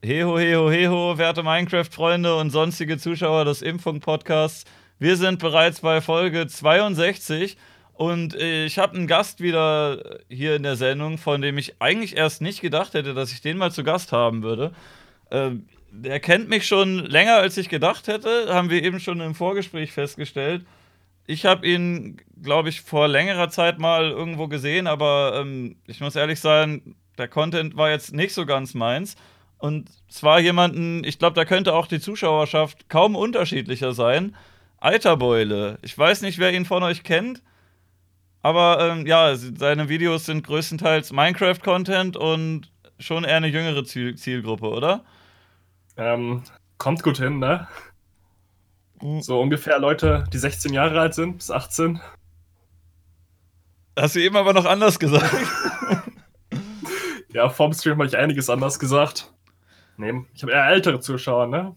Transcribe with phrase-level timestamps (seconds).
[0.00, 4.64] Heho, heho, heho, werte Minecraft-Freunde und sonstige Zuschauer des Impfung-Podcasts.
[5.00, 7.56] Wir sind bereits bei Folge 62
[7.94, 12.40] und ich habe einen Gast wieder hier in der Sendung, von dem ich eigentlich erst
[12.42, 14.70] nicht gedacht hätte, dass ich den mal zu Gast haben würde.
[15.32, 19.34] Ähm, der kennt mich schon länger, als ich gedacht hätte, haben wir eben schon im
[19.34, 20.64] Vorgespräch festgestellt.
[21.26, 26.14] Ich habe ihn, glaube ich, vor längerer Zeit mal irgendwo gesehen, aber ähm, ich muss
[26.14, 29.16] ehrlich sagen, der Content war jetzt nicht so ganz meins.
[29.58, 34.36] Und zwar jemanden, ich glaube, da könnte auch die Zuschauerschaft kaum unterschiedlicher sein.
[34.80, 35.78] Eiterbeule.
[35.82, 37.42] Ich weiß nicht, wer ihn von euch kennt,
[38.42, 44.68] aber ähm, ja, seine Videos sind größtenteils Minecraft-Content und schon eher eine jüngere Ziel Zielgruppe,
[44.68, 45.04] oder?
[45.96, 46.42] Ähm,
[46.78, 47.66] kommt gut hin, ne?
[49.02, 49.20] Mhm.
[49.20, 52.00] So ungefähr Leute, die 16 Jahre alt sind, bis 18.
[53.98, 55.34] Hast du eben aber noch anders gesagt.
[57.32, 59.32] ja, vorm Stream habe ich einiges anders gesagt.
[59.98, 61.74] Nee, ich habe eher ältere Zuschauer, ne?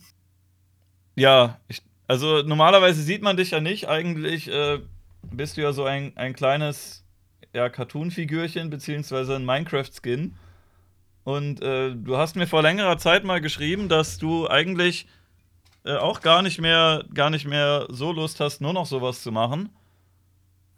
[1.15, 3.89] Ja, ich, also normalerweise sieht man dich ja nicht.
[3.89, 4.79] Eigentlich äh,
[5.23, 7.03] bist du ja so ein, ein kleines
[7.51, 10.35] ja, Cartoon-Figürchen, beziehungsweise ein Minecraft-Skin.
[11.23, 15.07] Und äh, du hast mir vor längerer Zeit mal geschrieben, dass du eigentlich
[15.83, 19.31] äh, auch gar nicht mehr, gar nicht mehr so Lust hast, nur noch sowas zu
[19.31, 19.69] machen.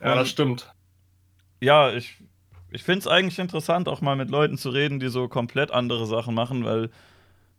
[0.01, 0.73] Ja, Und, das stimmt.
[1.61, 2.17] Ja, ich,
[2.71, 6.05] ich finde es eigentlich interessant, auch mal mit Leuten zu reden, die so komplett andere
[6.05, 6.89] Sachen machen, weil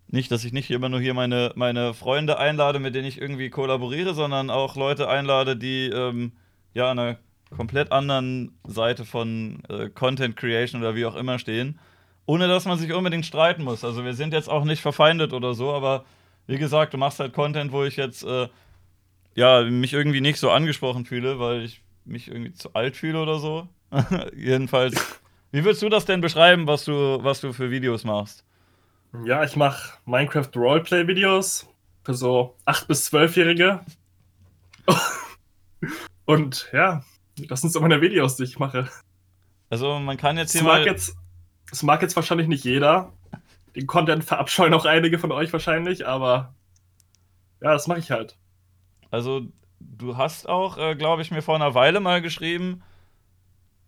[0.09, 3.51] nicht, dass ich nicht immer nur hier meine, meine Freunde einlade, mit denen ich irgendwie
[3.51, 6.33] kollaboriere, sondern auch Leute einlade, die ähm,
[6.73, 7.19] ja an einer
[7.57, 11.79] komplett anderen Seite von äh, Content Creation oder wie auch immer stehen.
[12.27, 13.85] Ohne dass man sich unbedingt streiten muss.
[13.85, 16.05] Also wir sind jetzt auch nicht verfeindet oder so, aber
[16.47, 18.49] wie gesagt, du machst halt Content, wo ich jetzt äh,
[19.35, 23.39] ja mich irgendwie nicht so angesprochen fühle, weil ich mich irgendwie zu alt fühle oder
[23.39, 23.69] so.
[24.37, 24.95] Jedenfalls.
[25.53, 28.45] Wie würdest du das denn beschreiben, was du, was du für Videos machst?
[29.23, 31.69] Ja, ich mache Minecraft Roleplay-Videos
[32.03, 33.81] für so 8- bis 12-Jährige.
[36.25, 37.05] Und ja,
[37.49, 38.89] das sind so meine Videos, die ich mache.
[39.71, 41.17] Also man kann jetzt hier das mag Jetzt,
[41.71, 43.13] das mag jetzt wahrscheinlich nicht jeder.
[43.77, 46.55] Den Content verabscheuen auch einige von euch wahrscheinlich, aber
[47.61, 48.37] ja, das mache ich halt.
[49.11, 49.43] Also
[49.79, 52.83] du hast auch, äh, glaube ich, mir vor einer Weile mal geschrieben,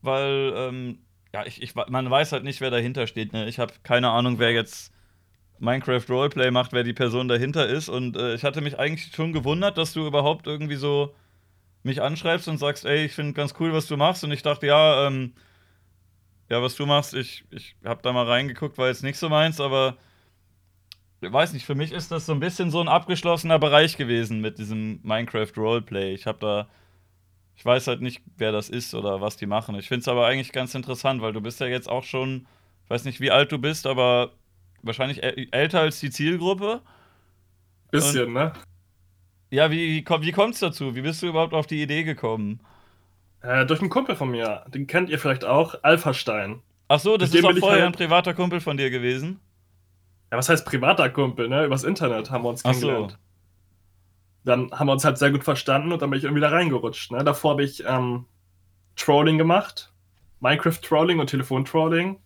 [0.03, 0.99] weil ähm,
[1.35, 3.33] ja, ich, ich, man weiß halt nicht, wer dahinter steht.
[3.33, 3.49] Ne?
[3.49, 4.93] Ich habe keine Ahnung, wer jetzt
[5.59, 7.89] Minecraft Roleplay macht, wer die Person dahinter ist.
[7.89, 11.15] Und äh, ich hatte mich eigentlich schon gewundert, dass du überhaupt irgendwie so
[11.83, 14.25] mich anschreibst und sagst, ey, ich finde ganz cool, was du machst.
[14.25, 15.33] Und ich dachte, ja, ähm,
[16.49, 19.61] ja, was du machst, ich, ich habe da mal reingeguckt, war jetzt nicht so meins,
[19.61, 19.97] aber
[21.21, 24.41] ich weiß nicht, für mich ist das so ein bisschen so ein abgeschlossener Bereich gewesen
[24.41, 26.13] mit diesem Minecraft Roleplay.
[26.15, 26.69] Ich habe da,
[27.57, 29.75] ich weiß halt nicht, wer das ist oder was die machen.
[29.77, 32.47] Ich finde es aber eigentlich ganz interessant, weil du bist ja jetzt auch schon,
[32.85, 34.33] ich weiß nicht, wie alt du bist, aber
[34.87, 36.83] wahrscheinlich älter als die Zielgruppe.
[37.91, 38.53] Bisschen, Und, ne?
[39.51, 40.97] Ja, wie, wie, kommt es dazu?
[40.97, 42.61] Wie bist du überhaupt auf die Idee gekommen?
[43.43, 44.65] Äh, durch einen Kumpel von mir.
[44.69, 46.61] Den kennt ihr vielleicht auch, Alpha Stein.
[46.89, 47.87] Ach so, das ist auch vorher halt...
[47.87, 49.41] ein privater Kumpel von dir gewesen?
[50.31, 51.65] Ja, was heißt privater Kumpel, ne?
[51.65, 53.13] Übers Internet haben wir uns kennengelernt.
[53.13, 53.17] So.
[54.45, 57.13] Dann haben wir uns halt sehr gut verstanden und dann bin ich irgendwie da reingerutscht.
[57.13, 57.25] Ne?
[57.25, 58.27] Davor habe ich ähm,
[58.95, 59.93] Trolling gemacht.
[60.41, 62.19] Minecraft-Trolling und Telefon-Trolling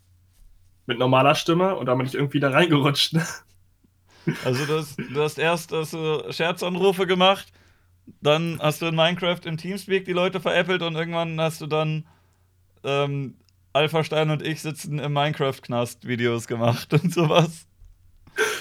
[0.86, 3.14] mit normaler Stimme und da bin ich irgendwie da reingerutscht.
[3.14, 3.26] Ne?
[4.44, 7.52] Also du hast, du hast erst hast du Scherzanrufe gemacht,
[8.20, 12.06] dann hast du in Minecraft im Teamspeak die Leute veräppelt und irgendwann hast du dann
[12.84, 13.36] ähm,
[13.72, 17.66] Alpha Stein und ich sitzen im Minecraft-Knast Videos gemacht und sowas.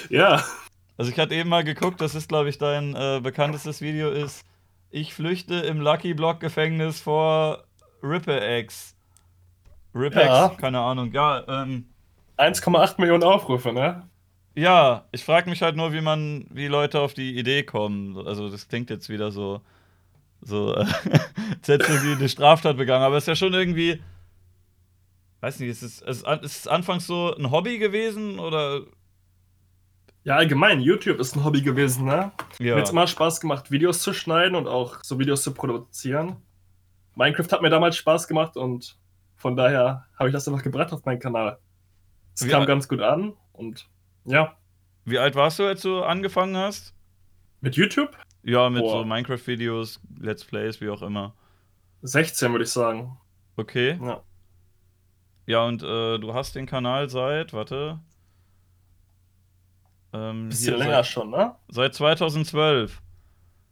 [0.08, 0.42] Ja.
[0.96, 4.44] Also ich hatte eben mal geguckt, das ist glaube ich dein äh, bekanntestes Video ist
[4.90, 7.64] ich flüchte im Lucky Block Gefängnis vor
[8.02, 8.96] Ripper-X.
[9.94, 10.48] Ripper-X, ja.
[10.58, 11.12] keine Ahnung.
[11.12, 11.89] Ja, ähm,
[12.40, 14.08] 1,8 Millionen Aufrufe, ne?
[14.54, 18.16] Ja, ich frage mich halt nur, wie man, wie Leute auf die Idee kommen.
[18.26, 19.60] Also das klingt jetzt wieder so,
[20.40, 20.84] so, äh,
[21.64, 24.02] hätte irgendwie eine Straftat begangen, aber es ist ja schon irgendwie,
[25.40, 28.82] weiß nicht, ist es, ist es anfangs so ein Hobby gewesen oder?
[30.24, 32.32] Ja, allgemein, YouTube ist ein Hobby gewesen, ne?
[32.58, 32.74] Ja.
[32.74, 36.36] Mir hat immer Spaß gemacht, Videos zu schneiden und auch so Videos zu produzieren.
[37.14, 38.96] Minecraft hat mir damals Spaß gemacht und
[39.36, 41.58] von daher habe ich das einfach gebracht auf meinen Kanal.
[42.40, 43.86] Es kam ganz gut an und
[44.24, 44.56] ja.
[45.04, 46.94] Wie alt warst du, als du angefangen hast?
[47.60, 48.16] Mit YouTube?
[48.42, 49.00] Ja, mit Boah.
[49.00, 51.34] so Minecraft-Videos, Let's Plays, wie auch immer.
[52.02, 53.18] 16 würde ich sagen.
[53.56, 53.98] Okay.
[54.02, 54.22] Ja.
[55.46, 57.98] Ja, und äh, du hast den Kanal seit, warte.
[60.12, 61.54] Ähm, Bisschen länger seit, schon, ne?
[61.68, 63.02] Seit 2012.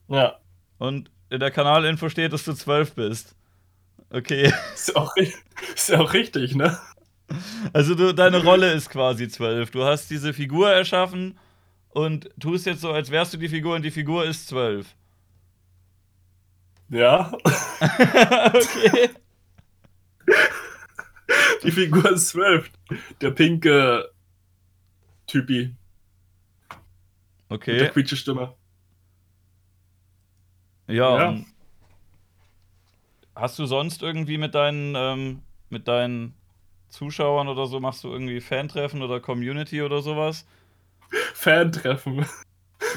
[0.09, 0.39] Ja.
[0.79, 3.37] Und in der Kanalinfo steht, dass du 12 bist.
[4.11, 4.53] Okay.
[4.75, 5.15] Ist ja auch,
[5.75, 6.79] ist ja auch richtig, ne?
[7.73, 9.71] Also du, deine Rolle ist quasi zwölf.
[9.71, 11.39] Du hast diese Figur erschaffen
[11.91, 14.95] und tust jetzt so, als wärst du die Figur und die Figur ist zwölf.
[16.89, 17.33] Ja.
[17.85, 19.11] okay.
[21.63, 22.71] Die Figur ist zwölf.
[23.21, 24.11] Der pinke
[25.27, 25.75] Typi.
[27.51, 27.73] Okay.
[27.73, 28.55] Mit der quietsche Stimme.
[30.87, 31.33] Ja.
[31.33, 31.45] ja.
[33.35, 36.38] Hast du sonst irgendwie mit deinen, ähm, mit deinen
[36.89, 40.47] Zuschauern oder so, machst du irgendwie Fantreffen oder Community oder sowas?
[41.35, 42.27] Fantreffen.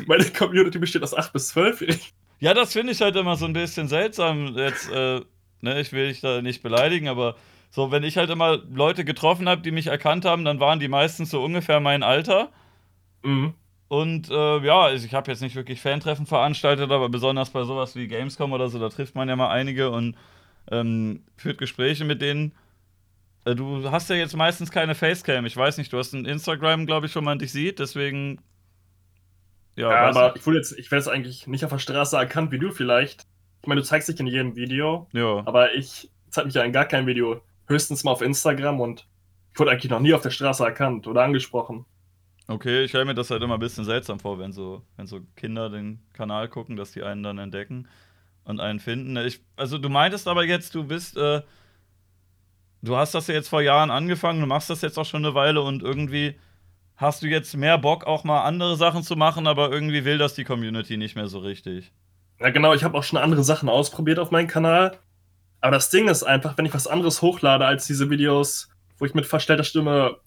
[0.05, 2.11] Meine Community besteht aus 8 bis 12.
[2.39, 4.55] Ja, das finde ich halt immer so ein bisschen seltsam.
[4.55, 5.21] Jetzt, äh,
[5.61, 7.35] ne, ich will dich da nicht beleidigen, aber
[7.69, 10.89] so, wenn ich halt immer Leute getroffen habe, die mich erkannt haben, dann waren die
[10.89, 12.51] meistens so ungefähr mein Alter.
[13.23, 13.53] Mhm.
[13.87, 17.95] Und äh, ja, also ich habe jetzt nicht wirklich Fantreffen veranstaltet, aber besonders bei sowas
[17.95, 20.15] wie Gamescom oder so, da trifft man ja mal einige und
[20.71, 22.53] ähm, führt Gespräche mit denen.
[23.45, 25.45] Äh, du hast ja jetzt meistens keine Facecam.
[25.45, 28.41] Ich weiß nicht, du hast ein Instagram, glaube ich, wo man dich sieht, deswegen.
[29.75, 32.59] Ja, ja aber ich, jetzt, ich werde jetzt eigentlich nicht auf der Straße erkannt wie
[32.59, 33.25] du vielleicht.
[33.61, 35.07] Ich meine, du zeigst dich in jedem Video.
[35.13, 35.43] Ja.
[35.45, 37.41] Aber ich zeige mich ja in gar keinem Video.
[37.67, 39.07] Höchstens mal auf Instagram und
[39.53, 41.85] ich wurde eigentlich noch nie auf der Straße erkannt oder angesprochen.
[42.47, 45.21] Okay, ich stelle mir das halt immer ein bisschen seltsam vor, wenn so, wenn so
[45.35, 47.87] Kinder den Kanal gucken, dass die einen dann entdecken
[48.43, 49.15] und einen finden.
[49.17, 51.41] Ich, also du meintest aber jetzt, du bist, äh,
[52.81, 55.35] du hast das ja jetzt vor Jahren angefangen, du machst das jetzt auch schon eine
[55.35, 56.35] Weile und irgendwie
[56.95, 60.35] hast du jetzt mehr Bock, auch mal andere Sachen zu machen, aber irgendwie will das
[60.35, 61.91] die Community nicht mehr so richtig.
[62.39, 64.97] Ja, genau, ich habe auch schon andere Sachen ausprobiert auf meinem Kanal.
[65.61, 69.13] Aber das Ding ist einfach, wenn ich was anderes hochlade als diese Videos, wo ich
[69.13, 70.17] mit verstellter Stimme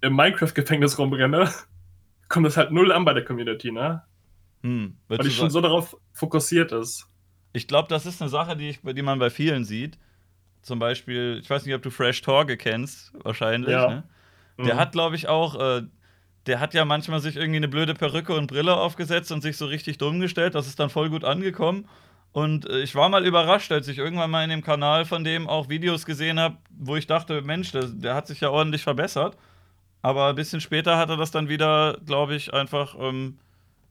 [0.00, 1.50] im Minecraft-Gefängnis rumrenne,
[2.28, 4.02] kommt das halt null an bei der Community, ne?
[4.62, 7.06] Hm, Weil die schon so darauf fokussiert ist.
[7.52, 9.98] Ich glaube, das ist eine Sache, die, ich, die man bei vielen sieht.
[10.68, 13.70] Zum Beispiel, ich weiß nicht, ob du Fresh Torge kennst, wahrscheinlich.
[13.70, 13.88] Ja.
[13.88, 14.04] Ne?
[14.58, 14.78] Der mhm.
[14.78, 15.82] hat, glaube ich, auch, äh,
[16.46, 19.64] der hat ja manchmal sich irgendwie eine blöde Perücke und Brille aufgesetzt und sich so
[19.64, 20.54] richtig dumm gestellt.
[20.54, 21.88] Das ist dann voll gut angekommen.
[22.32, 25.48] Und äh, ich war mal überrascht, als ich irgendwann mal in dem Kanal von dem
[25.48, 29.38] auch Videos gesehen habe, wo ich dachte, Mensch, der, der hat sich ja ordentlich verbessert.
[30.02, 33.38] Aber ein bisschen später hat er das dann wieder, glaube ich, einfach, ähm,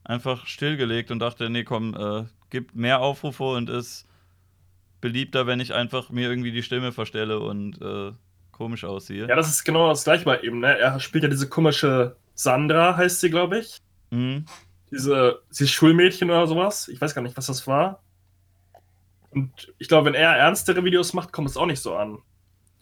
[0.04, 4.06] einfach stillgelegt und dachte, nee, komm, äh, gibt mehr Aufrufe und ist
[5.00, 8.12] beliebter, wenn ich einfach mir irgendwie die Stimme verstelle und äh,
[8.52, 9.28] komisch aussehe.
[9.28, 10.78] Ja, das ist genau das gleiche bei ihm, ne?
[10.78, 13.78] Er spielt ja diese komische Sandra, heißt sie, glaube ich.
[14.10, 14.46] Mhm.
[14.90, 16.88] Diese, dieses Schulmädchen oder sowas.
[16.88, 18.02] Ich weiß gar nicht, was das war.
[19.30, 22.18] Und ich glaube, wenn er ernstere Videos macht, kommt es auch nicht so an.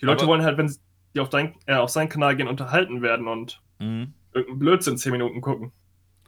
[0.01, 0.79] Die Leute Aber wollen halt, wenn sie
[1.15, 4.13] die auf, dein, äh, auf seinen Kanal gehen, unterhalten werden und mhm.
[4.33, 5.73] irgendeinen Blödsinn 10 Minuten gucken.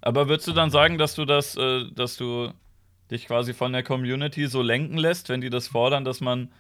[0.01, 2.51] Aber würdest du dann sagen, dass du das, äh, dass du
[3.11, 6.53] dich quasi von der Community so lenken lässt, wenn die das fordern, dass man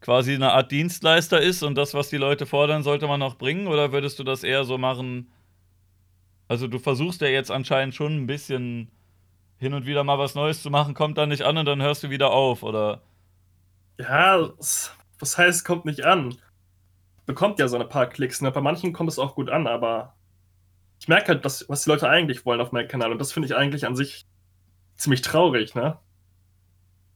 [0.00, 3.66] quasi eine Art Dienstleister ist und das, was die Leute fordern, sollte man auch bringen?
[3.66, 5.30] Oder würdest du das eher so machen?
[6.48, 8.90] Also, du versuchst ja jetzt anscheinend schon ein bisschen
[9.58, 12.02] hin und wieder mal was Neues zu machen, kommt dann nicht an und dann hörst
[12.02, 13.00] du wieder auf, oder?
[13.98, 16.36] Ja, was heißt, kommt nicht an?
[17.26, 18.40] bekommt ja so ein paar Klicks.
[18.40, 18.50] Ne?
[18.50, 20.14] Bei manchen kommt es auch gut an, aber
[21.00, 23.12] ich merke halt, dass, was die Leute eigentlich wollen auf meinem Kanal.
[23.12, 24.26] Und das finde ich eigentlich an sich
[25.02, 25.98] ziemlich traurig, ne?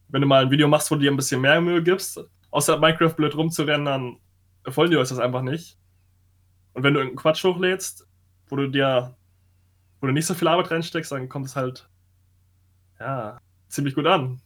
[0.08, 2.78] Wenn du mal ein Video machst, wo du dir ein bisschen mehr Mühe gibst, außer
[2.78, 4.16] Minecraft blöd rumzurennen, dann
[4.64, 5.78] wollen die euch das einfach nicht.
[6.74, 8.06] Und wenn du irgendeinen Quatsch hochlädst,
[8.48, 9.16] wo du dir,
[10.00, 11.88] wo du nicht so viel Arbeit reinsteckst, dann kommt es halt,
[13.00, 14.40] ja, ziemlich gut an.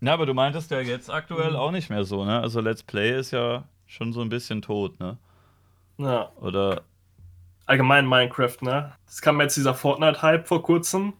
[0.00, 2.40] Ja, aber du meintest ja jetzt aktuell auch nicht mehr so, ne?
[2.40, 5.16] Also Let's Play ist ja schon so ein bisschen tot, ne?
[5.96, 6.30] Ja.
[6.36, 6.82] Oder.
[7.66, 8.92] Allgemein Minecraft, ne?
[9.06, 11.14] Es kam jetzt dieser Fortnite-Hype vor kurzem,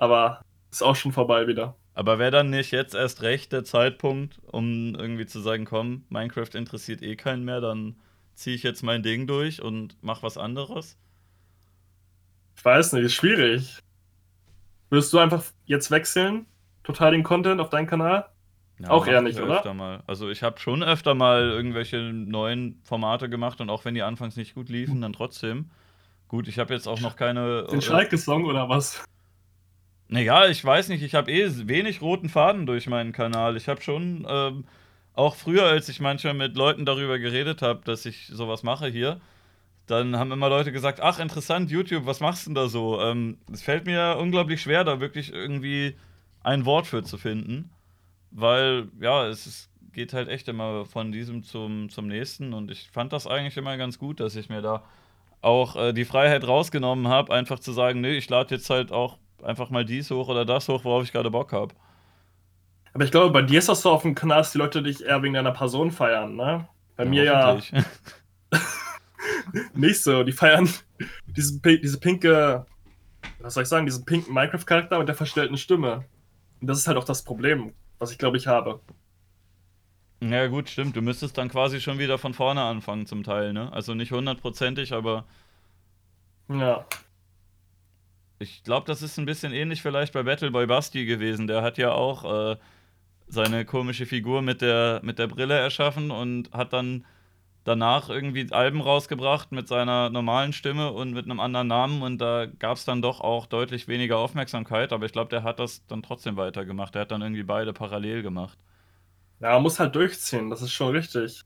[0.00, 0.40] aber
[0.70, 1.76] ist auch schon vorbei wieder.
[1.94, 6.54] Aber wäre dann nicht jetzt erst recht der Zeitpunkt, um irgendwie zu sagen, komm, Minecraft
[6.54, 7.96] interessiert eh keinen mehr, dann
[8.34, 10.96] ziehe ich jetzt mein Ding durch und mach was anderes?
[12.56, 13.78] Ich weiß nicht, ist schwierig.
[14.88, 16.46] Würdest du einfach jetzt wechseln?
[16.82, 18.28] Total den Content auf deinen Kanal?
[18.78, 19.74] Ja, auch eher nicht, oder?
[19.74, 20.02] Mal.
[20.06, 24.36] Also ich habe schon öfter mal irgendwelche neuen Formate gemacht und auch wenn die anfangs
[24.36, 25.70] nicht gut liefen, dann trotzdem.
[26.28, 27.64] Gut, ich habe jetzt auch noch keine.
[27.64, 29.04] Den Schalke-Song oder was?
[30.12, 33.56] Naja, ich weiß nicht, ich habe eh wenig roten Faden durch meinen Kanal.
[33.56, 34.64] Ich habe schon, ähm,
[35.14, 39.20] auch früher, als ich manchmal mit Leuten darüber geredet habe, dass ich sowas mache hier,
[39.86, 43.00] dann haben immer Leute gesagt, ach interessant, YouTube, was machst du denn da so?
[43.00, 45.96] Ähm, es fällt mir unglaublich schwer, da wirklich irgendwie
[46.42, 47.70] ein Wort für zu finden
[48.30, 52.88] weil ja, es ist, geht halt echt immer von diesem zum, zum nächsten und ich
[52.90, 54.84] fand das eigentlich immer ganz gut, dass ich mir da
[55.42, 59.18] auch äh, die Freiheit rausgenommen habe, einfach zu sagen, nee, ich lade jetzt halt auch
[59.44, 61.74] einfach mal dies hoch oder das hoch, worauf ich gerade Bock habe.
[62.92, 65.04] Aber ich glaube, bei dir ist das so auf dem Kanal, dass die Leute dich
[65.04, 66.68] eher wegen deiner Person feiern, ne?
[66.96, 67.58] Bei ja, mir ja.
[69.74, 70.22] nicht so.
[70.24, 70.68] Die feiern
[71.26, 72.66] diesen, diese pinke,
[73.40, 76.04] was soll ich sagen, diesen pinken Minecraft-Charakter mit der verstellten Stimme.
[76.60, 78.80] Und das ist halt auch das Problem, was ich glaube ich habe.
[80.22, 80.96] Ja, gut, stimmt.
[80.96, 83.72] Du müsstest dann quasi schon wieder von vorne anfangen, zum Teil, ne?
[83.72, 85.24] Also nicht hundertprozentig, aber.
[86.48, 86.84] Ja.
[88.40, 91.46] Ich glaube, das ist ein bisschen ähnlich vielleicht bei Battleboy Basti gewesen.
[91.46, 92.56] Der hat ja auch äh,
[93.28, 97.04] seine komische Figur mit der, mit der Brille erschaffen und hat dann
[97.64, 102.46] danach irgendwie Alben rausgebracht mit seiner normalen Stimme und mit einem anderen Namen und da
[102.46, 106.02] gab es dann doch auch deutlich weniger Aufmerksamkeit, aber ich glaube, der hat das dann
[106.02, 106.94] trotzdem weitergemacht.
[106.94, 108.58] Der hat dann irgendwie beide parallel gemacht.
[109.40, 111.42] Ja, man muss halt durchziehen, das ist schon richtig.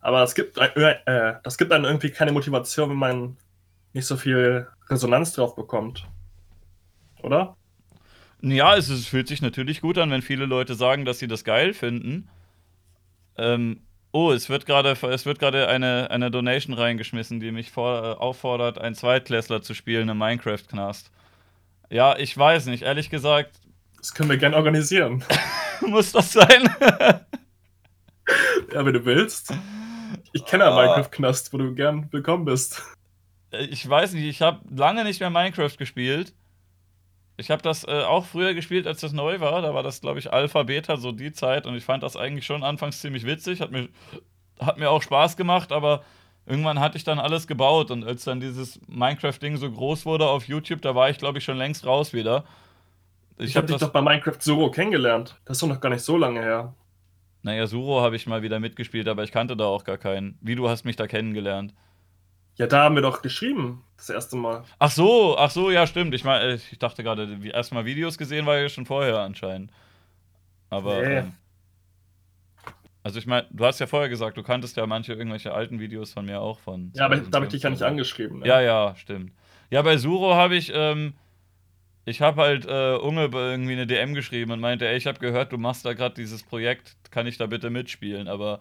[0.00, 3.36] Aber es gibt, äh, äh, das gibt dann irgendwie keine Motivation, wenn man
[3.92, 6.08] nicht so viel Resonanz drauf bekommt.
[7.22, 7.56] Oder?
[8.42, 11.44] Ja, es, es fühlt sich natürlich gut an, wenn viele Leute sagen, dass sie das
[11.44, 12.28] geil finden.
[13.36, 18.02] Ähm, oh, es wird gerade es wird gerade eine, eine Donation reingeschmissen, die mich vor,
[18.02, 21.10] äh, auffordert, einen Zweitklässler zu spielen im Minecraft-Knast.
[21.88, 23.56] Ja, ich weiß nicht, ehrlich gesagt.
[24.02, 25.22] Das können wir gern organisieren.
[25.80, 26.68] muss das sein?
[26.80, 27.24] ja,
[28.84, 29.54] wenn du willst.
[30.32, 30.82] Ich kenne einen ah.
[30.82, 32.82] Minecraft-Knast, wo du gern willkommen bist.
[33.52, 36.34] Ich weiß nicht, ich habe lange nicht mehr Minecraft gespielt.
[37.36, 39.62] Ich habe das äh, auch früher gespielt, als das neu war.
[39.62, 41.66] Da war das, glaube ich, Alpha, Beta, so die Zeit.
[41.66, 43.60] Und ich fand das eigentlich schon anfangs ziemlich witzig.
[43.60, 43.88] Hat mir,
[44.60, 46.02] hat mir auch Spaß gemacht, aber
[46.46, 47.90] irgendwann hatte ich dann alles gebaut.
[47.90, 51.44] Und als dann dieses Minecraft-Ding so groß wurde auf YouTube, da war ich, glaube ich,
[51.44, 52.44] schon längst raus wieder.
[53.38, 55.36] Ich, ich habe hab dich doch bei Minecraft Suro kennengelernt.
[55.44, 56.74] Das ist doch noch gar nicht so lange her.
[57.42, 60.38] Naja, Suro habe ich mal wieder mitgespielt, aber ich kannte da auch gar keinen.
[60.40, 61.74] Wie du hast mich da kennengelernt?
[62.56, 64.64] Ja, da haben wir doch geschrieben, das erste Mal.
[64.78, 66.14] Ach so, ach so, ja, stimmt.
[66.14, 69.70] Ich meine, ich dachte gerade, erstmal Videos gesehen war ja schon vorher anscheinend.
[70.70, 71.00] Aber.
[71.00, 71.18] Nee.
[71.18, 71.32] Ähm,
[73.04, 76.12] also ich meine, du hast ja vorher gesagt, du kanntest ja manche irgendwelche alten Videos
[76.12, 76.92] von mir auch von.
[76.94, 78.40] Ja, aber da habe ich dich ja nicht angeschrieben.
[78.40, 78.46] Ne?
[78.46, 79.32] Ja, ja, stimmt.
[79.70, 81.14] Ja, bei Suro habe ich, ähm,
[82.04, 85.50] ich habe halt äh, Unge irgendwie eine DM geschrieben und meinte, ey, ich habe gehört,
[85.50, 88.28] du machst da gerade dieses Projekt, kann ich da bitte mitspielen?
[88.28, 88.60] Aber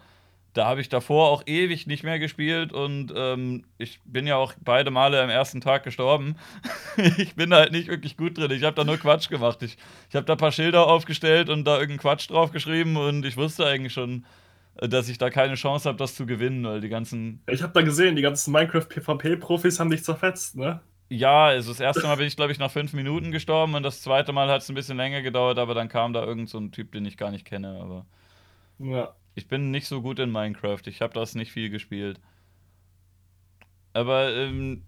[0.54, 4.54] da habe ich davor auch ewig nicht mehr gespielt und ähm, ich bin ja auch
[4.60, 6.36] beide Male am ersten Tag gestorben.
[7.18, 8.52] ich bin halt nicht wirklich gut drin.
[8.52, 9.64] Ich habe da nur Quatsch gemacht.
[9.64, 9.78] Ich,
[10.10, 13.38] ich habe da ein paar Schilder aufgestellt und da irgendeinen Quatsch drauf geschrieben und ich
[13.38, 14.26] wusste eigentlich schon,
[14.76, 17.42] äh, dass ich da keine Chance habe, das zu gewinnen, weil die ganzen.
[17.48, 20.82] Ich habe da gesehen, die ganzen Minecraft-PvP-Profis haben dich zerfetzt, ne?
[21.08, 24.02] Ja, also das erste Mal bin ich, glaube ich, nach fünf Minuten gestorben und das
[24.02, 26.72] zweite Mal hat es ein bisschen länger gedauert, aber dann kam da irgend so ein
[26.72, 27.80] Typ, den ich gar nicht kenne.
[27.82, 28.06] Aber
[28.80, 29.14] ja.
[29.36, 30.82] Ich bin nicht so gut in Minecraft.
[30.86, 32.20] Ich habe das nicht viel gespielt.
[33.94, 34.84] Aber ähm,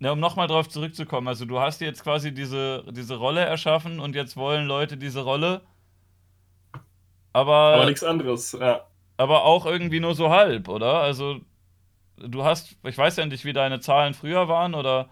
[0.00, 4.14] ja, um nochmal drauf zurückzukommen, also du hast jetzt quasi diese, diese Rolle erschaffen und
[4.14, 5.62] jetzt wollen Leute diese Rolle.
[7.32, 7.74] Aber.
[7.74, 8.86] Aber nichts anderes, ja.
[9.16, 11.00] Aber auch irgendwie nur so halb, oder?
[11.00, 11.40] Also,
[12.16, 15.08] du hast, ich weiß ja nicht, wie deine Zahlen früher waren, oder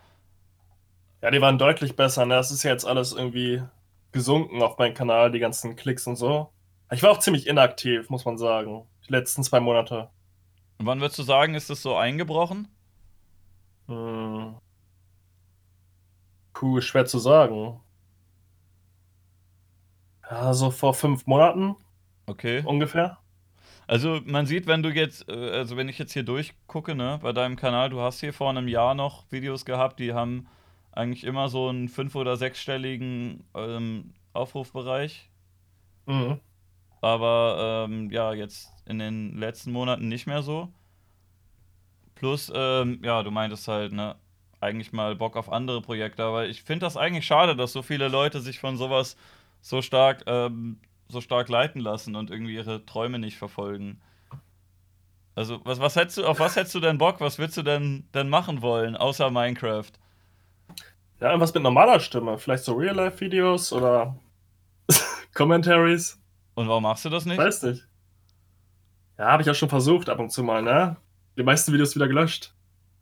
[1.23, 2.25] ja, die waren deutlich besser.
[2.27, 2.35] Ne?
[2.35, 3.63] Das ist ja jetzt alles irgendwie
[4.13, 6.51] gesunken auf meinem Kanal, die ganzen Klicks und so.
[6.93, 8.87] Ich war auch ziemlich inaktiv, muss man sagen.
[9.07, 10.11] Die letzten zwei Monate.
[10.79, 12.69] Und wann würdest du sagen, ist das so eingebrochen?
[13.87, 14.57] Hm.
[16.53, 17.81] Puh, schwer zu sagen.
[20.29, 21.77] Ja, so vor fünf Monaten.
[22.27, 22.63] Okay.
[22.65, 23.19] Ungefähr.
[23.87, 27.33] Also man sieht, wenn du jetzt, äh, also wenn ich jetzt hier durchgucke, ne, bei
[27.33, 30.47] deinem Kanal, du hast hier vor einem Jahr noch Videos gehabt, die haben
[30.93, 35.31] eigentlich immer so einen fünf- oder sechsstelligen ähm, Aufrufbereich.
[36.07, 36.41] Mhm.
[37.01, 40.69] Aber ähm, ja, jetzt in den letzten Monaten nicht mehr so.
[42.15, 44.17] Plus, ähm, ja, du meintest halt, ne,
[44.61, 46.23] eigentlich mal Bock auf andere Projekte.
[46.23, 49.17] Aber ich finde das eigentlich schade, dass so viele Leute sich von sowas
[49.63, 50.79] so stark, ähm,
[51.09, 54.01] so stark leiten lassen und irgendwie ihre Träume nicht verfolgen.
[55.35, 57.21] Also, was, was hättest du, auf was hättest du denn Bock?
[57.21, 59.91] Was würdest du denn, denn machen wollen, außer Minecraft?
[61.21, 62.39] Ja, irgendwas mit normaler Stimme.
[62.39, 64.17] Vielleicht so Real-Life-Videos oder
[65.35, 66.20] Commentaries.
[66.61, 67.39] Und warum machst du das nicht?
[67.39, 67.89] Weiß nicht.
[69.17, 70.99] Ja, habe ich auch schon versucht ab und zu mal, ne?
[71.39, 72.55] Die meisten Videos wieder gelöscht.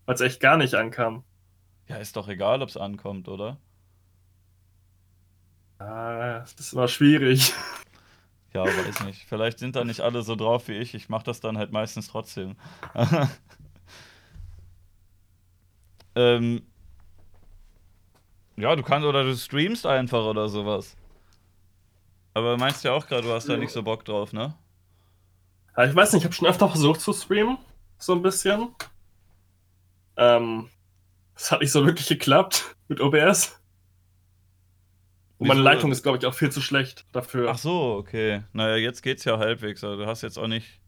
[0.06, 1.24] Weil es echt gar nicht ankam.
[1.88, 3.58] Ja, ist doch egal, ob es ankommt, oder?
[5.80, 7.52] Ah, das immer schwierig.
[8.54, 9.26] Ja, weiß nicht.
[9.28, 10.94] Vielleicht sind da nicht alle so drauf wie ich.
[10.94, 12.54] Ich mache das dann halt meistens trotzdem.
[16.14, 16.62] ähm,
[18.56, 20.96] ja, du kannst oder du streamst einfach oder sowas.
[22.38, 24.54] Aber meinst ja auch gerade, du hast da nicht so Bock drauf, ne?
[25.76, 27.58] Ja, ich weiß nicht, ich habe schon öfter versucht zu streamen.
[27.98, 28.68] So ein bisschen.
[30.16, 30.68] Ähm,
[31.34, 33.60] das hat nicht so wirklich geklappt mit OBS.
[35.38, 37.50] Und meine Leitung ist, glaube ich, auch viel zu schlecht dafür.
[37.50, 38.42] Ach so, okay.
[38.52, 39.84] Naja, jetzt geht's ja halbwegs.
[39.84, 40.80] Also du hast jetzt auch nicht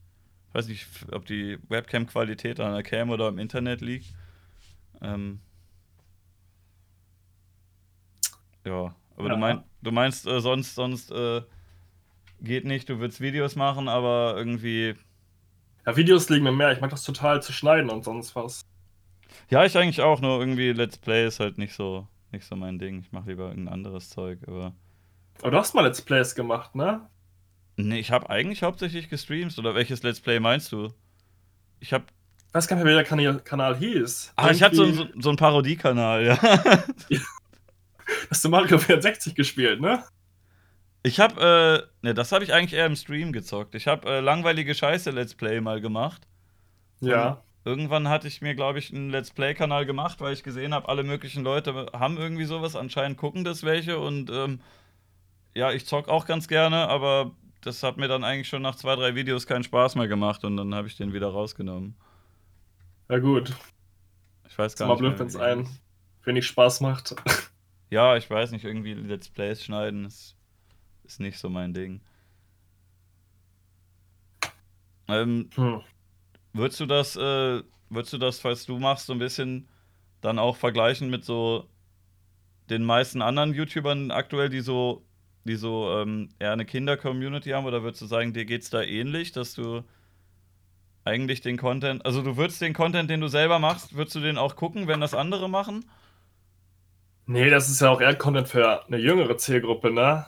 [0.48, 4.12] Ich weiß nicht, ob die Webcam-Qualität an der Cam oder im Internet liegt.
[5.00, 5.40] Ähm,
[8.64, 9.34] ja, aber ja.
[9.34, 11.42] Du, mein, du meinst äh, sonst, sonst äh,
[12.40, 14.94] geht nicht, du willst Videos machen, aber irgendwie.
[15.86, 16.72] Ja, Videos liegen mir mehr.
[16.72, 18.62] Ich mag das total zu schneiden und sonst was.
[19.48, 22.78] Ja, ich eigentlich auch, nur irgendwie Let's Play ist halt nicht so, nicht so mein
[22.78, 23.00] Ding.
[23.00, 24.74] Ich mache lieber irgendein anderes Zeug, aber.
[25.40, 27.08] Aber du hast mal Let's Plays gemacht, ne?
[27.76, 29.58] Nee, ich habe eigentlich hauptsächlich gestreamt.
[29.58, 30.92] Oder welches Let's Play meinst du?
[31.78, 32.04] Ich habe.
[32.48, 34.32] Ich weiß gar nicht mehr, wie der Kanal, Kanal hieß.
[34.34, 36.38] Ah, ich hatte so, so, so einen Parodiekanal, ja.
[38.30, 40.04] Hast du Mario 64 gespielt, ne?
[41.02, 43.74] Ich habe, äh, ne, das habe ich eigentlich eher im Stream gezockt.
[43.74, 46.26] Ich habe äh, langweilige Scheiße Let's Play mal gemacht.
[47.00, 47.30] Ja.
[47.30, 50.88] Und irgendwann hatte ich mir, glaube ich, einen Let's Play-Kanal gemacht, weil ich gesehen habe,
[50.88, 52.76] alle möglichen Leute haben irgendwie sowas.
[52.76, 54.60] Anscheinend gucken das welche und ähm,
[55.54, 58.94] ja, ich zock auch ganz gerne, aber das hat mir dann eigentlich schon nach zwei,
[58.96, 61.96] drei Videos keinen Spaß mehr gemacht und dann habe ich den wieder rausgenommen.
[63.08, 63.54] Ja, gut.
[64.48, 65.02] Ich weiß gar ist nicht.
[65.02, 65.68] Mal blöd, wenn es einen
[66.24, 67.16] wenig Spaß macht.
[67.90, 70.36] Ja, ich weiß nicht, irgendwie Let's Plays schneiden ist,
[71.04, 72.00] ist nicht so mein Ding.
[75.08, 75.80] Ähm, hm.
[76.52, 79.68] Würdest du das, äh, würdest du das, falls du machst, so ein bisschen
[80.20, 81.68] dann auch vergleichen mit so
[82.68, 85.04] den meisten anderen YouTubern aktuell, die so
[85.44, 87.66] die so ähm, eher eine Kinder-Community haben?
[87.66, 89.82] Oder würdest du sagen, dir geht es da ähnlich, dass du
[91.04, 94.38] eigentlich den Content, also du würdest den Content, den du selber machst, würdest du den
[94.38, 95.84] auch gucken, wenn das andere machen?
[97.30, 100.26] Nee, das ist ja auch eher Content für eine jüngere Zielgruppe, ne?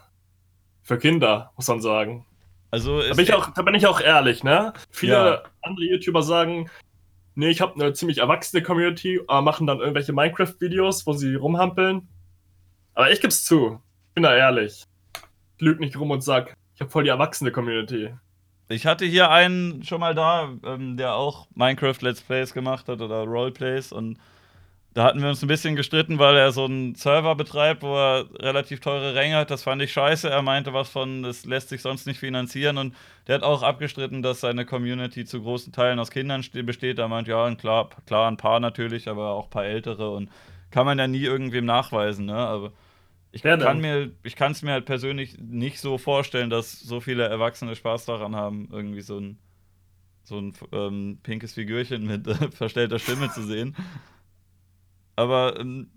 [0.82, 2.26] Für Kinder, muss man sagen.
[2.70, 4.72] Also da bin, ich auch, da bin ich auch ehrlich, ne?
[4.90, 5.42] Viele ja.
[5.62, 6.70] andere YouTuber sagen,
[7.34, 12.08] nee, ich habe eine ziemlich erwachsene Community, aber machen dann irgendwelche Minecraft-Videos, wo sie rumhampeln.
[12.94, 13.80] Aber ich geb's zu.
[14.08, 14.86] Ich bin da ehrlich
[15.62, 18.10] lüge nicht rum und sag, ich habe voll die erwachsene Community.
[18.68, 23.00] Ich hatte hier einen schon mal da, ähm, der auch Minecraft Let's Plays gemacht hat
[23.00, 24.18] oder Roleplays und
[24.94, 28.26] da hatten wir uns ein bisschen gestritten, weil er so einen Server betreibt, wo er
[28.40, 29.50] relativ teure Ränge hat.
[29.50, 30.28] Das fand ich scheiße.
[30.28, 32.76] Er meinte was von, das lässt sich sonst nicht finanzieren.
[32.76, 32.94] Und
[33.26, 36.98] der hat auch abgestritten, dass seine Community zu großen Teilen aus Kindern besteht.
[36.98, 40.10] Er meint, ja, klar, klar, ein paar natürlich, aber auch ein paar ältere.
[40.10, 40.30] Und
[40.70, 42.36] kann man ja nie irgendwem nachweisen, ne?
[42.36, 42.72] Aber
[43.30, 47.00] ich ja, kann mir, ich kann es mir halt persönlich nicht so vorstellen, dass so
[47.00, 49.38] viele Erwachsene Spaß daran haben, irgendwie so ein,
[50.22, 53.74] so ein ähm, pinkes Figürchen mit äh, verstellter Stimme zu sehen.
[55.16, 55.90] Aber ähm,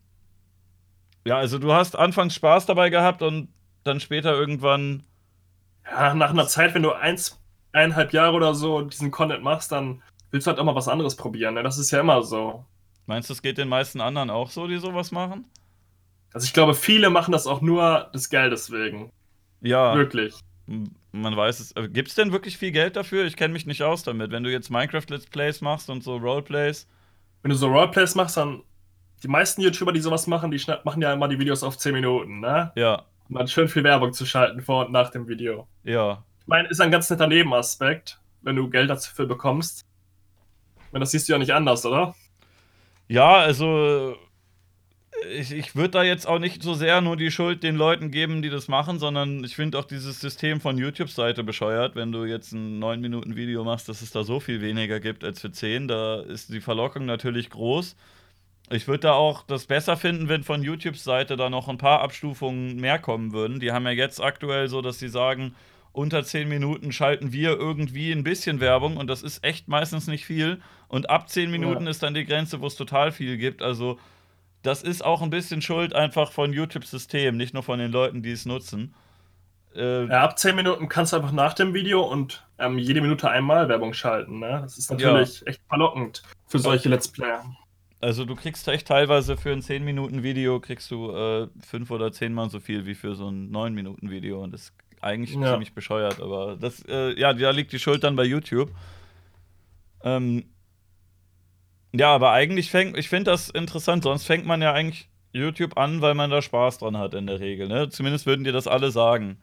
[1.25, 3.49] ja, also du hast anfangs Spaß dabei gehabt und
[3.83, 5.03] dann später irgendwann.
[5.85, 7.39] Ja, nach einer Zeit, wenn du eins,
[7.71, 10.01] eineinhalb Jahre oder so diesen Content machst, dann
[10.31, 11.53] willst du halt auch mal was anderes probieren.
[11.53, 11.63] Ne?
[11.63, 12.65] Das ist ja immer so.
[13.05, 15.45] Meinst du, es geht den meisten anderen auch so, die sowas machen?
[16.33, 19.11] Also ich glaube, viele machen das auch nur des Geldes wegen.
[19.61, 19.95] Ja.
[19.95, 20.35] Wirklich.
[21.11, 21.73] Man weiß es.
[21.93, 23.25] Gibt es denn wirklich viel Geld dafür?
[23.25, 24.31] Ich kenne mich nicht aus damit.
[24.31, 26.87] Wenn du jetzt Minecraft Let's Plays machst und so Roleplays.
[27.41, 28.63] Wenn du so Roleplays machst, dann.
[29.25, 32.41] Die meisten YouTuber, die sowas machen, die machen ja immer die Videos auf 10 Minuten,
[32.41, 32.71] ne?
[32.75, 33.05] Ja.
[33.27, 35.67] Um dann schön viel Werbung zu schalten vor und nach dem Video.
[35.83, 36.23] Ja.
[36.41, 39.81] Ich meine, ist ein ganz netter Nebenaspekt, wenn du Geld dafür bekommst.
[40.77, 42.13] Ich meine, das siehst du ja nicht anders, oder?
[43.07, 44.15] Ja, also
[45.31, 48.43] ich, ich würde da jetzt auch nicht so sehr nur die Schuld den Leuten geben,
[48.43, 52.51] die das machen, sondern ich finde auch dieses System von YouTube-Seite bescheuert, wenn du jetzt
[52.51, 55.87] ein 9-Minuten-Video machst, dass es da so viel weniger gibt als für 10.
[55.87, 57.95] Da ist die Verlockung natürlich groß.
[58.69, 62.01] Ich würde da auch das besser finden, wenn von YouTubes Seite da noch ein paar
[62.01, 63.59] Abstufungen mehr kommen würden.
[63.59, 65.55] Die haben ja jetzt aktuell so, dass sie sagen,
[65.91, 70.25] unter 10 Minuten schalten wir irgendwie ein bisschen Werbung und das ist echt meistens nicht
[70.25, 70.61] viel.
[70.87, 71.91] Und ab 10 Minuten ja.
[71.91, 73.61] ist dann die Grenze, wo es total viel gibt.
[73.61, 73.99] Also
[74.61, 78.31] das ist auch ein bisschen Schuld einfach von YouTube-System, nicht nur von den Leuten, die
[78.31, 78.95] es nutzen.
[79.75, 83.29] Äh, ja, ab 10 Minuten kannst du einfach nach dem Video und ähm, jede Minute
[83.29, 84.39] einmal Werbung schalten.
[84.39, 84.61] Ne?
[84.63, 85.47] Das ist natürlich ja.
[85.47, 87.43] echt verlockend für solche Let's Player.
[88.05, 92.51] Also du kriegst echt teilweise für ein 10-Minuten-Video kriegst du äh, 5 oder 10 Mal
[92.51, 95.53] so viel wie für so ein 9-Minuten-Video und das ist eigentlich ja.
[95.53, 98.69] ziemlich bescheuert, aber das, äh, ja, da liegt die Schuld dann bei YouTube.
[100.03, 100.45] Ähm,
[101.95, 106.03] ja, aber eigentlich fängt, ich finde das interessant, sonst fängt man ja eigentlich YouTube an,
[106.03, 107.89] weil man da Spaß dran hat in der Regel, ne?
[107.89, 109.41] Zumindest würden dir das alle sagen.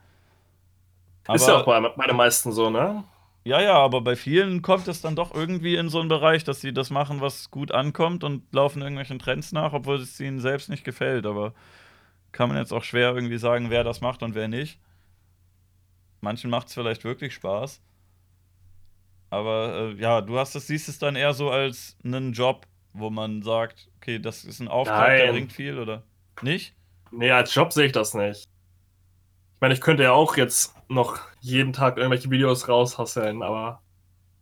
[1.26, 3.02] Aber, ist ja auch bei, bei den meisten so, ne?
[3.44, 6.60] Ja, ja, aber bei vielen kommt es dann doch irgendwie in so einen Bereich, dass
[6.60, 10.68] sie das machen, was gut ankommt und laufen irgendwelchen Trends nach, obwohl es ihnen selbst
[10.68, 11.26] nicht gefällt.
[11.26, 11.52] Aber
[12.30, 14.78] kann man jetzt auch schwer irgendwie sagen, wer das macht und wer nicht.
[16.20, 17.80] Manchen macht es vielleicht wirklich Spaß.
[19.30, 23.10] Aber äh, ja, du hast das, siehst es dann eher so als einen Job, wo
[23.10, 25.18] man sagt, okay, das ist ein Auftrag, Nein.
[25.18, 26.04] der bringt viel, oder
[26.42, 26.74] nicht?
[27.10, 28.46] Nee, als Job sehe ich das nicht.
[29.62, 33.80] Ich meine, ich könnte ja auch jetzt noch jeden Tag irgendwelche Videos raushasseln, aber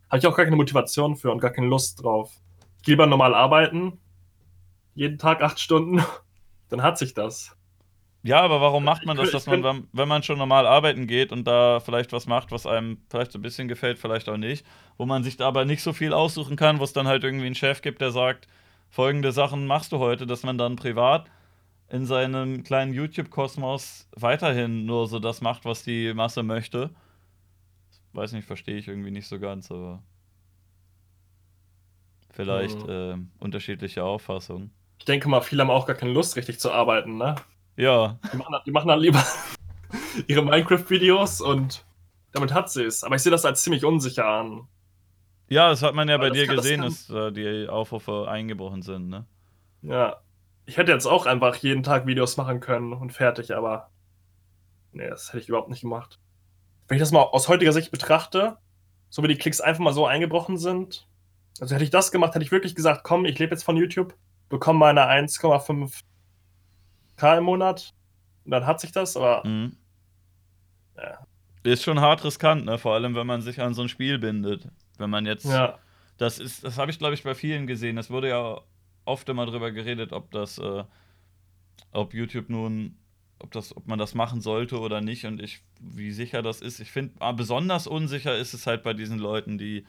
[0.09, 2.31] habe ich auch gar keine Motivation für und gar keine Lust drauf.
[2.77, 3.99] Ich gehe lieber normal arbeiten,
[4.95, 6.03] jeden Tag acht Stunden,
[6.69, 7.55] dann hat sich das.
[8.23, 11.45] Ja, aber warum macht man das, dass man, wenn man schon normal arbeiten geht und
[11.45, 14.65] da vielleicht was macht, was einem vielleicht so ein bisschen gefällt, vielleicht auch nicht,
[14.97, 17.45] wo man sich da aber nicht so viel aussuchen kann, wo es dann halt irgendwie
[17.45, 18.47] einen Chef gibt, der sagt,
[18.89, 21.29] folgende Sachen machst du heute, dass man dann privat
[21.91, 26.89] in seinem kleinen YouTube-Kosmos weiterhin nur so das macht, was die Masse möchte.
[28.13, 30.01] Weiß nicht, verstehe ich irgendwie nicht so ganz, aber
[32.29, 32.89] vielleicht mhm.
[33.39, 34.71] äh, unterschiedliche Auffassungen.
[34.99, 37.35] Ich denke mal, viele haben auch gar keine Lust, richtig zu arbeiten, ne?
[37.75, 38.19] Ja.
[38.31, 39.23] Die machen, die machen dann lieber
[40.27, 41.85] ihre Minecraft-Videos und
[42.31, 43.03] damit hat sie es.
[43.03, 44.67] Aber ich sehe das als ziemlich unsicher an.
[45.49, 48.81] Ja, das hat man ja Weil bei dir gesehen, das dass äh, die Aufrufe eingebrochen
[48.81, 49.25] sind, ne?
[49.81, 50.21] Ja.
[50.71, 53.89] Ich hätte jetzt auch einfach jeden Tag Videos machen können und fertig, aber
[54.93, 56.17] nee, das hätte ich überhaupt nicht gemacht.
[56.87, 58.57] Wenn ich das mal aus heutiger Sicht betrachte,
[59.09, 61.09] so wie die Klicks einfach mal so eingebrochen sind,
[61.59, 64.15] also hätte ich das gemacht, hätte ich wirklich gesagt, komm, ich lebe jetzt von YouTube,
[64.47, 66.03] bekomme meine 1,5
[67.17, 67.93] K im Monat
[68.45, 69.45] und dann hat sich das, aber.
[69.45, 69.75] Mhm.
[70.95, 71.27] Ja.
[71.63, 72.77] Ist schon hart riskant, ne?
[72.77, 74.69] Vor allem, wenn man sich an so ein Spiel bindet.
[74.97, 75.43] Wenn man jetzt.
[75.43, 75.79] Ja.
[76.17, 77.97] Das ist, das habe ich, glaube ich, bei vielen gesehen.
[77.97, 78.61] Es wurde ja
[79.05, 80.83] oft immer drüber geredet, ob das, äh,
[81.91, 82.97] ob YouTube nun,
[83.39, 86.79] ob das, ob man das machen sollte oder nicht und ich, wie sicher das ist.
[86.79, 89.85] Ich finde, ah, besonders unsicher ist es halt bei diesen Leuten, die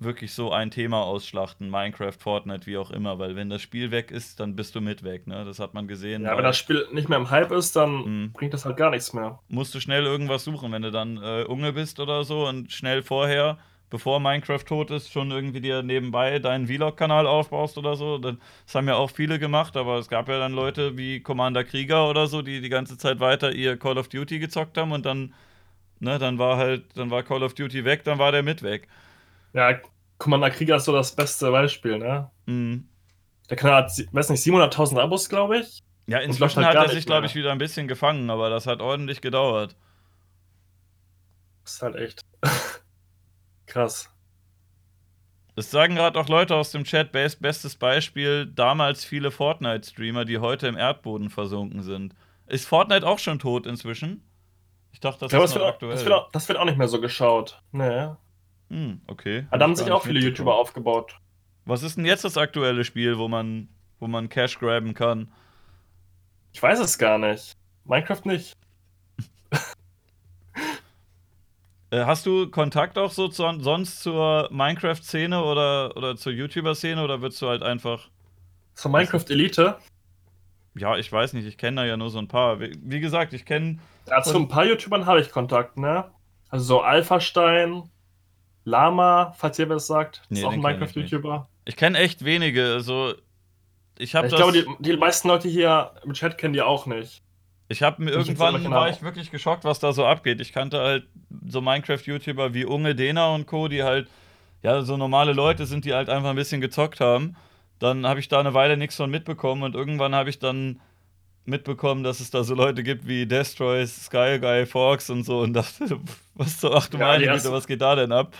[0.00, 4.10] wirklich so ein Thema ausschlachten, Minecraft, Fortnite, wie auch immer, weil wenn das Spiel weg
[4.10, 5.44] ist, dann bist du mit weg, ne?
[5.44, 6.22] Das hat man gesehen.
[6.22, 8.32] Ja, wenn das Spiel nicht mehr im Hype ist, dann mhm.
[8.32, 9.40] bringt das halt gar nichts mehr.
[9.48, 13.02] Musst du schnell irgendwas suchen, wenn du dann äh, Unge bist oder so und schnell
[13.02, 13.58] vorher,
[13.90, 18.18] bevor Minecraft tot ist, schon irgendwie dir nebenbei deinen Vlog-Kanal aufbaust oder so.
[18.18, 18.36] Das
[18.74, 22.26] haben ja auch viele gemacht, aber es gab ja dann Leute wie Commander Krieger oder
[22.26, 25.34] so, die die ganze Zeit weiter ihr Call of Duty gezockt haben und dann,
[26.00, 28.88] ne, dann war halt, dann war Call of Duty weg, dann war der mit weg.
[29.54, 29.78] Ja,
[30.18, 32.30] Commander Krieger ist so das beste Beispiel, ne?
[32.46, 32.88] Mhm.
[33.48, 35.82] Der Kanal hat, weiß nicht, 700.000 Abos, glaube ich.
[36.06, 38.80] Ja, inzwischen halt hat er sich, glaube ich, wieder ein bisschen gefangen, aber das hat
[38.80, 39.76] ordentlich gedauert.
[41.64, 42.24] Das ist halt echt
[43.68, 44.10] krass.
[45.56, 50.68] Es sagen gerade auch Leute aus dem Chat, bestes Beispiel, damals viele Fortnite-Streamer, die heute
[50.68, 52.14] im Erdboden versunken sind.
[52.46, 54.22] Ist Fortnite auch schon tot inzwischen?
[54.92, 55.92] Ich dachte, das ja, ist noch das aktuell.
[55.92, 57.60] Auch, das, wird auch, das wird auch nicht mehr so geschaut.
[57.72, 58.10] Nee.
[58.70, 59.46] Hm, okay.
[59.50, 61.16] da haben sich auch viele YouTuber aufgebaut.
[61.64, 65.32] Was ist denn jetzt das aktuelle Spiel, wo man, wo man Cash graben kann?
[66.52, 67.56] Ich weiß es gar nicht.
[67.84, 68.56] Minecraft nicht.
[71.90, 77.22] Äh, hast du Kontakt auch so zu, sonst zur Minecraft-Szene oder, oder zur YouTuber-Szene oder
[77.22, 78.08] würdest du halt einfach.
[78.74, 79.76] Zur Minecraft-Elite?
[80.76, 82.60] Ja, ich weiß nicht, ich kenne da ja nur so ein paar.
[82.60, 83.78] Wie, wie gesagt, ich kenne.
[84.06, 86.04] Ja, zu ein paar YouTubern habe ich Kontakt, ne?
[86.50, 87.90] Also so Alpha-Stein,
[88.64, 90.22] Lama, falls ihr was sagt.
[90.28, 91.48] Nee, ist auch ein Minecraft-YouTuber.
[91.64, 92.74] Ich, ich kenne echt wenige.
[92.74, 93.14] Also,
[93.98, 97.22] ich habe Ich glaube, die, die meisten Leute hier im Chat kennen die auch nicht.
[97.68, 100.40] Ich habe mir irgendwann war ich wirklich geschockt, was da so abgeht.
[100.40, 101.06] Ich kannte halt
[101.46, 104.08] so Minecraft-YouTuber wie Unge Dena und Co., die halt
[104.62, 107.36] ja so normale Leute sind, die halt einfach ein bisschen gezockt haben.
[107.78, 110.80] Dann habe ich da eine Weile nichts von mitbekommen und irgendwann habe ich dann
[111.44, 115.52] mitbekommen, dass es da so Leute gibt wie Destroy, Sky Guy, Fox und so und
[115.52, 116.00] dachte,
[116.34, 118.34] was so, ach du ja, meine Güte, was geht da denn ab?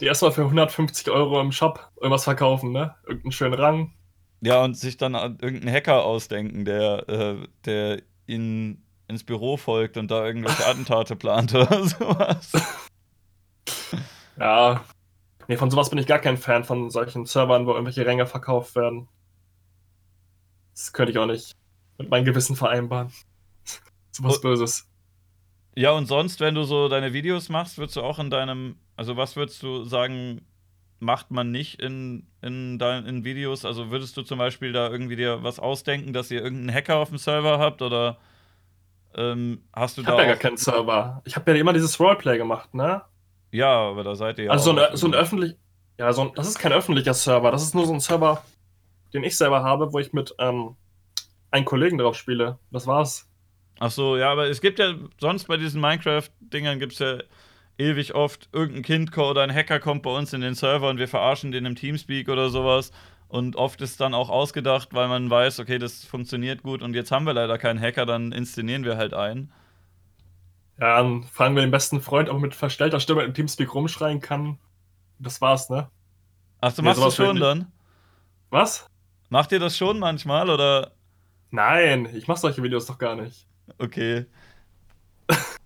[0.00, 2.94] Die erstmal für 150 Euro im Shop irgendwas verkaufen, ne?
[3.06, 3.92] Irgendeinen schönen Rang.
[4.40, 10.10] Ja, und sich dann irgendeinen Hacker ausdenken, der, äh, der ihn ins Büro folgt und
[10.10, 12.52] da irgendwelche Attentate plant oder sowas.
[14.38, 14.84] Ja.
[15.48, 18.74] Nee, von sowas bin ich gar kein Fan, von solchen Servern, wo irgendwelche Ränge verkauft
[18.76, 19.08] werden.
[20.74, 21.56] Das könnte ich auch nicht
[21.98, 23.12] mit meinem Gewissen vereinbaren.
[24.12, 24.88] so was Böses.
[25.74, 29.16] Ja, und sonst, wenn du so deine Videos machst, würdest du auch in deinem, also
[29.16, 30.46] was würdest du sagen,
[31.02, 33.64] macht man nicht in, in deinen in Videos?
[33.64, 37.08] Also würdest du zum Beispiel da irgendwie dir was ausdenken, dass ihr irgendeinen Hacker auf
[37.08, 38.18] dem Server habt oder
[39.14, 40.12] ähm, hast du ich da.
[40.14, 41.22] Ich habe ja gar keinen Server.
[41.24, 43.02] Ich habe ja immer dieses Roleplay gemacht, ne?
[43.50, 44.50] Ja, aber da seid ihr ja.
[44.52, 45.56] Also so ein, so ein öffentlich.
[45.98, 47.50] Ja, so ein, das ist kein öffentlicher Server.
[47.50, 48.42] Das ist nur so ein Server,
[49.12, 50.76] den ich selber habe, wo ich mit ähm,
[51.50, 52.58] einen Kollegen drauf spiele.
[52.70, 53.28] Das war's.
[53.80, 57.18] Ach so, ja, aber es gibt ja sonst bei diesen Minecraft-Dingern gibt es ja
[57.78, 61.08] ewig oft irgendein Kind oder ein Hacker kommt bei uns in den Server und wir
[61.08, 62.92] verarschen den im Teamspeak oder sowas.
[63.28, 67.10] Und oft ist dann auch ausgedacht, weil man weiß, okay, das funktioniert gut und jetzt
[67.10, 69.50] haben wir leider keinen Hacker, dann inszenieren wir halt ein.
[70.78, 74.20] Ja, dann fragen wir den besten Freund, ob er mit verstellter Stimme im Teamspeak rumschreien
[74.20, 74.58] kann.
[75.18, 75.88] Das war's, ne?
[76.60, 77.72] Ach, du machst nee, das schon dann?
[78.50, 78.86] Was?
[79.30, 80.92] Macht ihr das schon manchmal oder?
[81.50, 83.46] Nein, ich mach solche Videos doch gar nicht.
[83.78, 84.26] Okay.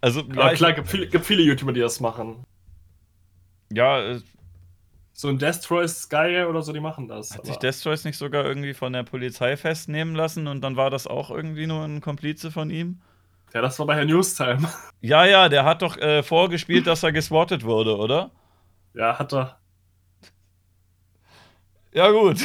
[0.00, 2.44] Also, ja, klar, gibt viele, gibt viele YouTuber, die das machen.
[3.72, 4.20] Ja, äh,
[5.12, 7.36] so ein Destroy Sky oder so, die machen das.
[7.36, 11.08] Hat sich Destroys nicht sogar irgendwie von der Polizei festnehmen lassen und dann war das
[11.08, 13.00] auch irgendwie nur ein Komplize von ihm?
[13.52, 14.68] Ja, das war bei Herr Newstime.
[15.00, 18.32] Ja, ja, der hat doch äh, vorgespielt, dass er geswattet wurde, oder?
[18.94, 19.58] Ja, hat er.
[21.92, 22.44] Ja, gut.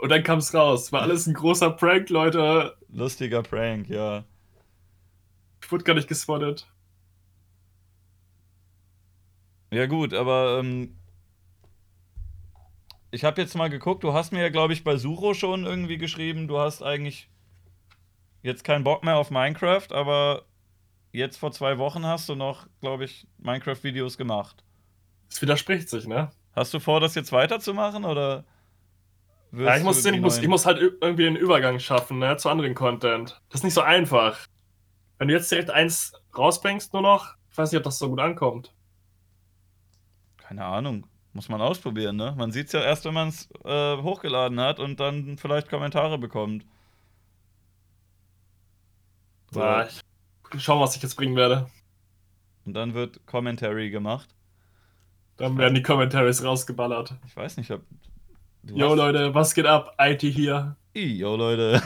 [0.00, 0.92] und dann kam es raus.
[0.92, 2.76] War alles ein großer Prank, Leute.
[2.92, 4.24] Lustiger Prank, ja.
[5.66, 6.64] Ich wurde gar nicht gespottet.
[9.72, 10.96] Ja, gut, aber ähm,
[13.10, 15.98] ich habe jetzt mal geguckt, du hast mir ja, glaube ich, bei Sucho schon irgendwie
[15.98, 17.28] geschrieben, du hast eigentlich
[18.42, 20.44] jetzt keinen Bock mehr auf Minecraft, aber
[21.10, 24.62] jetzt vor zwei Wochen hast du noch, glaube ich, Minecraft-Videos gemacht.
[25.28, 26.30] Das widerspricht sich, ne?
[26.52, 28.44] Hast du vor, das jetzt weiterzumachen oder?
[29.50, 32.76] Ja, ich muss, ich, muss, ich muss halt irgendwie den Übergang schaffen, ne, zu anderen
[32.76, 33.40] Content.
[33.48, 34.46] Das ist nicht so einfach.
[35.18, 38.20] Wenn du jetzt direkt eins rausbringst, nur noch, ich weiß nicht, ob das so gut
[38.20, 38.72] ankommt.
[40.36, 41.06] Keine Ahnung.
[41.32, 42.34] Muss man ausprobieren, ne?
[42.36, 46.16] Man sieht es ja erst, wenn man es äh, hochgeladen hat und dann vielleicht Kommentare
[46.16, 46.64] bekommt.
[49.50, 49.60] So.
[49.60, 50.00] Ja, ich
[50.56, 51.68] schau, was ich jetzt bringen werde.
[52.64, 54.34] Und dann wird Commentary gemacht.
[55.36, 57.14] Dann werden die Commentaries rausgeballert.
[57.26, 57.82] Ich weiß nicht, ob.
[58.62, 59.94] Jo Leute, was geht ab?
[60.00, 60.76] IT hier.
[60.94, 61.82] Jo Leute.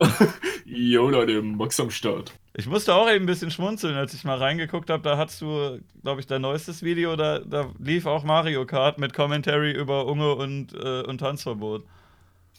[0.64, 2.32] jo Leute, Max am Start.
[2.60, 5.02] Ich musste auch eben ein bisschen schmunzeln, als ich mal reingeguckt habe.
[5.02, 7.16] Da hattest du, glaube ich, dein neuestes Video.
[7.16, 11.86] Da, da lief auch Mario Kart mit Commentary über Unge und, äh, und Tanzverbot.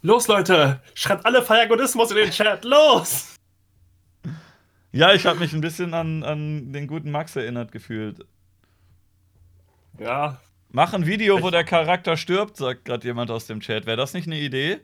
[0.02, 0.82] Los, Leute!
[0.96, 2.64] Schreibt alle Feiergodismus in den Chat!
[2.64, 3.36] Los!
[4.92, 8.26] Ja, ich habe mich ein bisschen an, an den guten Max erinnert gefühlt.
[10.00, 10.42] Ja.
[10.70, 13.86] Mach ein Video, wo der Charakter stirbt, sagt gerade jemand aus dem Chat.
[13.86, 14.80] Wäre das nicht eine Idee?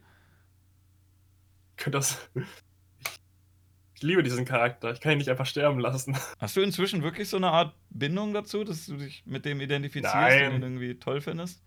[1.75, 2.29] Könnte das.
[3.97, 4.91] Ich liebe diesen Charakter.
[4.91, 6.15] Ich kann ihn nicht einfach sterben lassen.
[6.39, 10.15] Hast du inzwischen wirklich so eine Art Bindung dazu, dass du dich mit dem identifizierst
[10.15, 10.49] Nein.
[10.49, 11.63] und ihn irgendwie toll findest?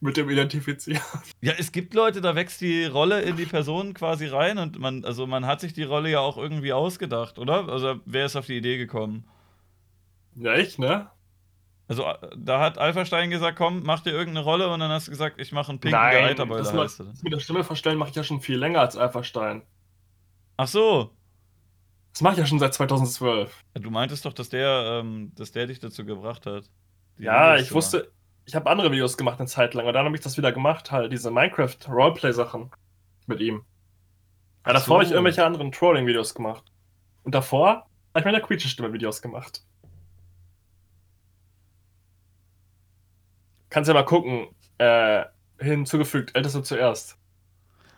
[0.00, 1.02] mit dem identifizieren.
[1.40, 5.04] Ja, es gibt Leute, da wächst die Rolle in die Person quasi rein und man,
[5.04, 7.68] also man hat sich die Rolle ja auch irgendwie ausgedacht, oder?
[7.68, 9.26] Also wer ist auf die Idee gekommen?
[10.36, 11.10] Ja, ich, ne?
[11.86, 15.38] Also da hat Alpha-Stein gesagt, komm, mach dir irgendeine Rolle und dann hast du gesagt,
[15.38, 16.62] ich mache einen pinken Nein, Gehalterbeule.
[16.62, 19.62] das, heißt das mit der Stimme verstellen mache ich ja schon viel länger als Alpha-Stein.
[20.56, 21.10] Ach so.
[22.12, 23.64] Das mache ich ja schon seit 2012.
[23.74, 26.70] Du meintest doch, dass der, ähm, dass der dich dazu gebracht hat.
[27.18, 28.12] Ja, ich wusste,
[28.44, 30.92] ich habe andere Videos gemacht eine Zeit lang und dann habe ich das wieder gemacht,
[30.92, 32.70] halt diese Minecraft Roleplay Sachen
[33.26, 33.64] mit ihm.
[34.66, 34.94] Ja, davor so.
[34.94, 36.64] habe ich irgendwelche anderen Trolling Videos gemacht.
[37.24, 39.64] Und davor habe ich mit der Quietsche Stimme Videos gemacht.
[43.70, 45.24] Kannst ja mal gucken, äh,
[45.58, 47.18] hinzugefügt, älteste zuerst.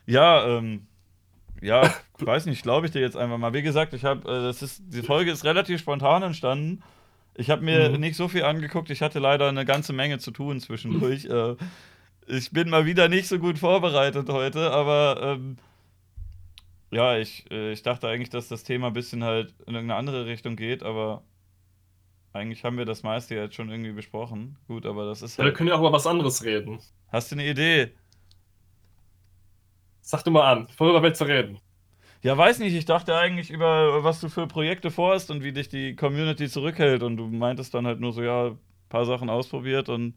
[0.06, 0.86] Ja, ähm,
[1.62, 3.52] ja, weiß nicht, glaube ich dir jetzt einfach mal.
[3.52, 6.82] Wie gesagt, ich habe, äh, das ist, die Folge ist relativ spontan entstanden.
[7.34, 8.00] Ich habe mir mhm.
[8.00, 8.90] nicht so viel angeguckt.
[8.90, 11.24] Ich hatte leider eine ganze Menge zu tun zwischendurch.
[11.30, 11.56] äh,
[12.26, 15.58] ich bin mal wieder nicht so gut vorbereitet heute, aber ähm,
[16.90, 20.26] ja, ich, äh, ich dachte eigentlich, dass das Thema ein bisschen halt in irgendeine andere
[20.26, 21.22] Richtung geht, aber
[22.32, 24.56] eigentlich haben wir das meiste jetzt schon irgendwie besprochen.
[24.68, 25.46] Gut, aber das ist halt.
[25.46, 26.78] Ja, wir können ja auch über was anderes reden.
[27.08, 27.92] Hast du eine Idee?
[30.08, 31.58] Sag du mal an, worüber willst du reden?
[32.22, 35.68] Ja, weiß nicht, ich dachte eigentlich über, was du für Projekte vorhast und wie dich
[35.68, 37.02] die Community zurückhält.
[37.02, 40.14] Und du meintest dann halt nur so, ja, ein paar Sachen ausprobiert und ein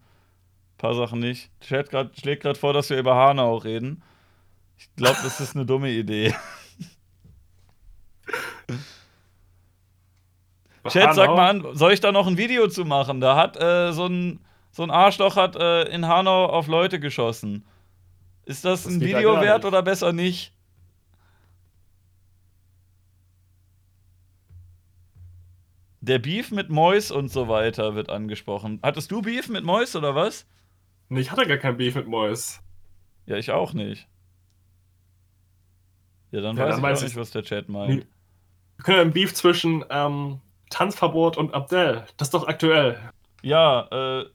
[0.77, 1.49] paar Sachen nicht.
[1.61, 4.03] Chat grad, schlägt gerade vor, dass wir über Hanau reden.
[4.77, 6.35] Ich glaube, das ist eine dumme Idee.
[10.87, 13.21] Chat, sag mal an, soll ich da noch ein Video zu machen?
[13.21, 17.65] Da hat äh, so, ein, so ein Arschloch hat äh, in Hanau auf Leute geschossen.
[18.49, 20.55] Ist das, das ein Video wert oder besser nicht?
[26.01, 28.79] Der Beef mit Mois und so weiter wird angesprochen.
[28.81, 30.47] Hattest du Beef mit Mois oder was?
[31.09, 32.59] Nee, ich hatte gar kein Beef mit Mois.
[33.27, 34.07] Ja, ich auch nicht.
[36.31, 38.07] Ja, dann ja, weiß dann ich weiß auch nicht, was der Chat meint.
[38.77, 42.03] Wir können einen Beef zwischen ähm, Tanzverbot und Abdel.
[42.17, 42.99] Das ist doch aktuell.
[43.43, 44.25] Ja, äh,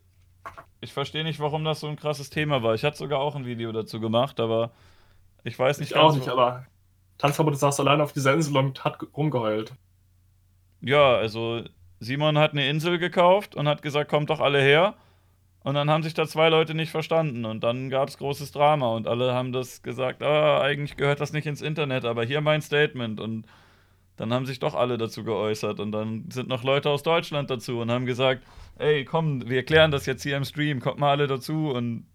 [0.85, 2.75] ich verstehe nicht, warum das so ein krasses Thema war.
[2.75, 4.70] Ich hatte sogar auch ein Video dazu gemacht, aber
[5.42, 5.92] ich weiß nicht.
[5.92, 6.66] Ich auch nicht, aber
[7.18, 9.73] Tanzverbot saß allein auf dieser Insel und hat rumgeheult.
[10.81, 11.62] Ja, also
[12.01, 14.94] Simon hat eine Insel gekauft und hat gesagt, kommt doch alle her.
[15.62, 18.88] Und dann haben sich da zwei Leute nicht verstanden und dann gab es großes Drama
[18.94, 22.61] und alle haben das gesagt, ah, eigentlich gehört das nicht ins Internet, aber hier mein
[22.61, 23.47] Statement und
[24.16, 27.81] dann haben sich doch alle dazu geäußert und dann sind noch Leute aus Deutschland dazu
[27.81, 28.44] und haben gesagt,
[28.79, 32.07] ey, komm, wir klären das jetzt hier im Stream, kommt mal alle dazu und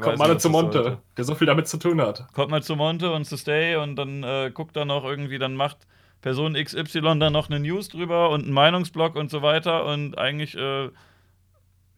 [0.00, 1.02] kommt mal alle zu Monte, sollte.
[1.16, 2.32] der so viel damit zu tun hat.
[2.32, 5.54] Kommt mal zu Monte und zu Stay und dann äh, guckt da noch irgendwie, dann
[5.54, 5.86] macht
[6.22, 10.56] Person XY dann noch eine News drüber und einen Meinungsblock und so weiter und eigentlich,
[10.56, 10.88] äh,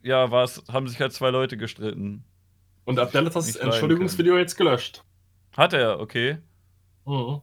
[0.03, 2.25] ja, war's, haben sich halt zwei Leute gestritten.
[2.83, 5.03] Und Abdel hat das Entschuldigungsvideo jetzt gelöscht.
[5.55, 6.37] Hat er, okay.
[7.05, 7.41] Mhm.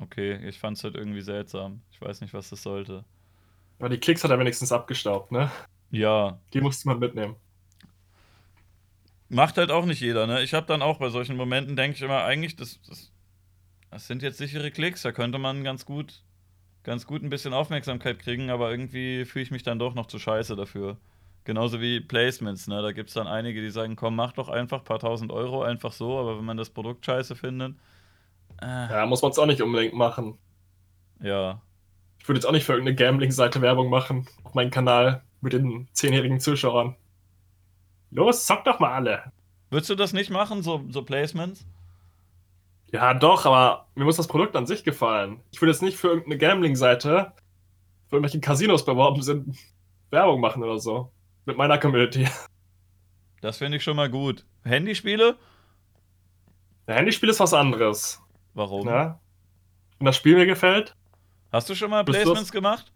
[0.00, 1.82] Okay, ich fand's halt irgendwie seltsam.
[1.90, 3.04] Ich weiß nicht, was das sollte.
[3.78, 5.50] Aber die Klicks hat er wenigstens abgestaubt, ne?
[5.90, 6.38] Ja.
[6.52, 7.36] Die musste man mitnehmen.
[9.28, 10.42] Macht halt auch nicht jeder, ne?
[10.42, 13.12] Ich habe dann auch bei solchen Momenten, denke ich immer, eigentlich, das, das,
[13.90, 16.22] das sind jetzt sichere Klicks, da könnte man ganz gut,
[16.82, 20.18] ganz gut ein bisschen Aufmerksamkeit kriegen, aber irgendwie fühle ich mich dann doch noch zu
[20.18, 20.98] scheiße dafür.
[21.44, 22.82] Genauso wie Placements, ne?
[22.82, 25.62] Da gibt es dann einige, die sagen, komm, mach doch einfach ein paar tausend Euro
[25.62, 27.74] einfach so, aber wenn man das Produkt scheiße findet.
[28.62, 30.38] Äh, ja, muss man es auch nicht unbedingt machen.
[31.20, 31.60] Ja.
[32.18, 35.88] Ich würde jetzt auch nicht für irgendeine Gambling-Seite Werbung machen auf meinem Kanal mit den
[35.92, 36.96] zehnjährigen Zuschauern.
[38.10, 39.32] Los, zock doch mal alle.
[39.70, 41.66] Würdest du das nicht machen, so, so Placements?
[42.92, 45.40] Ja, doch, aber mir muss das Produkt an sich gefallen.
[45.50, 47.32] Ich würde jetzt nicht für irgendeine Gambling-Seite,
[48.08, 49.56] für irgendwelche Casinos beworben sind,
[50.10, 51.10] Werbung machen oder so.
[51.46, 52.28] Mit meiner Community.
[53.40, 54.44] Das finde ich schon mal gut.
[54.62, 55.36] Handyspiele?
[56.86, 58.21] Ja, Handyspiel ist was anderes.
[58.54, 58.86] Warum?
[58.86, 59.20] Ja?
[59.98, 60.94] Wenn das Spiel mir gefällt.
[61.50, 62.92] Hast du schon mal Placements gemacht?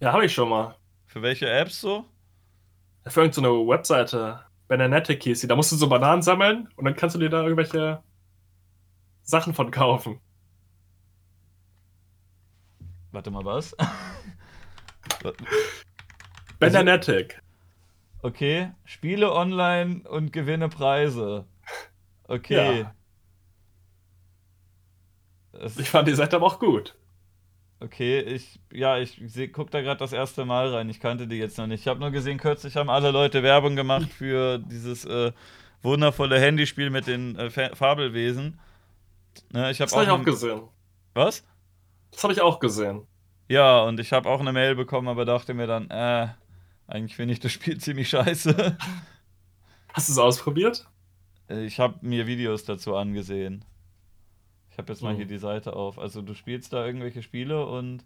[0.00, 0.76] Ja, habe ich schon mal.
[1.06, 2.04] Für welche Apps so?
[3.06, 4.40] Für irgendeine so Webseite.
[4.68, 5.48] Benenetic hieß sie.
[5.48, 8.02] Da musst du so Bananen sammeln und dann kannst du dir da irgendwelche
[9.22, 10.20] Sachen von kaufen.
[13.12, 13.76] Warte mal, was?
[16.58, 17.42] Benenetic.
[18.22, 21.46] Okay, Spiele online und gewinne Preise.
[22.24, 22.82] Okay.
[22.82, 22.94] Ja.
[25.78, 26.94] Ich fand die Seite aber auch gut.
[27.82, 29.16] Okay, ich, ja, ich
[29.52, 30.90] gucke da gerade das erste Mal rein.
[30.90, 31.80] Ich kannte die jetzt noch nicht.
[31.80, 35.32] Ich habe nur gesehen, kürzlich haben alle Leute Werbung gemacht für dieses äh,
[35.82, 38.60] wundervolle Handyspiel mit den äh, Fabelwesen.
[39.50, 40.62] Ne, ich hab das habe ich auch gesehen.
[41.14, 41.42] Was?
[42.10, 43.06] Das habe ich auch gesehen.
[43.48, 46.28] Ja, und ich habe auch eine Mail bekommen, aber dachte mir dann, äh,
[46.86, 48.76] eigentlich finde ich das Spiel ziemlich scheiße.
[49.94, 50.86] Hast du es ausprobiert?
[51.48, 53.64] Äh, ich habe mir Videos dazu angesehen
[54.80, 55.30] habe jetzt mal hier mhm.
[55.30, 55.98] die Seite auf.
[55.98, 58.04] Also du spielst da irgendwelche Spiele und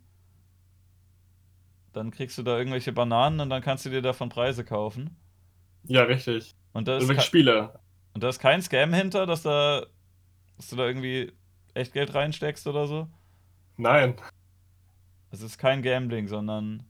[1.92, 5.16] dann kriegst du da irgendwelche Bananen und dann kannst du dir davon Preise kaufen.
[5.84, 6.54] Ja, richtig.
[6.72, 7.80] Und da ist irgendwelche Spiele.
[8.14, 9.86] Und da ist kein Scam hinter, dass da
[10.56, 11.32] dass du da irgendwie
[11.74, 13.08] echt Geld reinsteckst oder so?
[13.76, 14.14] Nein.
[15.30, 16.84] Es ist kein Gambling, sondern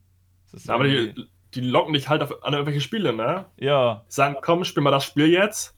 [0.47, 1.14] es ist Aber die,
[1.55, 3.47] die locken dich halt auf, an irgendwelche Spiele, ne?
[3.57, 4.05] Ja.
[4.09, 5.75] Sagen, komm, spiel mal das Spiel jetzt.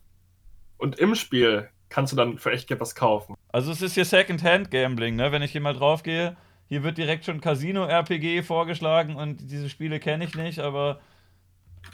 [0.78, 3.34] Und im Spiel kannst du dann für echt Geld was kaufen.
[3.52, 5.32] Also es ist hier Second-Hand-Gambling, ne?
[5.32, 6.36] Wenn ich hier mal drauf gehe,
[6.68, 11.00] hier wird direkt schon Casino-RPG vorgeschlagen und diese Spiele kenne ich nicht, aber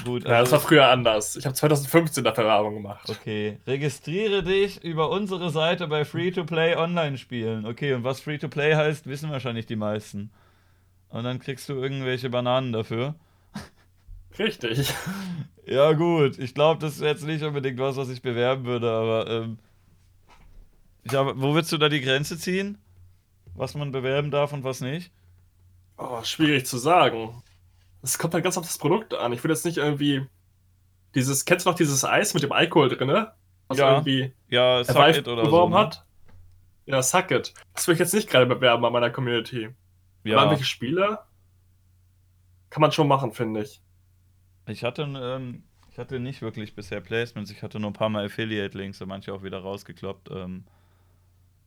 [0.04, 0.24] gut.
[0.24, 1.36] Also ja, das war früher anders.
[1.36, 3.08] Ich habe 2015 dafür Werbung gemacht.
[3.10, 3.58] Okay.
[3.66, 7.66] Registriere dich über unsere Seite bei Free-to-Play Online-Spielen.
[7.66, 10.30] Okay, und was Free-to-Play heißt, wissen wahrscheinlich die meisten.
[11.10, 13.14] Und dann kriegst du irgendwelche Bananen dafür.
[14.38, 14.92] Richtig.
[15.64, 16.40] Ja, gut.
[16.40, 19.58] Ich glaube, das ist jetzt nicht unbedingt was, was ich bewerben würde, aber ähm,
[21.10, 22.78] ja, wo willst du da die Grenze ziehen?
[23.54, 25.10] Was man bewerben darf und was nicht?
[25.98, 27.42] Oh, schwierig zu sagen.
[28.02, 29.32] Es kommt halt ganz auf das Produkt an.
[29.32, 30.26] Ich würde jetzt nicht irgendwie
[31.14, 33.32] dieses, kennst du noch dieses Eis mit dem Alkohol drin, ne?
[33.68, 35.84] Was ja, irgendwie ja, Suck oder beworben so, ne?
[35.84, 36.04] hat?
[36.86, 37.54] Ja, Suck It.
[37.74, 39.70] Das würde ich jetzt nicht gerade bewerben bei meiner Community.
[40.24, 40.38] Ja.
[40.38, 41.20] Aber welche Spiele?
[42.70, 43.82] Kann man schon machen, finde ich.
[44.66, 47.50] Ich hatte, ähm, ich hatte nicht wirklich bisher Placements.
[47.50, 50.30] Ich hatte nur ein paar Mal Affiliate-Links und manche auch wieder rausgekloppt.
[50.30, 50.64] Ähm,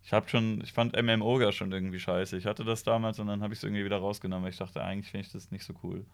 [0.05, 2.37] ich habe schon, ich fand MMOGA schon irgendwie scheiße.
[2.37, 4.83] Ich hatte das damals und dann habe ich es irgendwie wieder rausgenommen, weil ich dachte,
[4.83, 6.05] eigentlich finde ich das nicht so cool.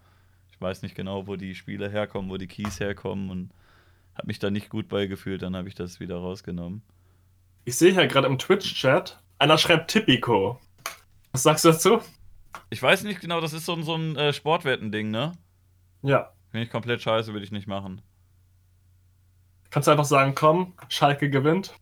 [0.50, 3.52] Ich weiß nicht genau, wo die Spiele herkommen, wo die Keys herkommen und
[4.16, 6.84] habe mich da nicht gut bei gefühlt, dann habe ich das wieder rausgenommen.
[7.66, 10.62] Ich sehe hier gerade im Twitch-Chat, einer schreibt Tipico.
[11.34, 12.00] Was sagst du dazu?
[12.70, 15.34] Ich weiß nicht genau, das ist so, so ein äh, Sportwetten-Ding, ne?
[16.02, 16.32] Ja.
[16.50, 18.02] Finde ich komplett scheiße, würde ich nicht machen.
[19.70, 21.76] Kannst du einfach sagen, komm, Schalke gewinnt?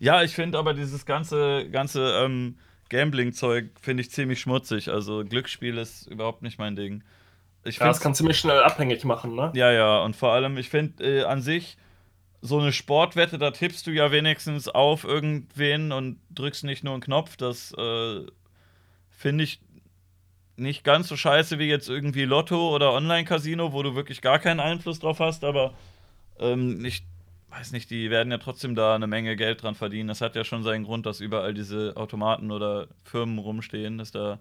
[0.00, 2.56] Ja, ich finde aber dieses ganze, ganze ähm,
[2.88, 4.88] Gambling-Zeug finde ich ziemlich schmutzig.
[4.88, 7.04] Also Glücksspiel ist überhaupt nicht mein Ding.
[7.64, 9.52] Ich ja, das kann ziemlich schnell abhängig machen, ne?
[9.54, 11.76] Ja, ja, und vor allem, ich finde äh, an sich
[12.40, 17.02] so eine Sportwette, da tippst du ja wenigstens auf irgendwen und drückst nicht nur einen
[17.02, 17.36] Knopf.
[17.36, 18.22] Das äh,
[19.10, 19.60] finde ich
[20.56, 24.60] nicht ganz so scheiße wie jetzt irgendwie Lotto oder Online-Casino, wo du wirklich gar keinen
[24.60, 25.74] Einfluss drauf hast, aber
[26.38, 27.02] ähm, ich
[27.50, 30.08] weiß nicht, die werden ja trotzdem da eine Menge Geld dran verdienen.
[30.08, 34.38] Das hat ja schon seinen Grund, dass überall diese Automaten oder Firmen rumstehen, dass da.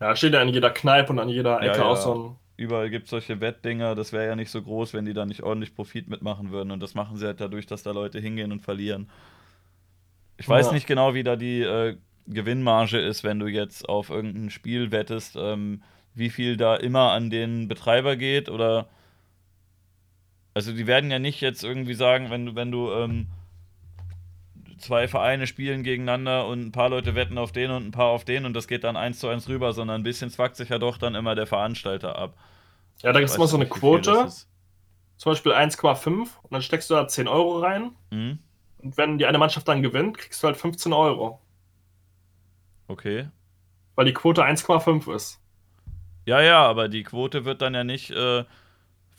[0.00, 1.84] Ja, steht ja an jeder Kneipe und an jeder Ecke ja, ja.
[1.84, 2.36] auch so ein.
[2.56, 5.44] Überall gibt es solche Wettdinger, das wäre ja nicht so groß, wenn die da nicht
[5.44, 6.72] ordentlich Profit mitmachen würden.
[6.72, 9.08] Und das machen sie halt dadurch, dass da Leute hingehen und verlieren.
[10.38, 10.72] Ich weiß ja.
[10.72, 15.36] nicht genau, wie da die äh, Gewinnmarge ist, wenn du jetzt auf irgendein Spiel wettest,
[15.36, 15.82] ähm,
[16.14, 18.88] wie viel da immer an den Betreiber geht oder
[20.58, 23.28] also die werden ja nicht jetzt irgendwie sagen, wenn du, wenn du ähm,
[24.78, 28.24] zwei Vereine spielen gegeneinander und ein paar Leute wetten auf den und ein paar auf
[28.24, 30.80] den und das geht dann eins zu eins rüber, sondern ein bisschen zwackt sich ja
[30.80, 32.36] doch dann immer der Veranstalter ab.
[33.02, 34.32] Ja, da gibt es immer so eine Quote,
[35.16, 37.92] zum Beispiel 1,5 und dann steckst du da 10 Euro rein.
[38.10, 38.40] Mhm.
[38.78, 41.40] Und wenn die eine Mannschaft dann gewinnt, kriegst du halt 15 Euro.
[42.88, 43.28] Okay.
[43.94, 45.40] Weil die Quote 1,5 ist.
[46.26, 48.44] Ja, ja, aber die Quote wird dann ja nicht äh,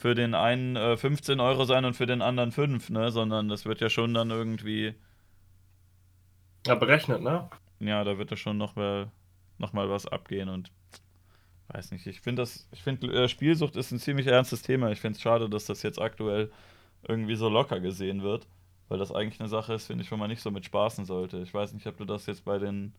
[0.00, 3.10] für den einen äh, 15 Euro sein und für den anderen 5, ne?
[3.10, 4.94] Sondern das wird ja schon dann irgendwie.
[6.66, 7.50] Ja, berechnet, ne?
[7.80, 9.10] Ja, da wird ja schon noch mal,
[9.58, 10.72] noch mal was abgehen und
[11.68, 14.90] weiß nicht, ich finde das, ich finde, äh, Spielsucht ist ein ziemlich ernstes Thema.
[14.90, 16.50] Ich finde es schade, dass das jetzt aktuell
[17.06, 18.46] irgendwie so locker gesehen wird,
[18.88, 21.38] weil das eigentlich eine Sache ist, finde ich, wo man nicht so mit spaßen sollte.
[21.42, 22.94] Ich weiß nicht, ob du das jetzt bei den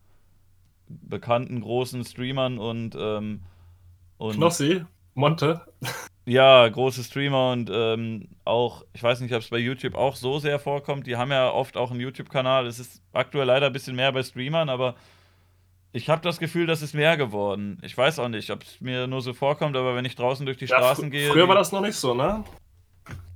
[0.86, 3.42] bekannten großen Streamern und, ähm,
[4.18, 4.84] und Knossi,
[5.14, 5.62] Monte.
[6.24, 10.38] Ja, große Streamer und ähm, auch, ich weiß nicht, ob es bei YouTube auch so
[10.38, 11.06] sehr vorkommt.
[11.06, 12.66] Die haben ja oft auch einen YouTube-Kanal.
[12.66, 14.94] Es ist aktuell leider ein bisschen mehr bei Streamern, aber
[15.92, 17.78] ich habe das Gefühl, das ist mehr geworden.
[17.82, 20.58] Ich weiß auch nicht, ob es mir nur so vorkommt, aber wenn ich draußen durch
[20.58, 21.28] die ja, Straßen gehe.
[21.30, 22.44] Früher war das noch nicht so, ne?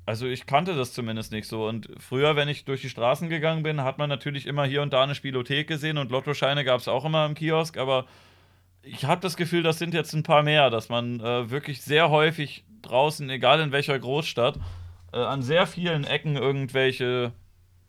[0.07, 1.67] Also ich kannte das zumindest nicht so.
[1.67, 4.93] Und früher, wenn ich durch die Straßen gegangen bin, hat man natürlich immer hier und
[4.93, 8.07] da eine Spielothek gesehen und Lottoscheine gab es auch immer im Kiosk, aber
[8.83, 12.09] ich habe das Gefühl, das sind jetzt ein paar mehr, dass man äh, wirklich sehr
[12.09, 14.59] häufig draußen, egal in welcher Großstadt,
[15.13, 17.33] äh, an sehr vielen Ecken irgendwelche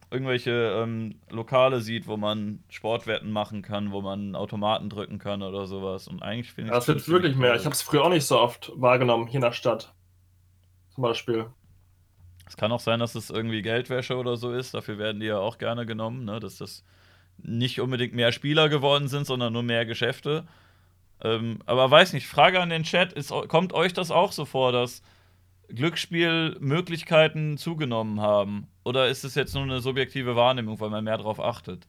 [0.09, 5.67] irgendwelche ähm, Lokale sieht, wo man Sportwetten machen kann, wo man Automaten drücken kann oder
[5.67, 6.07] sowas.
[6.07, 6.87] Und eigentlich finde ich das.
[6.87, 7.55] wird wirklich mehr.
[7.55, 9.93] Ich habe es früher auch nicht so oft wahrgenommen, hier in der Stadt.
[10.93, 11.47] Zum Beispiel.
[12.47, 14.73] Es kann auch sein, dass es irgendwie Geldwäsche oder so ist.
[14.73, 16.39] Dafür werden die ja auch gerne genommen, ne?
[16.39, 16.85] dass das
[17.37, 20.47] nicht unbedingt mehr Spieler geworden sind, sondern nur mehr Geschäfte.
[21.21, 24.71] Ähm, aber weiß nicht, Frage an den Chat: ist, Kommt euch das auch so vor,
[24.71, 25.01] dass
[25.69, 28.67] Glücksspielmöglichkeiten zugenommen haben?
[28.83, 31.87] Oder ist es jetzt nur eine subjektive Wahrnehmung, weil man mehr darauf achtet?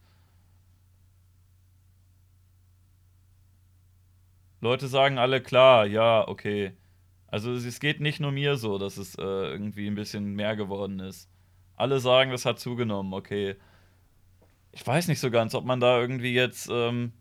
[4.61, 6.72] Leute sagen alle klar, ja, okay.
[7.29, 10.99] Also es geht nicht nur mir so, dass es äh, irgendwie ein bisschen mehr geworden
[10.99, 11.31] ist.
[11.76, 13.57] Alle sagen, das hat zugenommen, okay.
[14.72, 16.68] Ich weiß nicht so ganz, ob man da irgendwie jetzt.
[16.72, 17.12] Ähm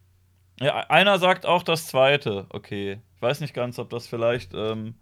[0.60, 3.00] ja, einer sagt auch das zweite, okay.
[3.16, 4.96] Ich weiß nicht ganz, ob das vielleicht ähm,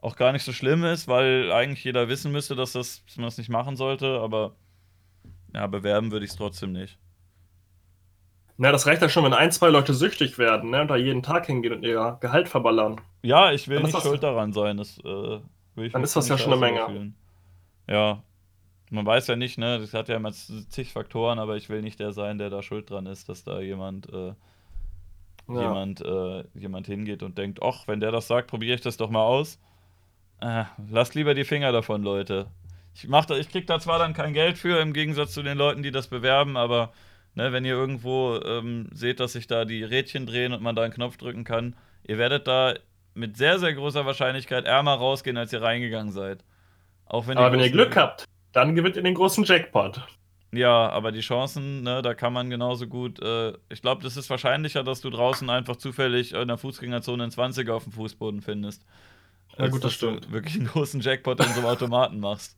[0.00, 3.26] auch gar nicht so schlimm ist, weil eigentlich jeder wissen müsste, dass, das, dass man
[3.26, 4.54] das nicht machen sollte, aber
[5.52, 6.98] ja, bewerben würde ich es trotzdem nicht.
[8.56, 11.22] Na, das reicht ja schon, wenn ein, zwei Leute süchtig werden ne, und da jeden
[11.22, 13.00] Tag hingehen und ihr Gehalt verballern.
[13.22, 14.76] Ja, ich will dann nicht schuld daran sein.
[14.76, 15.40] Das, äh,
[15.90, 16.86] dann ist das ja schon eine Menge.
[16.86, 17.16] Fühlen.
[17.88, 18.22] Ja,
[18.90, 21.98] man weiß ja nicht, ne, das hat ja immer zig Faktoren, aber ich will nicht
[21.98, 24.34] der sein, der da schuld dran ist, dass da jemand, äh,
[25.48, 25.62] ja.
[25.62, 29.10] jemand, äh, jemand hingeht und denkt, ach, wenn der das sagt, probiere ich das doch
[29.10, 29.58] mal aus.
[30.40, 32.46] Äh, lasst lieber die Finger davon, Leute.
[32.94, 35.58] Ich, mach da, ich krieg da zwar dann kein Geld für, im Gegensatz zu den
[35.58, 36.92] Leuten, die das bewerben, aber
[37.34, 40.82] ne, wenn ihr irgendwo ähm, seht, dass sich da die Rädchen drehen und man da
[40.82, 42.74] einen Knopf drücken kann, ihr werdet da
[43.14, 46.44] mit sehr, sehr großer Wahrscheinlichkeit ärmer rausgehen, als ihr reingegangen seid.
[47.06, 50.00] Auch wenn aber wenn ihr Glück habt, dann gewinnt ihr den großen Jackpot.
[50.54, 53.20] Ja, aber die Chancen, ne, da kann man genauso gut.
[53.20, 57.32] Äh, ich glaube, das ist wahrscheinlicher, dass du draußen einfach zufällig in der Fußgängerzone einen
[57.32, 58.84] 20er auf dem Fußboden findest.
[59.58, 60.30] Ja, gut, das stimmt.
[60.30, 62.56] wirklich einen großen Jackpot in so einem Automaten machst.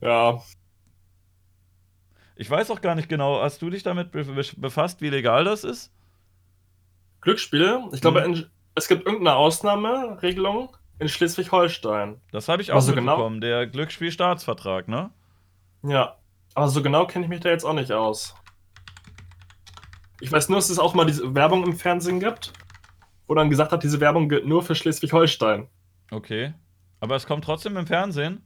[0.00, 0.42] Ja.
[2.36, 5.92] Ich weiß auch gar nicht genau, hast du dich damit befasst, wie legal das ist?
[7.20, 7.80] Glücksspiel?
[7.92, 8.46] Ich glaube, hm.
[8.74, 12.20] es gibt irgendeine Ausnahmeregelung in Schleswig-Holstein.
[12.30, 15.10] Das habe ich auch so genau mitbekommen, genau, der Glücksspielstaatsvertrag, ne?
[15.82, 16.16] Ja,
[16.54, 18.34] aber so genau kenne ich mich da jetzt auch nicht aus.
[20.20, 22.52] Ich weiß nur, dass es auch mal diese Werbung im Fernsehen gibt
[23.30, 25.68] wo dann gesagt hat, diese Werbung gilt nur für Schleswig-Holstein.
[26.10, 26.52] Okay.
[26.98, 28.42] Aber es kommt trotzdem im Fernsehen.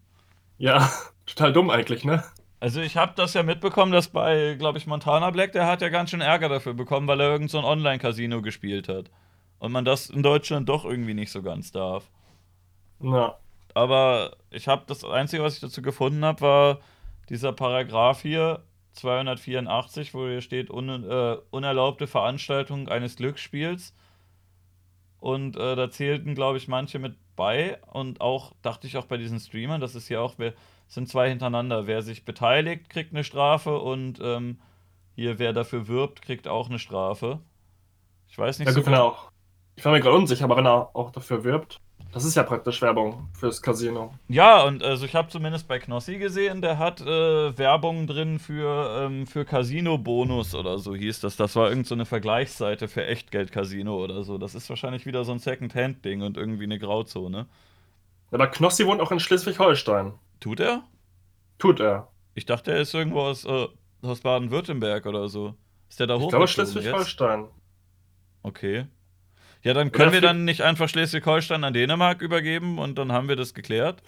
[0.59, 0.90] Ja,
[1.26, 2.22] total dumm eigentlich, ne?
[2.61, 5.88] Also ich habe das ja mitbekommen, dass bei, glaube ich, Montana Black, der hat ja
[5.88, 9.11] ganz schön Ärger dafür bekommen, weil er irgend so ein Online-Casino gespielt hat.
[9.59, 12.11] Und man das in Deutschland doch irgendwie nicht so ganz darf.
[13.01, 13.36] Ja.
[13.74, 16.78] Aber ich habe das Einzige, was ich dazu gefunden habe, war
[17.28, 23.95] dieser Paragraph hier, 284, wo hier steht, un, äh, unerlaubte Veranstaltung eines Glücksspiels
[25.24, 27.78] und äh, da zählten, glaube ich, manche mit bei.
[27.90, 30.53] Und auch, dachte ich auch bei diesen Streamern, das ist ja auch, wer,
[30.86, 31.86] sind zwei hintereinander.
[31.86, 34.61] Wer sich beteiligt, kriegt eine Strafe und ähm,
[35.14, 37.40] hier, wer dafür wirbt, kriegt auch eine Strafe.
[38.28, 38.82] Ich weiß nicht ja, so.
[38.82, 39.30] Gut, auch.
[39.76, 41.80] Ich war mir gerade unsicher, aber wenn er auch dafür wirbt.
[42.14, 44.14] Das ist ja praktisch Werbung fürs Casino.
[44.28, 49.02] Ja, und also ich habe zumindest bei Knossi gesehen, der hat äh, Werbung drin für,
[49.02, 51.36] ähm, für Casino-Bonus oder so hieß das.
[51.36, 54.38] Das war irgendeine so Vergleichsseite für Echtgeld-Casino oder so.
[54.38, 57.46] Das ist wahrscheinlich wieder so ein Second-Hand-Ding und irgendwie eine Grauzone.
[58.30, 60.12] Aber Knossi wohnt auch in Schleswig-Holstein.
[60.38, 60.84] Tut er?
[61.58, 62.12] Tut er.
[62.36, 63.66] Ich dachte, er ist irgendwo aus, äh,
[64.02, 65.54] aus Baden-Württemberg oder so.
[65.88, 66.26] Ist der da hoch?
[66.26, 67.48] Ich glaube Schleswig-Holstein.
[68.44, 68.86] Okay.
[69.64, 73.36] Ja, dann können wir dann nicht einfach Schleswig-Holstein an Dänemark übergeben und dann haben wir
[73.36, 74.02] das geklärt.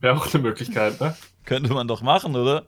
[0.00, 1.14] Wäre auch eine Möglichkeit, ne?
[1.44, 2.64] Könnte man doch machen, oder?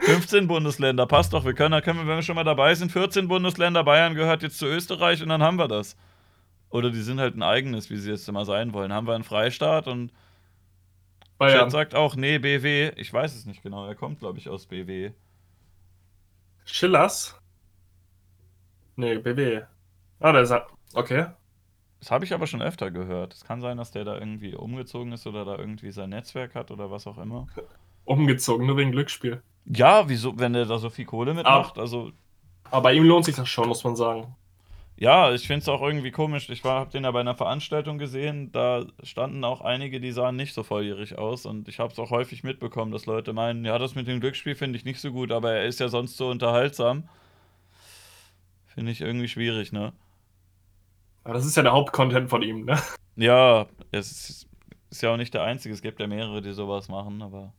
[0.00, 1.44] 15 Bundesländer, passt doch.
[1.44, 4.58] Wir können, können wir, wenn wir schon mal dabei sind, 14 Bundesländer, Bayern gehört jetzt
[4.58, 5.96] zu Österreich und dann haben wir das.
[6.70, 8.90] Oder die sind halt ein eigenes, wie sie jetzt immer sein wollen.
[8.90, 10.12] Haben wir einen Freistaat und
[11.36, 12.92] Bayern Chat sagt auch, nee, BW.
[12.96, 13.86] Ich weiß es nicht genau.
[13.86, 15.12] Er kommt, glaube ich, aus BW.
[16.64, 17.38] Schillers?
[18.96, 19.64] Nee, BW.
[20.22, 20.54] Ah, der ist.
[20.94, 21.26] Okay.
[22.00, 23.34] Das habe ich aber schon öfter gehört.
[23.34, 26.70] Es kann sein, dass der da irgendwie umgezogen ist oder da irgendwie sein Netzwerk hat
[26.70, 27.46] oder was auch immer.
[28.04, 29.42] Umgezogen, nur wegen Glücksspiel.
[29.66, 31.72] Ja, wieso, wenn der da so viel Kohle mitmacht?
[31.72, 32.10] Aber, also.
[32.70, 34.34] Aber bei ihm lohnt sich das schon, muss man sagen.
[34.96, 36.48] Ja, ich finde es auch irgendwie komisch.
[36.50, 38.52] Ich habe den ja bei einer Veranstaltung gesehen.
[38.52, 41.46] Da standen auch einige, die sahen nicht so volljährig aus.
[41.46, 44.54] Und ich habe es auch häufig mitbekommen, dass Leute meinen, ja, das mit dem Glücksspiel
[44.54, 47.08] finde ich nicht so gut, aber er ist ja sonst so unterhaltsam.
[48.66, 49.92] Finde ich irgendwie schwierig, ne?
[51.24, 52.78] Aber das ist ja der Hauptcontent von ihm, ne?
[53.16, 54.48] Ja, es ist,
[54.90, 55.74] ist, ja auch nicht der Einzige.
[55.74, 57.52] Es gibt ja mehrere, die sowas machen, aber.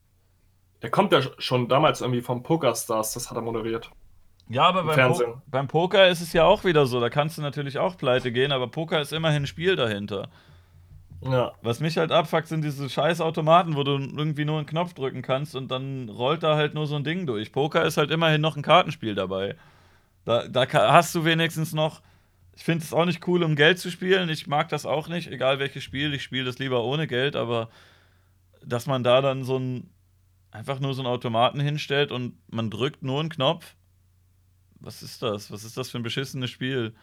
[0.81, 3.89] Der kommt ja schon damals irgendwie vom Pokerstars, das hat er moderiert.
[4.49, 6.99] Ja, aber beim, po beim, Poker ist es ja auch wieder so.
[6.99, 10.29] Da kannst du natürlich auch pleite gehen, aber Poker ist immerhin ein Spiel dahinter.
[11.21, 11.53] Ja.
[11.61, 15.21] Was mich halt abfuckt, sind diese scheiß Automaten, wo du irgendwie nur einen Knopf drücken
[15.21, 17.53] kannst und dann rollt da halt nur so ein Ding durch.
[17.53, 19.55] Poker ist halt immerhin noch ein Kartenspiel dabei.
[20.25, 22.01] Da, da hast du wenigstens noch
[22.55, 24.29] ich finde es auch nicht cool, um Geld zu spielen.
[24.29, 26.13] Ich mag das auch nicht, egal welches Spiel.
[26.13, 27.69] Ich spiele das lieber ohne Geld, aber
[28.63, 29.89] dass man da dann so ein
[30.51, 33.75] einfach nur so einen Automaten hinstellt und man drückt nur einen Knopf.
[34.79, 35.51] Was ist das?
[35.51, 36.93] Was ist das für ein beschissenes Spiel?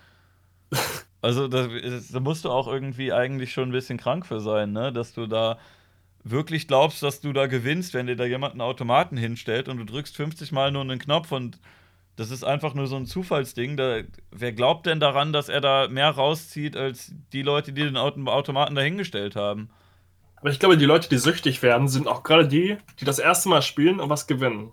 [1.23, 4.91] Also, da, da musst du auch irgendwie eigentlich schon ein bisschen krank für sein, ne?
[4.91, 5.59] Dass du da
[6.25, 9.85] wirklich glaubst, dass du da gewinnst, wenn dir da jemand einen Automaten hinstellt und du
[9.85, 11.59] drückst 50 Mal nur einen Knopf und
[12.21, 13.79] das ist einfach nur so ein Zufallsding.
[13.79, 17.97] Da, wer glaubt denn daran, dass er da mehr rauszieht als die Leute, die den
[17.97, 19.71] Automaten dahingestellt haben?
[20.37, 23.49] Aber ich glaube, die Leute, die süchtig werden, sind auch gerade die, die das erste
[23.49, 24.71] Mal spielen und was gewinnen.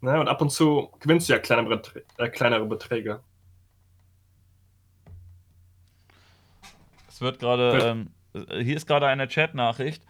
[0.00, 0.18] Ne?
[0.18, 1.82] Und ab und zu gewinnst du ja kleinere,
[2.16, 3.20] äh, kleinere Beträge.
[7.06, 10.02] Es wird gerade, ähm, hier ist gerade eine Chat-Nachricht.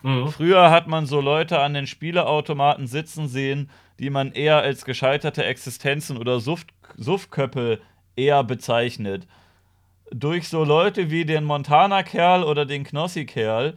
[0.00, 0.28] Mhm.
[0.28, 3.68] Früher hat man so Leute an den Spieleautomaten sitzen sehen,
[3.98, 7.80] die man eher als gescheiterte Existenzen oder Suft Suftköppe
[8.14, 9.26] eher bezeichnet.
[10.10, 13.76] Durch so Leute wie den Montana-Kerl oder den Knossi-Kerl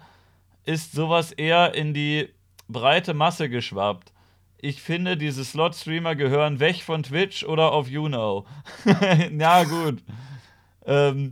[0.66, 2.30] ist sowas eher in die
[2.68, 4.14] breite Masse geschwappt.
[4.62, 8.46] Ich finde, diese Slot-Streamer gehören weg von Twitch oder auf YouNow.
[9.38, 10.04] ja, gut.
[10.86, 11.32] Ähm,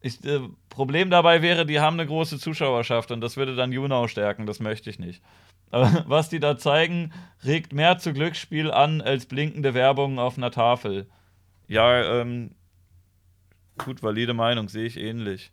[0.00, 4.08] ich, äh, Problem dabei wäre, die haben eine große Zuschauerschaft und das würde dann YouNow
[4.08, 4.46] stärken.
[4.46, 5.20] Das möchte ich nicht.
[5.70, 7.12] Aber was die da zeigen,
[7.44, 11.08] regt mehr zu Glücksspiel an als blinkende Werbung auf einer Tafel.
[11.68, 12.54] Ja, ähm,
[13.78, 15.52] gut, valide Meinung, sehe ich ähnlich.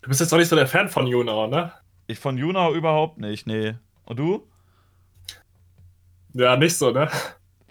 [0.00, 1.72] Du bist jetzt doch nicht so der Fan von Junau, ne?
[2.06, 3.74] Ich von Junau überhaupt nicht, nee.
[4.04, 4.48] Und du?
[6.32, 7.10] Ja, nicht so, ne?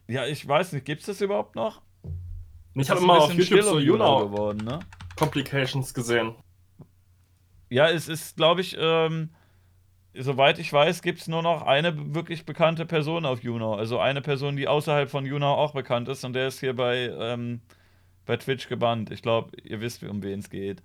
[0.07, 1.81] Ja, ich weiß nicht, gibt's das überhaupt noch?
[2.75, 4.79] Ich habe immer auf YouTube so Junau geworden, ne?
[5.15, 6.35] Complications gesehen.
[7.69, 9.31] Ja, es ist, glaube ich, ähm,
[10.19, 13.75] soweit ich weiß, gibt es nur noch eine wirklich bekannte Person auf Juno.
[13.75, 17.11] Also eine Person, die außerhalb von Juno auch bekannt ist und der ist hier bei,
[17.19, 17.61] ähm,
[18.25, 19.11] bei Twitch gebannt.
[19.11, 20.81] Ich glaube, ihr wisst, um wen es geht.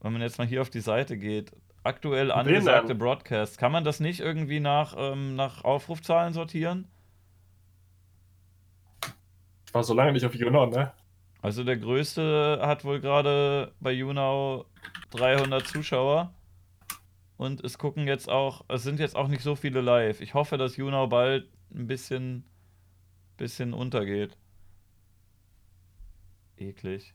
[0.00, 4.00] Wenn man jetzt mal hier auf die Seite geht, aktuell angesagte Broadcasts, kann man das
[4.00, 6.86] nicht irgendwie nach, ähm, nach Aufrufzahlen sortieren?
[9.66, 10.92] Ich war so lange nicht auf Juno, ne?
[11.42, 14.64] Also der größte hat wohl gerade bei Juno
[15.10, 16.32] 300 Zuschauer.
[17.38, 20.20] Und es gucken jetzt auch, es sind jetzt auch nicht so viele live.
[20.20, 22.44] Ich hoffe, dass Junau bald ein bisschen,
[23.36, 24.36] bisschen untergeht.
[26.56, 27.14] Eklig.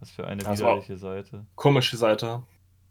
[0.00, 1.46] Was für eine das widerliche Seite.
[1.54, 2.42] Komische Seite.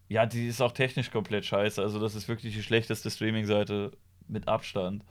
[0.07, 1.81] Ja, die ist auch technisch komplett scheiße.
[1.81, 3.91] Also, das ist wirklich die schlechteste Streaming-Seite
[4.29, 5.03] mit Abstand.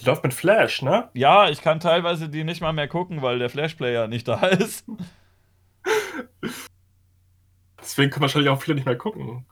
[0.00, 1.10] Die läuft mit Flash, ne?
[1.12, 4.86] Ja, ich kann teilweise die nicht mal mehr gucken, weil der Flash-Player nicht da ist.
[7.78, 9.44] Deswegen können wahrscheinlich auch viele nicht mehr gucken.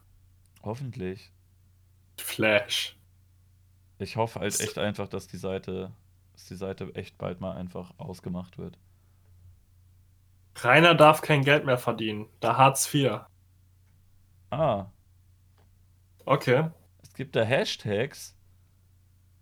[0.66, 1.30] Hoffentlich.
[2.18, 2.96] Flash.
[4.00, 5.92] Ich hoffe halt echt einfach, dass die Seite,
[6.32, 8.76] dass die Seite echt bald mal einfach ausgemacht wird.
[10.56, 12.26] Rainer darf kein Geld mehr verdienen.
[12.40, 13.20] Da Hartz IV.
[14.50, 14.86] Ah.
[16.24, 16.70] Okay.
[17.00, 18.36] Es gibt da Hashtags.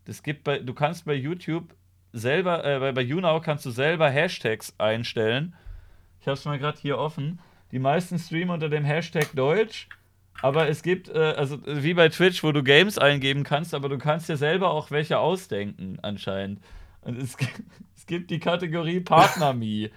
[0.05, 1.75] Das gibt bei, du kannst bei YouTube
[2.13, 5.57] selber, äh, bei, bei YouNow kannst du selber Hashtags einstellen.
[6.21, 7.41] Ich habe es mal gerade hier offen.
[7.71, 9.89] Die meisten streamen unter dem Hashtag Deutsch.
[10.43, 13.99] Aber es gibt, äh, also wie bei Twitch, wo du Games eingeben kannst, aber du
[13.99, 16.61] kannst dir selber auch welche ausdenken, anscheinend.
[17.03, 17.37] Und es,
[17.97, 19.91] es gibt die Kategorie PartnerMe.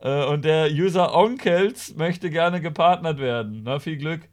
[0.00, 3.62] äh, und der User Onkels möchte gerne gepartnert werden.
[3.64, 4.28] Na, viel Glück.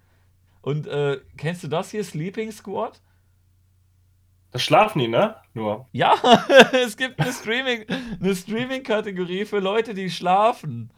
[0.61, 3.01] Und äh, kennst du das hier, Sleeping Squad?
[4.51, 5.35] Das schlafen die, ne?
[5.53, 5.87] Nur.
[5.91, 6.15] Ja,
[6.71, 7.85] es gibt eine Streaming,
[8.19, 10.91] eine Streaming-Kategorie für Leute, die schlafen.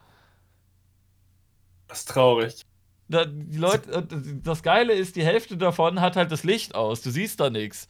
[1.88, 2.66] Das ist traurig.
[3.10, 4.06] Da, die Leute,
[4.44, 7.02] das Geile ist, die Hälfte davon hat halt das Licht aus.
[7.02, 7.88] Du siehst da nichts.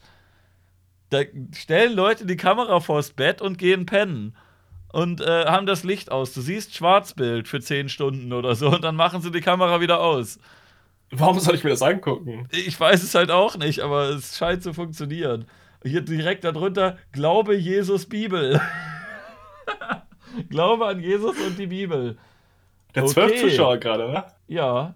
[1.10, 1.22] Da
[1.54, 4.36] stellen Leute die Kamera vors Bett und gehen pennen.
[4.92, 6.32] Und äh, haben das Licht aus.
[6.32, 10.00] Du siehst Schwarzbild für 10 Stunden oder so und dann machen sie die Kamera wieder
[10.00, 10.38] aus.
[11.10, 12.48] Warum soll ich mir das angucken?
[12.50, 15.46] Ich weiß es halt auch nicht, aber es scheint zu funktionieren.
[15.82, 18.60] Hier direkt darunter, Glaube Jesus Bibel.
[20.50, 22.18] Glaube an Jesus und die Bibel.
[22.94, 23.40] Der zwölf okay.
[23.40, 24.24] Zuschauer gerade, ne?
[24.48, 24.94] Ja.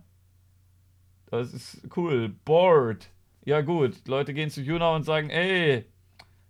[1.32, 2.28] Das ist cool.
[2.44, 3.08] Bored.
[3.46, 4.06] Ja, gut.
[4.06, 5.86] Leute gehen zu Juna und sagen: Ey,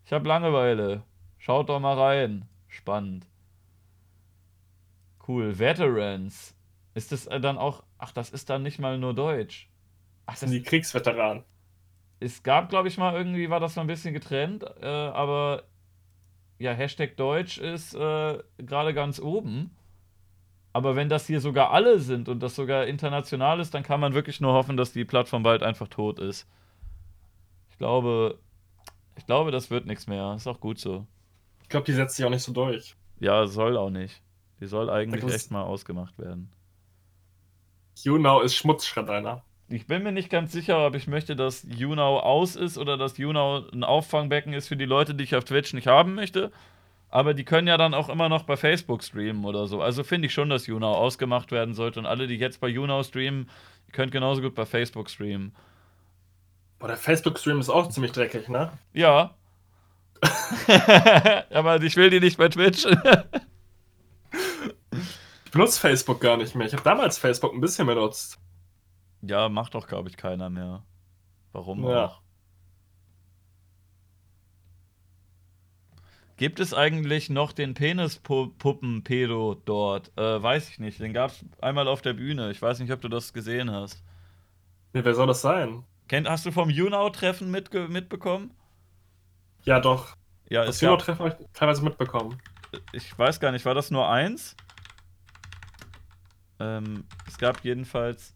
[0.04, 1.04] ich habe Langeweile.
[1.38, 2.46] Schaut doch mal rein.
[2.66, 3.24] Spannend.
[5.28, 5.56] Cool.
[5.56, 6.56] Veterans.
[6.94, 7.84] Ist das dann auch.
[7.96, 9.70] Ach, das ist dann nicht mal nur Deutsch.
[10.26, 11.44] Ach, das sind die Kriegsveteranen.
[12.18, 15.62] Es gab, glaube ich, mal irgendwie, war das mal ein bisschen getrennt, äh, aber
[16.58, 19.76] ja, Hashtag Deutsch ist äh, gerade ganz oben.
[20.72, 24.14] Aber wenn das hier sogar alle sind und das sogar international ist, dann kann man
[24.14, 26.48] wirklich nur hoffen, dass die Plattform bald einfach tot ist.
[27.70, 28.38] Ich glaube,
[29.16, 30.34] ich glaube, das wird nichts mehr.
[30.34, 31.06] Ist auch gut so.
[31.62, 32.96] Ich glaube, die setzt sich auch nicht so durch.
[33.20, 34.22] Ja, soll auch nicht.
[34.60, 36.50] Die soll eigentlich echt mal ausgemacht werden.
[38.02, 39.44] YouNow ist Schmutzschredder.
[39.68, 43.18] Ich bin mir nicht ganz sicher, ob ich möchte, dass YouNow aus ist oder dass
[43.18, 46.52] YouNow ein Auffangbecken ist für die Leute, die ich auf Twitch nicht haben möchte.
[47.12, 49.82] Aber die können ja dann auch immer noch bei Facebook streamen oder so.
[49.82, 52.00] Also finde ich schon, dass YouNow ausgemacht werden sollte.
[52.00, 53.50] Und alle, die jetzt bei YouNow streamen,
[53.92, 55.54] könnt genauso gut bei Facebook streamen.
[56.78, 58.72] Boah, der Facebook-Stream ist auch ziemlich dreckig, ne?
[58.94, 59.34] Ja.
[61.50, 62.86] Aber ich will die nicht bei Twitch.
[65.44, 66.66] ich benutze Facebook gar nicht mehr.
[66.66, 68.38] Ich habe damals Facebook ein bisschen benutzt.
[69.20, 70.82] Ja, macht doch, glaube ich, keiner mehr.
[71.52, 72.06] Warum ja.
[72.06, 72.22] auch?
[76.42, 80.10] Gibt es eigentlich noch den Penispuppen-Pedo dort?
[80.18, 80.98] Äh, weiß ich nicht.
[80.98, 82.50] Den gab es einmal auf der Bühne.
[82.50, 84.02] Ich weiß nicht, ob du das gesehen hast.
[84.92, 85.84] Ja, wer soll das sein?
[86.08, 88.50] Kennt, hast du vom YouNow-Treffen mitge mitbekommen?
[89.62, 90.16] Ja, doch.
[90.48, 92.42] Ja, das YouNow-Treffen habe ich teilweise mitbekommen.
[92.92, 94.56] Ich weiß gar nicht, war das nur eins?
[96.58, 98.34] Ähm, es gab jedenfalls.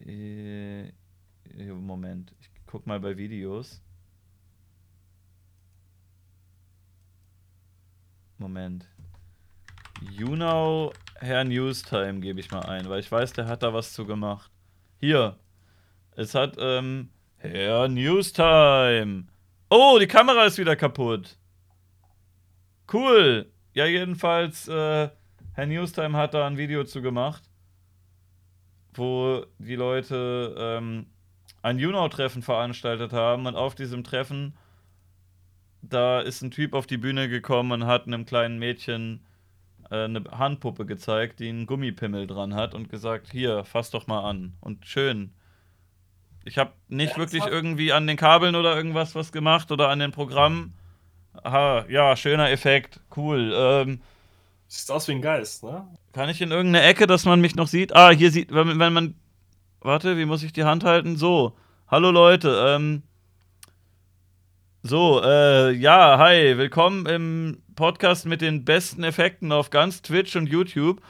[0.00, 0.92] Äh,
[1.74, 3.82] Moment, ich guck mal bei Videos.
[8.38, 8.86] Moment.
[10.10, 14.04] YouNow Herr Newstime gebe ich mal ein, weil ich weiß, der hat da was zu
[14.04, 14.50] gemacht.
[14.98, 15.38] Hier.
[16.16, 19.24] Es hat, ähm, Herr Newstime.
[19.70, 21.36] Oh, die Kamera ist wieder kaputt.
[22.92, 23.50] Cool.
[23.72, 25.08] Ja, jedenfalls, äh,
[25.52, 27.42] Herr Newstime hat da ein Video zu gemacht,
[28.92, 31.06] wo die Leute ähm,
[31.62, 34.56] ein YouNow-Treffen veranstaltet haben und auf diesem Treffen
[35.90, 39.24] da ist ein Typ auf die Bühne gekommen und hat einem kleinen Mädchen
[39.90, 44.28] äh, eine Handpuppe gezeigt, die einen Gummipimmel dran hat und gesagt, hier, fass doch mal
[44.28, 44.54] an.
[44.60, 45.32] Und schön.
[46.44, 49.98] Ich habe nicht ja, wirklich irgendwie an den Kabeln oder irgendwas was gemacht oder an
[49.98, 50.74] den Programmen.
[51.42, 53.52] Aha, ja, schöner Effekt, cool.
[53.56, 54.00] Ähm,
[54.68, 55.86] Sieht aus wie ein Geist, ne?
[56.12, 57.94] Kann ich in irgendeine Ecke, dass man mich noch sieht?
[57.94, 59.14] Ah, hier sieht, wenn, wenn man.
[59.80, 61.16] Warte, wie muss ich die Hand halten?
[61.16, 61.56] So.
[61.86, 63.02] Hallo Leute, ähm,
[64.86, 70.46] so, äh, ja, hi, willkommen im Podcast mit den besten Effekten auf ganz Twitch und
[70.46, 71.00] YouTube.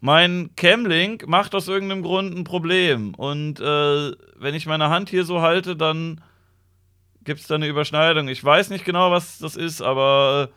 [0.00, 3.14] Mein Camlink macht aus irgendeinem Grund ein Problem.
[3.14, 6.20] Und äh, wenn ich meine Hand hier so halte, dann
[7.24, 8.28] gibt es da eine Überschneidung.
[8.28, 10.50] Ich weiß nicht genau, was das ist, aber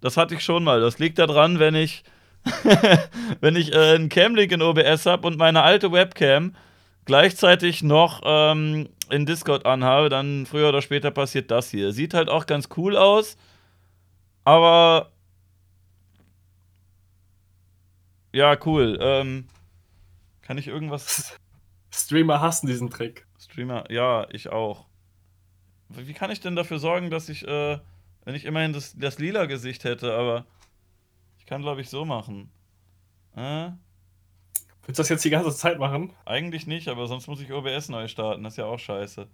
[0.00, 0.80] das hatte ich schon mal.
[0.80, 2.02] Das liegt daran, wenn ich,
[3.40, 6.56] wenn ich äh, einen Camlink in OBS habe und meine alte Webcam
[7.04, 11.92] gleichzeitig noch ähm, in Discord anhabe, dann früher oder später passiert das hier.
[11.92, 13.36] Sieht halt auch ganz cool aus,
[14.44, 15.10] aber
[18.32, 18.98] ja, cool.
[19.00, 19.48] Ähm,
[20.42, 21.36] kann ich irgendwas.
[21.92, 23.26] Streamer hassen diesen Trick.
[23.38, 24.86] Streamer, ja, ich auch.
[25.88, 27.78] Wie kann ich denn dafür sorgen, dass ich, äh,
[28.24, 30.46] wenn ich immerhin das, das lila Gesicht hätte, aber
[31.38, 32.50] ich kann, glaube ich, so machen.
[33.34, 33.70] Äh?
[34.86, 36.12] Willst du das jetzt die ganze Zeit machen?
[36.24, 38.42] Eigentlich nicht, aber sonst muss ich OBS neu starten.
[38.42, 39.28] Das ist ja auch scheiße.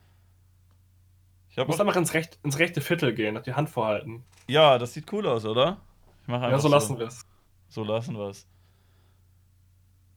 [1.49, 4.25] Ich muss einfach ins, recht, ins rechte Viertel gehen, die Hand vorhalten.
[4.47, 5.79] Ja, das sieht cool aus, oder?
[6.27, 7.25] Ja, so, so lassen wir es.
[7.69, 8.47] So lassen wir es.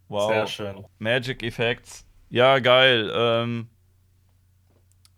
[0.09, 0.31] Wow.
[0.31, 0.85] Sehr schön.
[0.97, 2.05] Magic Effects.
[2.29, 3.11] Ja, geil.
[3.13, 3.69] Ähm,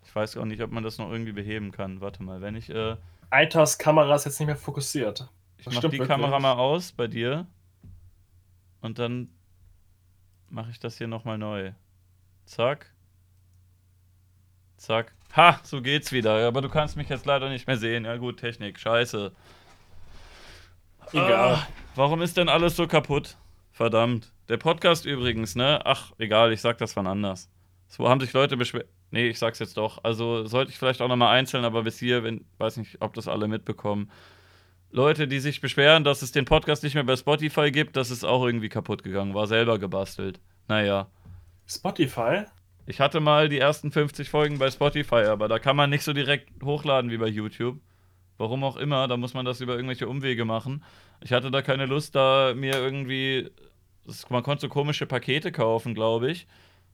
[0.04, 2.02] ich weiß auch nicht, ob man das noch irgendwie beheben kann.
[2.02, 2.70] Warte mal, wenn ich.
[2.70, 2.98] Äh,
[3.32, 5.30] Eiters Kamera ist jetzt nicht mehr fokussiert.
[5.58, 6.08] Ich mach die wirklich.
[6.08, 7.48] Kamera mal aus bei dir.
[8.82, 9.30] Und dann
[10.52, 11.72] mache ich das hier nochmal neu.
[12.46, 12.92] Zack.
[14.78, 15.14] Zack.
[15.36, 16.48] Ha, so geht's wieder.
[16.48, 18.06] Aber du kannst mich jetzt leider nicht mehr sehen.
[18.06, 19.32] Ja gut, Technik, scheiße.
[21.14, 21.56] Egal.
[21.56, 23.38] Ah, warum ist denn alles so kaputt?
[23.72, 24.32] Verdammt.
[24.50, 25.82] Der Podcast übrigens, ne?
[25.86, 27.50] Ach, egal, ich sag das wann anders.
[27.88, 28.88] So haben sich Leute beschwert.
[29.12, 30.04] Nee, ich sag's jetzt doch.
[30.04, 33.28] Also sollte ich vielleicht auch nochmal einzeln, aber bis hier, wenn, weiß nicht, ob das
[33.28, 34.10] alle mitbekommen.
[34.92, 38.26] Leute, die sich beschweren, dass es den Podcast nicht mehr bei Spotify gibt, das ist
[38.26, 39.34] auch irgendwie kaputt gegangen.
[39.34, 40.40] War selber gebastelt.
[40.68, 41.08] Naja.
[41.66, 42.44] Spotify?
[42.86, 46.12] Ich hatte mal die ersten 50 Folgen bei Spotify, aber da kann man nicht so
[46.12, 47.80] direkt hochladen wie bei YouTube.
[48.38, 50.84] Warum auch immer, da muss man das über irgendwelche Umwege machen.
[51.22, 53.50] Ich hatte da keine Lust, da mir irgendwie.
[54.06, 56.48] Das, man konnte so komische Pakete kaufen, glaube ich.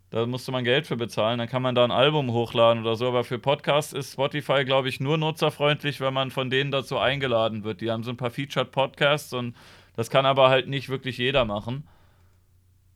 [0.09, 3.07] Da musste man Geld für bezahlen, dann kann man da ein Album hochladen oder so.
[3.07, 7.65] Aber für Podcasts ist Spotify, glaube ich, nur nutzerfreundlich, wenn man von denen dazu eingeladen
[7.65, 7.81] wird.
[7.81, 9.55] Die haben so ein paar Featured Podcasts und
[9.97, 11.85] das kann aber halt nicht wirklich jeder machen.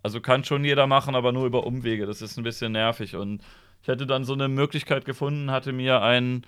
[0.03, 2.05] Also kann schon jeder machen, aber nur über Umwege.
[2.05, 3.15] Das ist ein bisschen nervig.
[3.15, 3.41] Und
[3.81, 6.45] ich hätte dann so eine Möglichkeit gefunden, hatte mir ein,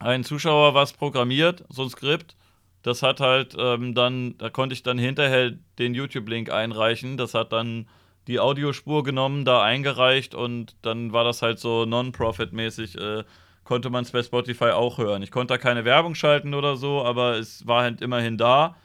[0.00, 2.36] ein Zuschauer was programmiert, so ein Skript.
[2.82, 7.16] Das hat halt ähm, dann, da konnte ich dann hinterher den YouTube-Link einreichen.
[7.16, 7.88] Das hat dann
[8.26, 13.24] die Audiospur genommen, da eingereicht und dann war das halt so non-profit-mäßig, äh,
[13.64, 15.22] konnte man es bei Spotify auch hören.
[15.22, 18.76] Ich konnte da keine Werbung schalten oder so, aber es war halt immerhin da.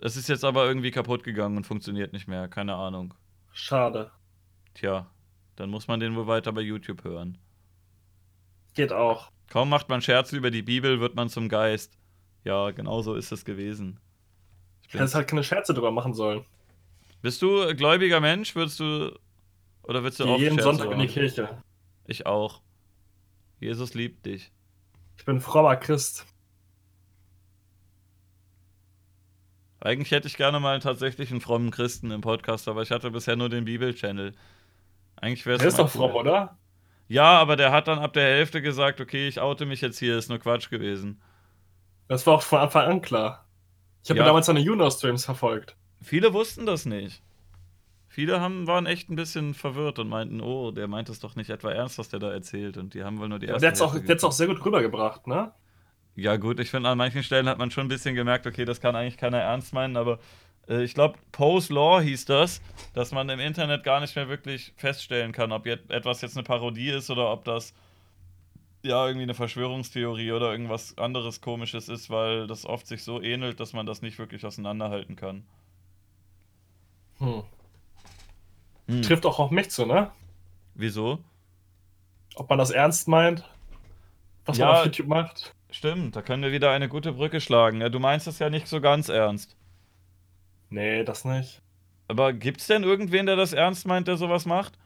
[0.00, 2.48] Es ist jetzt aber irgendwie kaputt gegangen und funktioniert nicht mehr.
[2.48, 3.14] Keine Ahnung.
[3.52, 4.10] Schade.
[4.74, 5.06] Tja,
[5.56, 7.38] dann muss man den wohl weiter bei YouTube hören.
[8.74, 9.30] Geht auch.
[9.48, 11.98] Kaum macht man Scherze über die Bibel, wird man zum Geist.
[12.44, 13.98] Ja, genau so ist es gewesen.
[14.86, 16.44] Ich hätte halt keine Scherze drüber machen sollen.
[17.22, 18.54] Bist du gläubiger Mensch?
[18.54, 19.18] Würdest du.
[19.82, 21.62] Oder willst du auch Jeden Scherze Sonntag in die Kirche.
[22.06, 22.62] Ich auch.
[23.60, 24.52] Jesus liebt dich.
[25.16, 26.26] Ich bin frommer Christ.
[29.80, 33.36] Eigentlich hätte ich gerne mal tatsächlich einen frommen Christen im Podcast, aber ich hatte bisher
[33.36, 34.34] nur den Bibel-Channel.
[35.16, 35.60] Eigentlich wäre es.
[35.60, 36.58] Der ist doch fromm, oder?
[37.08, 40.18] Ja, aber der hat dann ab der Hälfte gesagt, okay, ich oute mich jetzt hier,
[40.18, 41.22] ist nur Quatsch gewesen.
[42.08, 43.46] Das war auch von Anfang an klar.
[44.02, 44.26] Ich habe ja.
[44.26, 45.76] damals seine Juno-Streams verfolgt.
[46.00, 47.22] Viele wussten das nicht.
[48.08, 51.50] Viele haben, waren echt ein bisschen verwirrt und meinten, oh, der meint es doch nicht
[51.50, 52.76] etwa ernst, was der da erzählt.
[52.76, 53.66] Und die haben wohl nur die erste.
[53.66, 55.52] Ja, der hat es auch, auch sehr gut rübergebracht, ne?
[56.16, 58.80] Ja, gut, ich finde, an manchen Stellen hat man schon ein bisschen gemerkt, okay, das
[58.80, 60.18] kann eigentlich keiner ernst meinen, aber
[60.68, 62.60] äh, ich glaube, Poe's Law hieß das,
[62.92, 66.42] dass man im Internet gar nicht mehr wirklich feststellen kann, ob jetzt etwas jetzt eine
[66.42, 67.72] Parodie ist oder ob das
[68.82, 73.60] ja irgendwie eine Verschwörungstheorie oder irgendwas anderes komisches ist, weil das oft sich so ähnelt,
[73.60, 75.44] dass man das nicht wirklich auseinanderhalten kann.
[77.18, 77.42] Hm.
[78.86, 79.02] Hm.
[79.02, 80.10] Trifft auch auf mich zu, ne?
[80.74, 81.18] Wieso?
[82.36, 83.44] Ob man das ernst meint,
[84.44, 85.54] was ja, man auf YouTube macht?
[85.70, 87.80] Stimmt, da können wir wieder eine gute Brücke schlagen.
[87.80, 89.56] Ja, du meinst es ja nicht so ganz ernst.
[90.70, 91.62] Nee, das nicht.
[92.06, 94.78] Aber gibt's denn irgendwen, der das ernst meint, der sowas macht?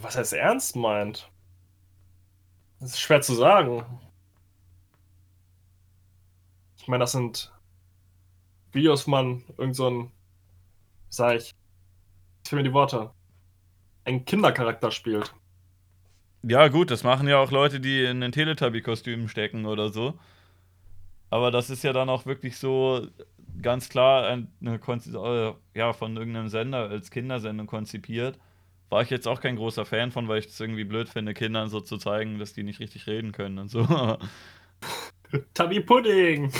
[0.00, 1.30] Was heißt ernst meint?
[2.80, 3.84] Das ist schwer zu sagen.
[6.78, 7.52] Ich meine, das sind
[9.06, 10.12] Man irgend so ein,
[11.08, 11.54] sag ich,
[12.44, 13.10] ich mir die Worte,
[14.04, 15.34] einen Kindercharakter spielt.
[16.42, 20.18] Ja, gut, das machen ja auch Leute, die in den Teletubby-Kostümen stecken oder so.
[21.28, 23.08] Aber das ist ja dann auch wirklich so
[23.60, 28.38] ganz klar eine äh, ja, von irgendeinem Sender als Kindersendung konzipiert.
[28.90, 31.68] War ich jetzt auch kein großer Fan von, weil ich es irgendwie blöd finde, Kindern
[31.68, 33.84] so zu zeigen, dass die nicht richtig reden können und so.
[35.54, 36.52] Tubby Pudding!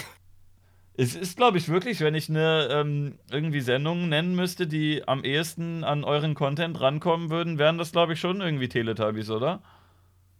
[0.99, 5.25] Es ist, glaube ich, wirklich, wenn ich eine ähm, irgendwie Sendung nennen müsste, die am
[5.25, 9.63] ehesten an euren Content rankommen würden, wären das, glaube ich, schon irgendwie Teletubbies, oder?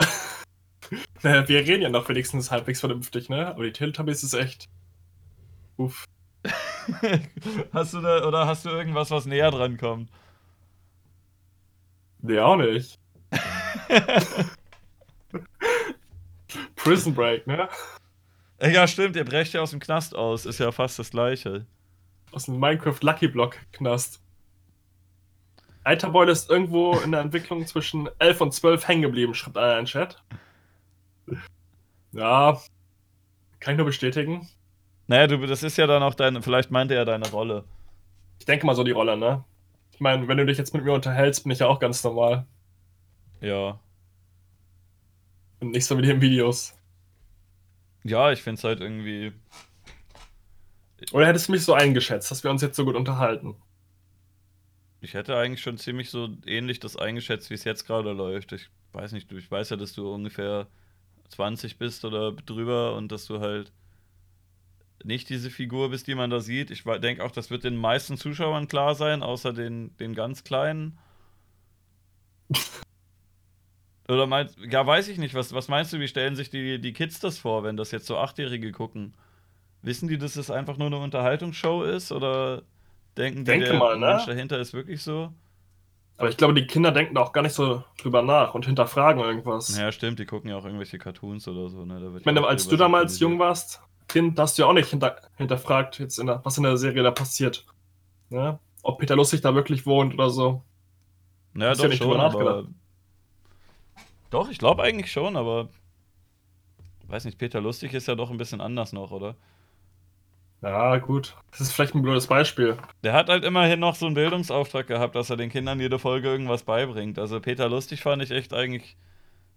[1.23, 3.49] naja, wir reden ja noch wenigstens halbwegs vernünftig, ne?
[3.49, 4.71] Aber die Teletubbies ist echt.
[5.77, 6.07] Uff.
[7.75, 10.11] hast du da, oder hast du irgendwas, was näher dran kommt?
[12.23, 12.99] Nee, auch nicht.
[16.77, 17.69] Prison Break, ne?
[18.61, 20.47] Ja, stimmt, ihr brecht ja aus dem Knast aus.
[20.47, 21.67] Ist ja fast das gleiche.
[22.33, 24.23] Aus dem Minecraft Lucky Block Knast.
[25.85, 29.85] Eiterboy ist irgendwo in der Entwicklung zwischen 11 und 12 hängen geblieben, schreibt einer in
[29.85, 30.23] Chat.
[32.13, 32.59] Ja,
[33.61, 34.49] kann ich nur bestätigen.
[35.07, 37.65] Naja, du, das ist ja dann auch deine, vielleicht meinte er deine Rolle.
[38.39, 39.45] Ich denke mal so die Rolle, ne?
[39.93, 42.47] Ich meine, wenn du dich jetzt mit mir unterhältst, bin ich ja auch ganz normal.
[43.41, 43.79] Ja.
[45.61, 46.76] Und nicht so wie in Videos.
[48.07, 49.33] Ja, ich finde es halt irgendwie.
[51.13, 53.57] Oder hättest du mich so eingeschätzt, dass wir uns jetzt so gut unterhalten?
[55.01, 58.53] Ich hätte eigentlich schon ziemlich so ähnlich das eingeschätzt, wie es jetzt gerade läuft.
[58.53, 60.69] Ich weiß nicht, du, ich weiß ja, dass du ungefähr
[61.29, 63.73] 20 bist oder drüber und dass du halt
[65.05, 66.71] nicht diese Figur bist, die man da sieht.
[66.71, 70.99] Ich denke auch, das wird den meisten Zuschauern klar sein, außer den, den ganz Kleinen.
[74.09, 76.93] Oder meinst ja, weiß ich nicht, was, was meinst du, wie stellen sich die, die
[76.93, 79.15] Kids das vor, wenn das jetzt so Achtjährige gucken?
[79.83, 82.13] Wissen die, dass es einfach nur eine Unterhaltungsshow ist?
[82.13, 82.63] Oder
[83.17, 84.07] denken die, Denke der mal, ne?
[84.07, 85.33] Mensch dahinter ist wirklich so?
[86.19, 89.23] Aber ich glaube, die Kinder denken da auch gar nicht so drüber nach und hinterfragen
[89.23, 89.77] irgendwas.
[89.77, 91.85] Ja, stimmt, die gucken ja auch irgendwelche Cartoons oder so.
[91.85, 92.15] Ne?
[92.19, 95.99] ich meine, als du damals jung warst, Kind, hast du ja auch nicht hinter, hinterfragt,
[95.99, 97.67] jetzt in der, was in der Serie da passiert.
[98.31, 98.59] Ne?
[98.83, 100.63] Ob Peter Lustig da wirklich wohnt oder so.
[101.53, 102.67] Naja, doch ja nicht schon, aber...
[104.37, 105.71] Doch, ich glaube eigentlich schon, aber
[107.07, 109.35] weiß nicht, Peter Lustig ist ja doch ein bisschen anders noch, oder?
[110.61, 111.35] Ja, gut.
[111.53, 112.77] Das ist vielleicht ein blödes Beispiel.
[113.03, 116.29] Der hat halt immerhin noch so einen Bildungsauftrag gehabt, dass er den Kindern jede Folge
[116.29, 117.19] irgendwas beibringt.
[117.19, 118.99] Also Peter Lustig fand ich echt eigentlich,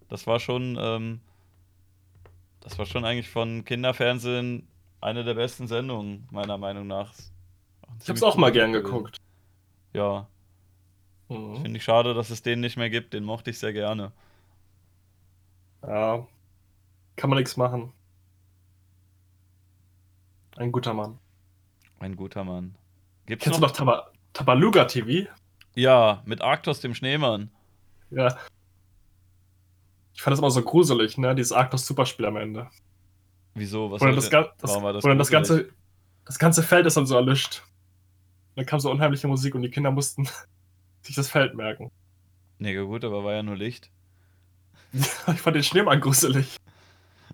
[0.07, 1.19] das war schon, ähm,
[2.61, 4.65] das war schon eigentlich von Kinderfernsehen
[5.01, 7.11] eine der besten Sendungen, meiner Meinung nach.
[8.01, 9.17] Ich hab's auch mal gern geguckt.
[9.91, 10.29] Ja.
[11.27, 11.63] Mhm.
[11.63, 13.13] Finde ich schade, dass es den nicht mehr gibt.
[13.13, 14.13] Den mochte ich sehr gerne.
[15.83, 16.27] Ja.
[17.15, 17.91] Kann man nichts machen.
[20.57, 21.19] Ein guter Mann.
[21.99, 22.75] Ein guter Mann.
[23.25, 23.71] Gibt's Kennst noch?
[23.71, 25.29] du noch Taba Tabaluga TV?
[25.75, 27.51] Ja, mit Arktos dem Schneemann.
[28.09, 28.37] Ja.
[30.13, 31.33] Ich fand das immer so gruselig, ne?
[31.35, 32.69] Dieses Arktos Superspiel am Ende.
[33.53, 33.91] Wieso?
[33.91, 35.69] Was oder das, das, das oder das ganze,
[36.25, 37.63] das ganze Feld ist dann so erlischt.
[38.55, 40.27] Dann kam so unheimliche Musik und die Kinder mussten
[41.01, 41.91] sich das Feld merken.
[42.57, 43.89] Nee, gut, aber war ja nur Licht.
[44.93, 46.57] ich fand den Schneemann gruselig.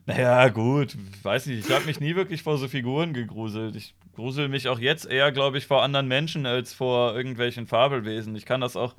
[0.06, 1.68] Naja, gut, weiß nicht.
[1.68, 3.76] Ich habe mich nie wirklich vor so Figuren gegruselt.
[3.76, 8.36] Ich grusel mich auch jetzt eher, glaube ich, vor anderen Menschen als vor irgendwelchen Fabelwesen.
[8.36, 8.94] Ich kann das auch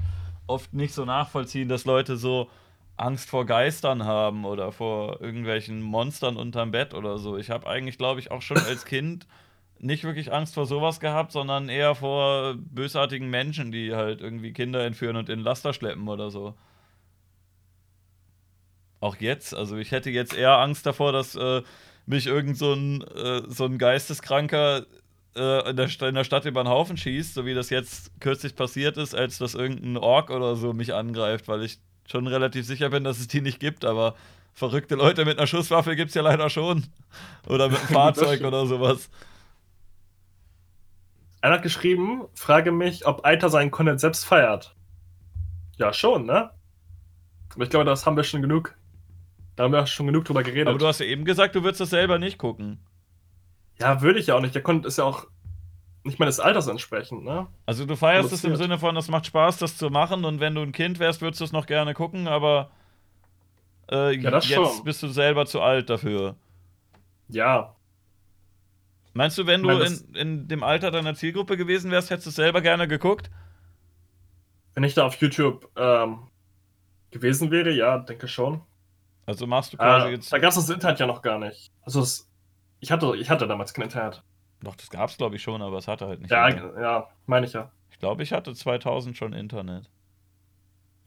[0.48, 2.50] oft nicht so nachvollziehen, dass Leute so
[2.96, 7.36] Angst vor Geistern haben oder vor irgendwelchen Monstern unterm Bett oder so.
[7.36, 9.26] Ich habe eigentlich, glaube ich, auch schon als Kind
[9.78, 14.84] nicht wirklich Angst vor sowas gehabt, sondern eher vor bösartigen Menschen, die halt irgendwie Kinder
[14.84, 16.54] entführen und in Laster schleppen oder so.
[19.00, 21.62] Auch jetzt, also ich hätte jetzt eher Angst davor, dass äh,
[22.06, 24.86] mich irgend so ein, äh, so ein Geisteskranker
[25.36, 28.56] äh, in, der, in, der, Stadt über den Haufen schießt, so wie das jetzt kürzlich
[28.56, 31.78] passiert ist, als dass irgendein Ork oder so mich angreift, weil ich
[32.08, 34.14] schon relativ sicher bin, dass es die nicht gibt, aber
[34.54, 36.86] verrückte Leute mit einer Schusswaffe gibt es ja leider schon.
[37.46, 39.10] Oder mit einem Fahrzeug oder sowas.
[41.42, 44.74] Einer hat geschrieben, frage mich, ob Eiter seinen Content selbst feiert.
[45.76, 46.50] Ja, schon, ne?
[47.54, 48.74] Aber ich glaube, das haben wir schon genug
[49.56, 50.68] da haben wir schon genug drüber geredet.
[50.68, 52.78] Aber du hast ja eben gesagt, du würdest das selber nicht gucken.
[53.80, 54.54] Ja, würde ich ja auch nicht.
[54.54, 55.26] Der Content ist ja auch
[56.04, 57.48] nicht meines Alters entsprechend, ne?
[57.66, 60.54] Also du feierst es im Sinne von, es macht Spaß, das zu machen und wenn
[60.54, 62.70] du ein Kind wärst, würdest du es noch gerne gucken, aber
[63.90, 64.84] äh, ja, jetzt schon.
[64.84, 66.36] bist du selber zu alt dafür.
[67.28, 67.74] Ja.
[69.14, 72.30] Meinst du, wenn du meine, in, in dem Alter deiner Zielgruppe gewesen wärst, hättest du
[72.30, 73.30] es selber gerne geguckt?
[74.74, 76.28] Wenn ich da auf YouTube ähm,
[77.10, 78.60] gewesen wäre, ja, denke schon.
[79.26, 80.32] Also machst du quasi äh, jetzt.
[80.32, 81.72] Da gab es das Internet ja noch gar nicht.
[81.82, 82.30] Also es,
[82.80, 84.22] ich, hatte, ich hatte damals kein Internet.
[84.62, 86.30] Doch, das gab es glaube ich schon, aber es hatte halt nicht.
[86.30, 87.70] Ja, ja, meine ich ja.
[87.90, 89.90] Ich glaube, ich hatte 2000 schon Internet.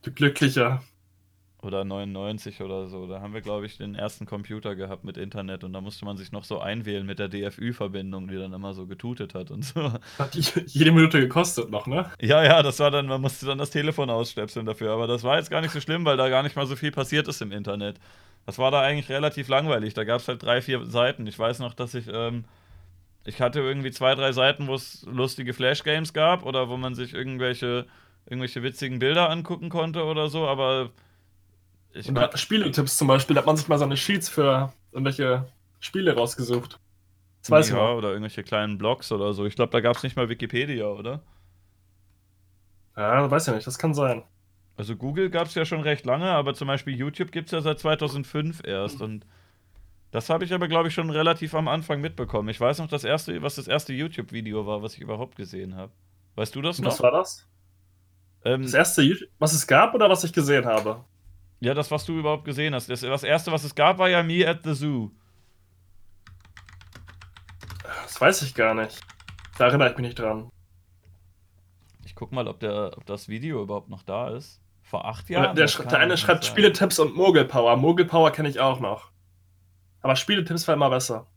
[0.02, 0.82] Du Glücklicher
[1.62, 3.08] oder 99 oder so.
[3.08, 6.16] Da haben wir, glaube ich, den ersten Computer gehabt mit Internet und da musste man
[6.16, 9.92] sich noch so einwählen mit der DFÜ-Verbindung, die dann immer so getutet hat und so.
[10.18, 12.10] Hat die jede Minute gekostet noch, ne?
[12.22, 14.92] Ja, ja, das war dann, man musste dann das Telefon ausstöpseln dafür.
[14.92, 16.92] Aber das war jetzt gar nicht so schlimm, weil da gar nicht mal so viel
[16.92, 18.00] passiert ist im Internet.
[18.46, 19.94] Das war da eigentlich relativ langweilig.
[19.94, 21.28] Da gab es halt drei, vier Seiten.
[21.28, 22.08] Ich weiß noch, dass ich.
[22.12, 22.46] Ähm,
[23.26, 27.14] ich hatte irgendwie zwei, drei Seiten, wo es lustige Flash-Games gab oder wo man sich
[27.14, 27.86] irgendwelche,
[28.26, 30.92] irgendwelche witzigen Bilder angucken konnte oder so, aber
[31.94, 35.48] ich und Spieletipps zum Beispiel, da hat man sich mal so eine Sheets für irgendwelche
[35.80, 36.80] Spiele rausgesucht.
[37.42, 37.98] Das weiß ja, noch.
[37.98, 39.46] oder irgendwelche kleinen Blogs oder so.
[39.46, 41.22] Ich glaube, da gab es nicht mal Wikipedia, oder?
[42.96, 44.24] Ja, weiß ja nicht, das kann sein.
[44.76, 47.62] Also Google gab es ja schon recht lange, aber zum Beispiel YouTube gibt es ja
[47.62, 49.02] seit 2005 erst.
[49.02, 49.26] Und
[50.12, 52.50] das habe ich aber, glaube ich, schon relativ am Anfang mitbekommen.
[52.50, 55.92] Ich weiß noch, das erste, was das erste YouTube-Video war, was ich überhaupt gesehen habe.
[56.36, 56.92] Weißt du das noch?
[56.92, 57.48] Was war das?
[58.46, 61.04] Ähm, das erste, was es gab oder was ich gesehen habe?
[61.60, 62.90] Ja, das, was du überhaupt gesehen hast.
[62.90, 65.12] Das, das erste, was es gab, war ja Me at the Zoo.
[68.04, 69.02] Das weiß ich gar nicht.
[69.58, 70.52] Da erinnere ich mich nicht dran.
[72.06, 74.62] Ich guck mal, ob, der, ob das Video überhaupt noch da ist.
[74.82, 75.56] Vor acht Jahren.
[75.56, 76.52] Der, der, der eine schreibt sein.
[76.52, 77.76] Spieletipps und Mogelpower.
[77.76, 79.12] Mogelpower kenne ich auch noch.
[80.02, 81.28] Aber Spieletipps war immer besser.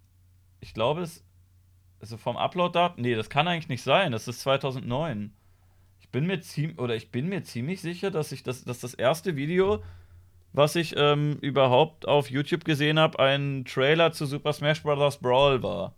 [0.60, 1.24] Ich glaube, es.
[2.00, 3.02] Also vom Upload-Datum.
[3.02, 4.12] Nee, das kann eigentlich nicht sein.
[4.12, 5.34] Das ist 2009.
[6.00, 6.78] Ich bin mir ziemlich.
[6.78, 9.82] Oder ich bin mir ziemlich sicher, dass ich das, dass das erste Video,
[10.52, 15.18] was ich ähm, überhaupt auf YouTube gesehen habe, ein Trailer zu Super Smash Bros.
[15.18, 15.94] Brawl war.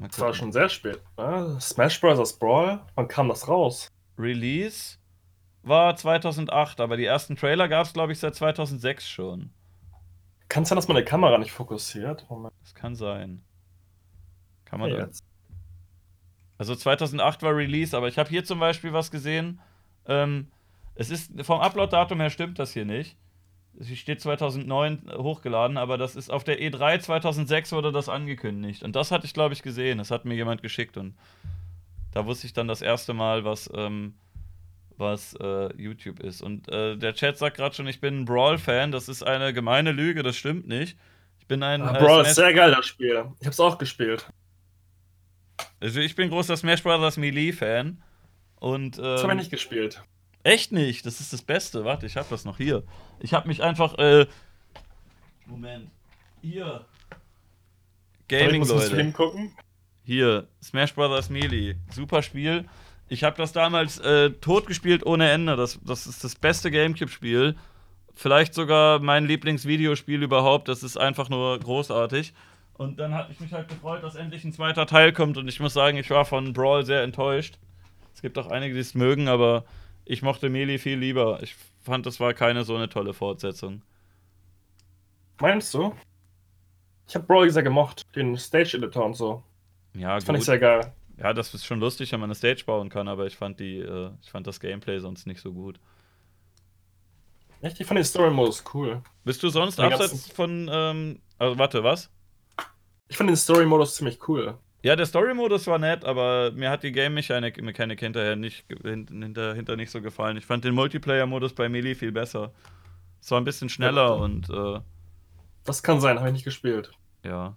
[0.00, 1.00] Das war schon sehr spät.
[1.16, 1.56] Ne?
[1.60, 2.32] Smash Bros.
[2.38, 3.88] Brawl, wann kam das raus?
[4.18, 4.98] Release
[5.62, 9.50] war 2008, aber die ersten Trailer gab es, glaube ich, seit 2006 schon.
[10.48, 12.26] Kann es sein, dass meine Kamera nicht fokussiert?
[12.28, 12.54] Moment.
[12.62, 13.42] Das kann sein.
[14.64, 15.24] Kann man hey, jetzt.
[16.58, 19.60] Also 2008 war Release, aber ich habe hier zum Beispiel was gesehen.
[20.06, 20.48] Ähm,
[20.94, 23.16] es ist vom Upload-Datum her stimmt das hier nicht.
[23.80, 28.84] Hier steht 2009 hochgeladen, aber das ist auf der E3 2006 wurde das angekündigt.
[28.84, 29.98] Und das hatte ich, glaube ich, gesehen.
[29.98, 31.16] Das hat mir jemand geschickt und
[32.12, 34.14] da wusste ich dann das erste Mal, was, ähm,
[34.96, 36.40] was äh, YouTube ist.
[36.40, 38.92] Und äh, der Chat sagt gerade schon, ich bin ein Brawl-Fan.
[38.92, 40.96] Das ist eine gemeine Lüge, das stimmt nicht.
[41.40, 41.82] Ich bin ein.
[41.82, 43.24] Ah, Brawl ist sehr geil, das Spiel.
[43.40, 44.26] Ich hab's auch gespielt.
[45.80, 47.16] Also ich bin großer Smash Bros.
[47.16, 48.02] Melee-Fan.
[48.60, 50.02] Und, ähm, das habe ich nicht gespielt.
[50.44, 51.04] Echt nicht?
[51.06, 51.84] Das ist das Beste.
[51.84, 52.84] Warte, ich hab das noch hier.
[53.18, 53.94] Ich hab mich einfach.
[53.98, 54.26] Äh,
[55.46, 55.90] Moment.
[56.42, 56.84] Hier.
[58.28, 59.12] Gaming, Leute.
[60.04, 61.30] Hier, Smash Bros.
[61.30, 61.76] Melee.
[61.90, 62.66] Super Spiel.
[63.08, 65.56] Ich habe das damals äh, tot gespielt ohne Ende.
[65.56, 67.56] Das, das ist das beste Gamecube-Spiel.
[68.14, 70.68] Vielleicht sogar mein Lieblingsvideospiel überhaupt.
[70.68, 72.34] Das ist einfach nur großartig.
[72.74, 75.38] Und dann hat ich mich halt gefreut, dass endlich ein zweiter Teil kommt.
[75.38, 77.58] Und ich muss sagen, ich war von Brawl sehr enttäuscht.
[78.14, 79.64] Es gibt auch einige, die es mögen, aber
[80.04, 81.42] ich mochte Melee viel lieber.
[81.42, 83.82] Ich fand, das war keine so eine tolle Fortsetzung.
[85.40, 85.94] Meinst du?
[87.06, 89.42] Ich habe Brawl sehr gemocht, den Stage-Editor und so.
[89.94, 90.26] Ja, das gut.
[90.28, 90.92] fand ich sehr geil.
[91.18, 93.78] Ja, das ist schon lustig, wenn man eine Stage bauen kann, aber ich fand die,
[93.78, 95.78] äh, ich fand das Gameplay sonst nicht so gut.
[97.60, 97.80] Echt?
[97.80, 99.02] Ich fand den Story-Modus cool.
[99.24, 102.10] Bist du sonst abseits von, ähm, also warte, was?
[103.08, 104.58] Ich fand den Story-Modus ziemlich cool.
[104.84, 109.76] Ja, der Story-Modus war nett, aber mir hat die Game-Mechanik Mechanik hinterher nicht, hinter, hinter
[109.76, 110.36] nicht so gefallen.
[110.36, 112.52] Ich fand den Multiplayer-Modus bei Melee viel besser.
[113.18, 114.50] Es war ein bisschen schneller ja, und.
[114.50, 114.80] Äh,
[115.64, 116.90] das kann sein, habe ich nicht gespielt.
[117.24, 117.56] Ja.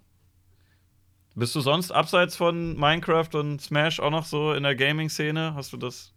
[1.34, 5.52] Bist du sonst abseits von Minecraft und Smash auch noch so in der Gaming-Szene?
[5.54, 6.14] Hast du das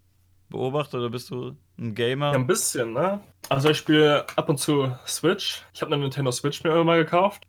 [0.48, 2.28] beobachtet oder bist du ein Gamer?
[2.28, 3.20] Ja, ein bisschen, ne?
[3.50, 5.62] Also ich spiele ab und zu Switch.
[5.74, 7.44] Ich habe eine Nintendo Switch mir immer gekauft.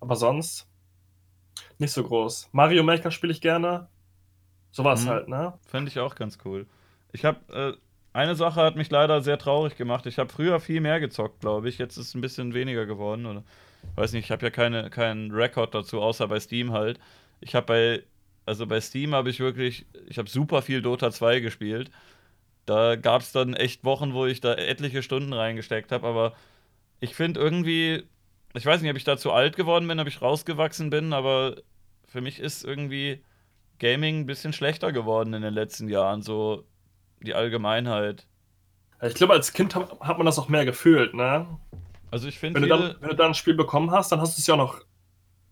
[0.00, 0.68] Aber sonst
[1.78, 2.48] nicht so groß.
[2.52, 3.88] Mario Maker spiele ich gerne.
[4.70, 5.08] Sowas mhm.
[5.08, 5.54] halt, ne?
[5.66, 6.66] Fände ich auch ganz cool.
[7.12, 7.80] Ich habe äh,
[8.16, 10.06] eine Sache hat mich leider sehr traurig gemacht.
[10.06, 11.78] Ich habe früher viel mehr gezockt, glaube ich.
[11.78, 13.26] Jetzt ist es ein bisschen weniger geworden.
[13.26, 13.44] Oder
[13.94, 16.98] weiß nicht, ich habe ja keine, keinen Rekord dazu, außer bei Steam halt.
[17.40, 18.02] Ich habe bei,
[18.46, 21.90] also bei Steam habe ich wirklich, ich habe super viel Dota 2 gespielt.
[22.64, 26.32] Da gab es dann echt Wochen, wo ich da etliche Stunden reingesteckt habe, aber
[27.00, 28.04] ich finde irgendwie,
[28.56, 31.56] ich weiß nicht, ob ich da zu alt geworden bin, ob ich rausgewachsen bin, aber
[32.06, 33.22] für mich ist irgendwie
[33.78, 36.64] Gaming ein bisschen schlechter geworden in den letzten Jahren, so
[37.20, 38.26] die Allgemeinheit.
[39.02, 41.46] Ich glaube, als Kind hat man das auch mehr gefühlt, ne?
[42.10, 42.60] Also ich finde.
[42.60, 44.54] Wenn, du dann, wenn du dann ein Spiel bekommen hast, dann hast du es ja
[44.54, 44.80] auch noch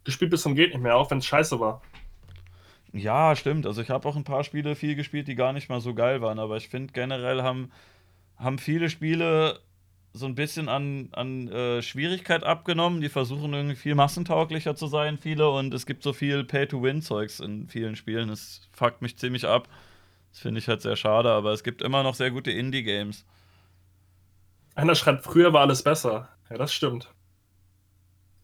[0.05, 1.83] gespielt bis zum geht nicht mehr, auch wenn es scheiße war.
[2.93, 3.67] Ja, stimmt.
[3.67, 6.23] Also ich habe auch ein paar Spiele viel gespielt, die gar nicht mal so geil
[6.23, 7.73] waren, aber ich finde generell haben,
[8.37, 9.61] haben viele Spiele
[10.15, 13.01] so ein bisschen an, an äh, Schwierigkeit abgenommen.
[13.01, 17.69] Die versuchen irgendwie viel massentauglicher zu sein, viele, und es gibt so viel Pay-to-Win-Zeugs in
[17.69, 18.29] vielen Spielen.
[18.29, 19.69] Das fuckt mich ziemlich ab.
[20.31, 23.27] Das finde ich halt sehr schade, aber es gibt immer noch sehr gute Indie-Games.
[24.77, 26.29] Einer schreibt, früher war alles besser.
[26.49, 27.13] Ja, das stimmt.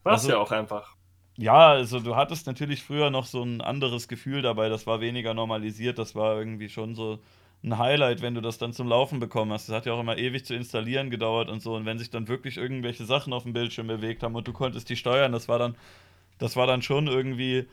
[0.03, 0.97] War es also, ja auch einfach.
[1.37, 5.35] Ja, also du hattest natürlich früher noch so ein anderes Gefühl dabei, das war weniger
[5.35, 7.21] normalisiert, das war irgendwie schon so
[7.63, 9.69] ein Highlight, wenn du das dann zum Laufen bekommen hast.
[9.69, 11.75] Das hat ja auch immer ewig zu installieren gedauert und so.
[11.75, 14.89] Und wenn sich dann wirklich irgendwelche Sachen auf dem Bildschirm bewegt haben und du konntest
[14.89, 15.77] die steuern, das war dann,
[16.39, 17.67] das war dann schon irgendwie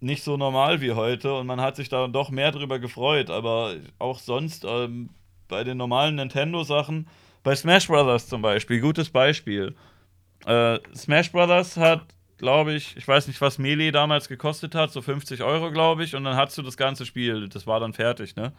[0.00, 3.30] nicht so normal wie heute und man hat sich da doch mehr drüber gefreut.
[3.30, 5.10] Aber auch sonst ähm,
[5.48, 7.08] bei den normalen Nintendo-Sachen,
[7.42, 9.74] bei Smash Brothers zum Beispiel, gutes Beispiel.
[10.46, 12.02] Äh, Smash Brothers hat,
[12.38, 16.14] glaube ich, ich weiß nicht, was Melee damals gekostet hat, so 50 Euro, glaube ich,
[16.14, 17.48] und dann hast du das ganze Spiel.
[17.48, 18.52] Das war dann fertig, ne?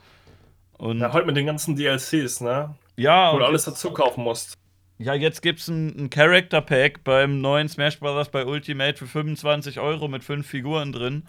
[0.78, 2.76] Und ja, heute mit den ganzen DLCs, ne?
[2.98, 3.34] Ja.
[3.34, 4.54] Wo du alles dazu kaufen musst.
[4.98, 9.08] Ja, jetzt gibt es ein, ein, Character Pack beim neuen Smash Brothers bei Ultimate für
[9.08, 11.28] 25 Euro mit fünf Figuren drin.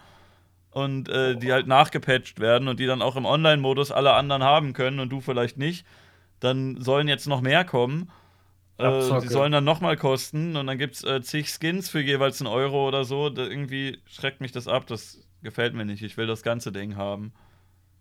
[0.71, 4.73] Und äh, die halt nachgepatcht werden und die dann auch im Online-Modus alle anderen haben
[4.73, 5.85] können und du vielleicht nicht
[6.39, 8.09] dann sollen jetzt noch mehr kommen.
[8.77, 12.41] Äh, die sollen dann nochmal kosten und dann gibt es äh, zig Skins für jeweils
[12.41, 13.29] einen Euro oder so.
[13.29, 14.85] Da irgendwie schreckt mich das ab.
[14.87, 16.03] Das gefällt mir nicht.
[16.03, 17.33] Ich will das ganze Ding haben.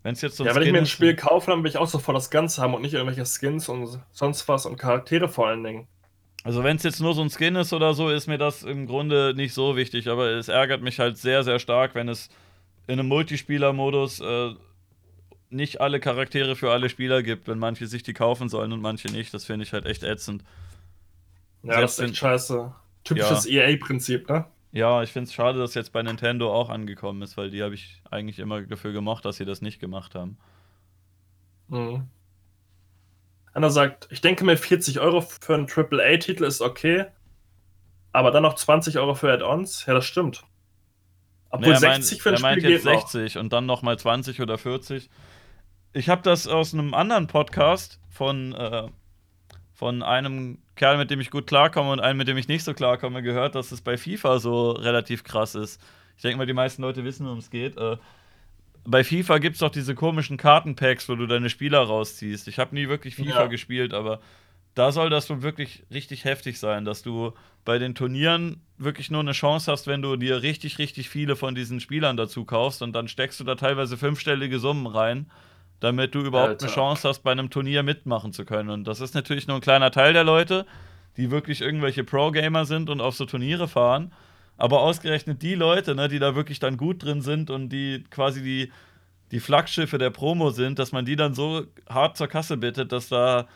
[0.07, 1.69] Wenn es jetzt so ein Ja, wenn Skin ich mir ein Spiel kaufe, dann will
[1.69, 5.29] ich auch sofort das Ganze haben und nicht irgendwelche Skins und sonst was und Charaktere
[5.29, 5.89] vor allen Dingen.
[6.45, 8.87] Also wenn es jetzt nur so ein Skin ist oder so, ist mir das im
[8.87, 12.29] Grunde nicht so wichtig, aber es ärgert mich halt sehr, sehr stark, wenn es
[12.87, 14.55] in einem Multispieler-Modus äh,
[15.51, 19.09] nicht alle Charaktere für alle Spieler gibt, wenn manche sich die kaufen sollen und manche
[19.09, 19.35] nicht.
[19.35, 20.45] Das finde ich halt echt ätzend.
[21.65, 22.75] Ja, Selbst das ist echt scheiße.
[23.03, 23.63] Typisches ja.
[23.65, 24.45] EA-Prinzip, ne?
[24.77, 27.75] Ja, ich finde es schade, dass jetzt bei Nintendo auch angekommen ist, weil die habe
[27.75, 30.37] ich eigentlich immer dafür gemocht, dass sie das nicht gemacht haben.
[31.69, 32.07] Mhm.
[33.55, 37.07] Anna sagt, ich denke mir 40 Euro für einen AAA-Titel ist okay,
[38.13, 40.45] aber dann noch 20 Euro für Add-ons, ja, das stimmt.
[41.49, 43.41] Obwohl nee, 60 meint, für ein er Spiel meint jetzt 60 noch.
[43.41, 45.09] und dann nochmal 20 oder 40.
[45.95, 48.89] Ich habe das aus einem anderen Podcast von, äh,
[49.73, 52.75] von einem Kerl, mit dem ich gut klarkomme und einem, mit dem ich nicht so
[52.75, 55.83] klarkomme, gehört, dass es bei FIFA so relativ krass ist.
[56.17, 57.77] Ich denke mal, die meisten Leute wissen, worum es geht.
[57.77, 57.97] Äh,
[58.85, 62.47] bei FIFA gibt es doch diese komischen Kartenpacks, wo du deine Spieler rausziehst.
[62.47, 63.47] Ich habe nie wirklich FIFA ja.
[63.47, 64.21] gespielt, aber
[64.75, 67.33] da soll das schon wirklich richtig heftig sein, dass du
[67.65, 71.55] bei den Turnieren wirklich nur eine Chance hast, wenn du dir richtig, richtig viele von
[71.55, 75.31] diesen Spielern dazu kaufst und dann steckst du da teilweise fünfstellige Summen rein,
[75.81, 76.67] damit du überhaupt Alter.
[76.67, 78.71] eine Chance hast, bei einem Turnier mitmachen zu können.
[78.71, 80.67] Und das ist natürlich nur ein kleiner Teil der Leute,
[81.17, 84.13] die wirklich irgendwelche Pro-Gamer sind und auf so Turniere fahren.
[84.57, 88.43] Aber ausgerechnet die Leute, ne, die da wirklich dann gut drin sind und die quasi
[88.43, 88.73] die,
[89.31, 93.09] die Flaggschiffe der Promo sind, dass man die dann so hart zur Kasse bittet, dass
[93.09, 93.49] da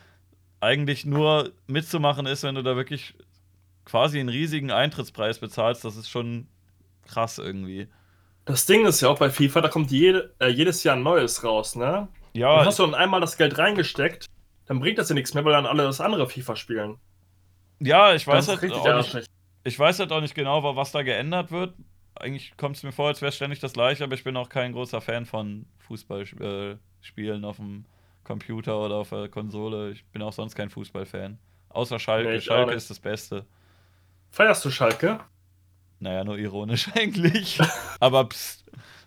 [0.60, 3.14] eigentlich nur mitzumachen ist, wenn du da wirklich
[3.86, 5.84] quasi einen riesigen Eintrittspreis bezahlst.
[5.84, 6.48] Das ist schon
[7.06, 7.88] krass irgendwie.
[8.50, 11.44] Das Ding ist ja auch bei FIFA, da kommt jede, äh, jedes Jahr ein neues
[11.44, 12.08] raus, ne?
[12.32, 12.58] Ja.
[12.58, 14.26] Und hast du dann einmal das Geld reingesteckt,
[14.66, 16.98] dann bringt das ja nichts mehr, weil dann alle das andere FIFA spielen.
[17.78, 19.30] Ja, ich weiß halt auch nicht,
[19.64, 21.74] ich weiß halt auch nicht genau, was da geändert wird.
[22.14, 24.48] Eigentlich kommt es mir vor, als wäre es ständig das gleiche, aber ich bin auch
[24.48, 27.84] kein großer Fan von Fußballspielen auf dem
[28.24, 29.92] Computer oder auf der Konsole.
[29.92, 31.38] Ich bin auch sonst kein Fußballfan.
[31.70, 32.30] Außer Schalke.
[32.30, 33.46] Nee, Schalke ist das Beste.
[34.30, 35.20] Feierst du Schalke?
[36.00, 37.60] Naja, nur ironisch eigentlich.
[38.00, 38.64] aber pst,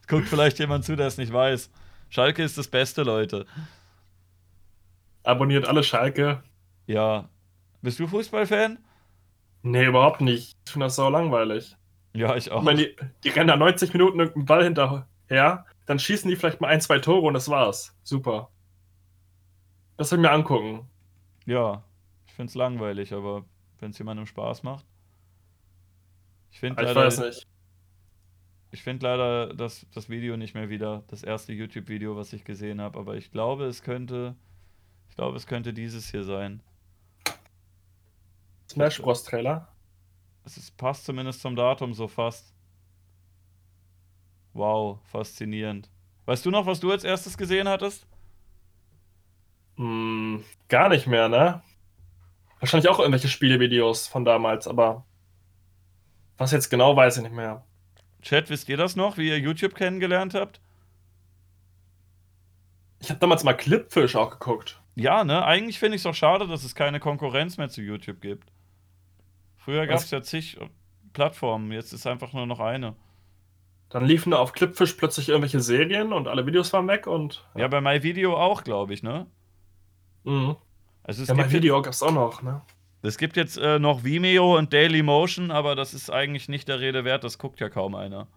[0.08, 1.70] guckt vielleicht jemand zu, der es nicht weiß.
[2.10, 3.46] Schalke ist das Beste, Leute.
[5.24, 6.44] Abonniert alle Schalke.
[6.86, 7.30] Ja.
[7.82, 8.78] Bist du Fußballfan?
[9.64, 10.56] Nee, überhaupt nicht.
[10.66, 11.76] Ich finde das so langweilig.
[12.14, 12.60] Ja, ich auch.
[12.60, 16.62] Ich meine, die, die rennen da 90 Minuten irgendeinen Ball hinterher, dann schießen die vielleicht
[16.62, 17.96] mal ein, zwei Tore und das war's.
[18.04, 18.50] Super.
[19.98, 20.88] Das soll ich mir angucken.
[21.46, 21.84] Ja,
[22.28, 23.46] ich finde es langweilig, aber
[23.80, 24.86] wenn es jemandem Spaß macht.
[26.54, 26.92] Ich finde leider.
[26.92, 27.48] Ich weiß nicht.
[28.72, 32.82] Ich finde leider das, das Video nicht mehr wieder, das erste YouTube-Video, was ich gesehen
[32.82, 34.36] habe, aber ich glaube, es könnte.
[35.10, 36.62] Ich glaube, es könnte dieses hier sein.
[38.68, 39.24] Smash Bros.
[39.24, 39.68] Trailer?
[40.44, 42.54] Es ist, passt zumindest zum Datum so fast.
[44.54, 45.90] Wow, faszinierend.
[46.26, 48.08] Weißt du noch, was du als erstes gesehen hattest?
[49.78, 51.62] Hm, gar nicht mehr, ne?
[52.60, 55.06] Wahrscheinlich auch irgendwelche Spielevideos von damals, aber
[56.38, 57.64] was jetzt genau, weiß ich nicht mehr.
[58.22, 60.62] Chat, wisst ihr das noch, wie ihr YouTube kennengelernt habt?
[63.00, 64.82] Ich habe damals mal Clipfish auch geguckt.
[64.96, 65.44] Ja, ne?
[65.44, 68.52] Eigentlich finde ich es auch schade, dass es keine Konkurrenz mehr zu YouTube gibt.
[69.58, 70.58] Früher gab es ja zig
[71.14, 72.96] Plattformen, jetzt ist einfach nur noch eine.
[73.90, 77.46] Dann liefen da auf Clipfish plötzlich irgendwelche Serien und alle Videos waren weg und.
[77.54, 79.28] Ja, ja bei MyVideo auch, glaube ich, ne?
[80.24, 80.56] Mhm.
[81.04, 82.62] Also es ja, MyVideo gab es auch noch, ne?
[83.04, 87.04] Es gibt jetzt äh, noch Vimeo und Dailymotion, aber das ist eigentlich nicht der Rede
[87.04, 88.28] wert, das guckt ja kaum einer.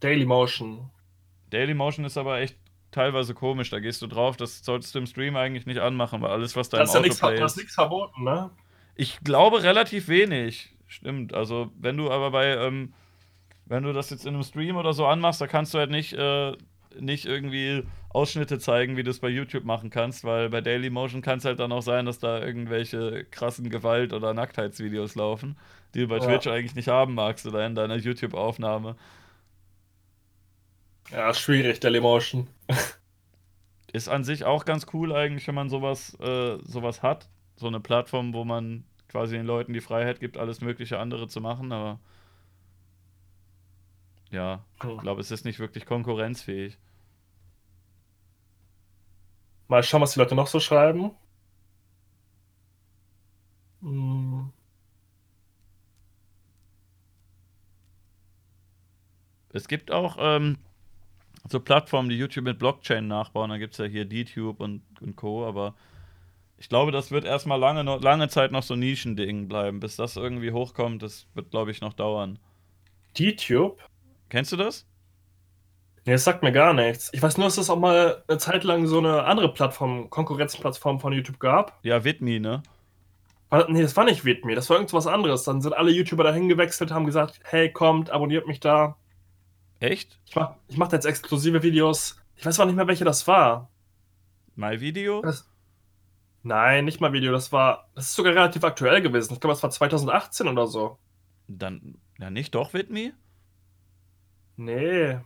[0.00, 0.90] Dailymotion.
[1.50, 2.56] Dailymotion ist aber echt
[2.90, 3.70] teilweise komisch.
[3.70, 6.68] Da gehst du drauf, das solltest du im Stream eigentlich nicht anmachen, weil alles, was
[6.68, 7.40] da das im ist ja Autoplay ist.
[7.40, 8.50] Da ist nichts verboten, ne?
[8.96, 10.74] Ich glaube relativ wenig.
[10.88, 11.34] Stimmt.
[11.34, 12.92] Also, wenn du aber bei, ähm,
[13.66, 16.12] wenn du das jetzt in einem Stream oder so anmachst, da kannst du halt nicht,
[16.14, 16.56] äh,
[16.98, 21.38] nicht irgendwie Ausschnitte zeigen, wie du es bei YouTube machen kannst, weil bei Dailymotion kann
[21.38, 25.56] es halt dann auch sein, dass da irgendwelche krassen Gewalt- oder Nacktheitsvideos laufen,
[25.94, 26.24] die du bei ja.
[26.24, 28.96] Twitch eigentlich nicht haben magst oder in deiner YouTube-Aufnahme.
[31.10, 32.48] Ja, schwierig, Dailymotion.
[33.92, 37.28] Ist an sich auch ganz cool eigentlich, wenn man sowas, äh, sowas hat.
[37.56, 41.40] So eine Plattform, wo man quasi den Leuten die Freiheit gibt, alles mögliche andere zu
[41.40, 41.98] machen, aber
[44.30, 46.78] ja, ich glaube, es ist nicht wirklich konkurrenzfähig.
[49.68, 51.12] Mal schauen, was die Leute noch so schreiben.
[53.82, 54.52] Hm.
[59.52, 60.58] Es gibt auch ähm,
[61.48, 63.50] so Plattformen, die YouTube mit Blockchain nachbauen.
[63.50, 65.74] Da gibt es ja hier DTube und, und Co., aber
[66.58, 69.80] ich glaube, das wird erstmal lange, lange Zeit noch so Nischending bleiben.
[69.80, 72.38] Bis das irgendwie hochkommt, das wird, glaube ich, noch dauern.
[73.16, 73.80] YouTube?
[74.28, 74.86] Kennst du das?
[76.04, 77.10] Nee, das sagt mir gar nichts.
[77.12, 81.00] Ich weiß nur, dass es auch mal eine Zeit lang so eine andere Plattform, Konkurrenzplattform
[81.00, 81.78] von YouTube gab.
[81.82, 82.62] Ja, Vidme, ne?
[83.68, 85.44] Nee, das war nicht Vidme, das war irgendwas anderes.
[85.44, 88.96] Dann sind alle YouTuber dahin gewechselt, haben gesagt, hey, kommt, abonniert mich da.
[89.80, 90.18] Echt?
[90.26, 92.20] Ich mach, ich mach jetzt exklusive Videos.
[92.36, 93.70] Ich weiß auch nicht mehr, welche das war.
[94.54, 95.22] My Video?
[95.22, 95.48] Das,
[96.42, 97.32] nein, nicht mal Video.
[97.32, 99.34] Das war, das ist sogar relativ aktuell gewesen.
[99.34, 100.98] Ich glaube, das war 2018 oder so.
[101.48, 103.12] Dann, ja nicht doch Vidme?
[104.58, 105.16] Nee.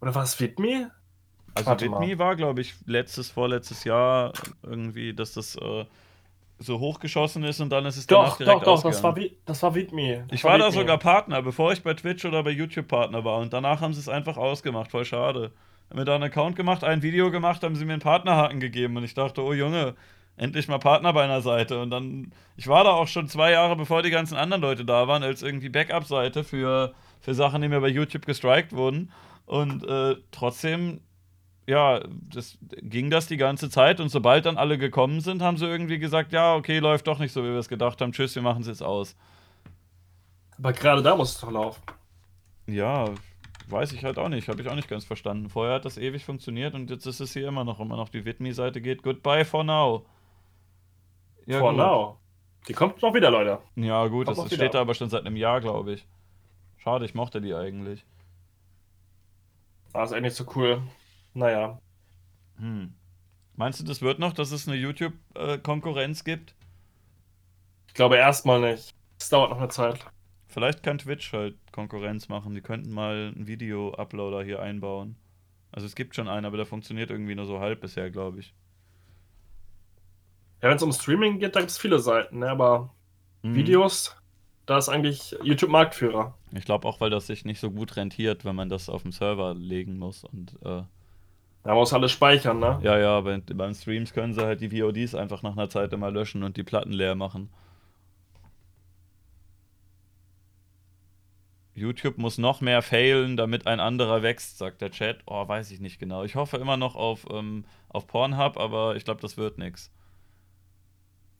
[0.00, 0.92] Oder war es Vidme?
[1.54, 4.32] Also Vidme war, glaube ich, letztes, vorletztes Jahr
[4.62, 5.86] irgendwie, dass das äh,
[6.58, 9.14] so hochgeschossen ist und dann ist es doch, direkt Doch, doch, das war,
[9.46, 9.74] das war.
[10.30, 13.38] Ich war, war da sogar Partner, bevor ich bei Twitch oder bei YouTube Partner war
[13.38, 15.50] und danach haben sie es einfach ausgemacht, voll schade.
[15.88, 18.98] Haben mir da einen Account gemacht, ein Video gemacht, haben sie mir einen Partnerhaken gegeben
[18.98, 19.94] und ich dachte, oh Junge,
[20.36, 23.76] endlich mal Partner bei einer Seite und dann, ich war da auch schon zwei Jahre,
[23.76, 27.80] bevor die ganzen anderen Leute da waren, als irgendwie Backup-Seite für, für Sachen, die mir
[27.80, 29.12] bei YouTube gestrikt wurden
[29.46, 31.00] und äh, trotzdem
[31.68, 32.00] ja,
[32.30, 35.98] das ging das die ganze Zeit und sobald dann alle gekommen sind, haben sie irgendwie
[35.98, 38.12] gesagt, ja, okay, läuft doch nicht so, wie wir es gedacht haben.
[38.12, 39.14] Tschüss, wir machen es jetzt aus.
[40.56, 41.82] Aber gerade da muss es doch laufen.
[42.66, 43.10] Ja,
[43.68, 44.48] weiß ich halt auch nicht.
[44.48, 45.50] Habe ich auch nicht ganz verstanden.
[45.50, 47.80] Vorher hat das ewig funktioniert und jetzt ist es hier immer noch.
[47.80, 49.02] Immer noch die Widme-Seite geht.
[49.02, 50.06] Goodbye for now.
[51.44, 51.78] Ja, for gut.
[51.78, 52.18] now.
[52.66, 53.58] Die kommt noch wieder, Leute.
[53.76, 56.06] Ja, gut, kommt das steht da aber schon seit einem Jahr, glaube ich.
[56.78, 58.04] Schade, ich mochte die eigentlich.
[59.92, 60.82] War es eigentlich so cool.
[61.34, 61.80] Naja.
[62.56, 62.94] Hm.
[63.54, 66.54] Meinst du, das wird noch, dass es eine YouTube-Konkurrenz gibt?
[67.88, 68.94] Ich glaube erstmal nicht.
[69.18, 70.06] Es dauert noch eine Zeit.
[70.46, 72.54] Vielleicht kann Twitch halt Konkurrenz machen.
[72.54, 75.16] Die könnten mal einen Video-Uploader hier einbauen.
[75.72, 78.54] Also es gibt schon einen, aber der funktioniert irgendwie nur so halb bisher, glaube ich.
[80.62, 82.50] Ja, wenn es um Streaming geht, da gibt es viele Seiten, ne?
[82.50, 82.94] aber
[83.42, 83.54] mhm.
[83.54, 84.16] Videos,
[84.68, 86.34] da ist eigentlich YouTube Marktführer.
[86.52, 89.12] Ich glaube auch, weil das sich nicht so gut rentiert, wenn man das auf dem
[89.12, 90.82] Server legen muss und äh,
[91.64, 92.78] da muss alles speichern, ne?
[92.82, 96.10] Ja, ja, bei, beim Streams können sie halt die VODs einfach nach einer Zeit immer
[96.10, 97.50] löschen und die Platten leer machen.
[101.74, 105.18] YouTube muss noch mehr failen, damit ein anderer wächst, sagt der Chat.
[105.26, 106.24] Oh, weiß ich nicht genau.
[106.24, 109.90] Ich hoffe immer noch auf, ähm, auf Pornhub, aber ich glaube, das wird nichts.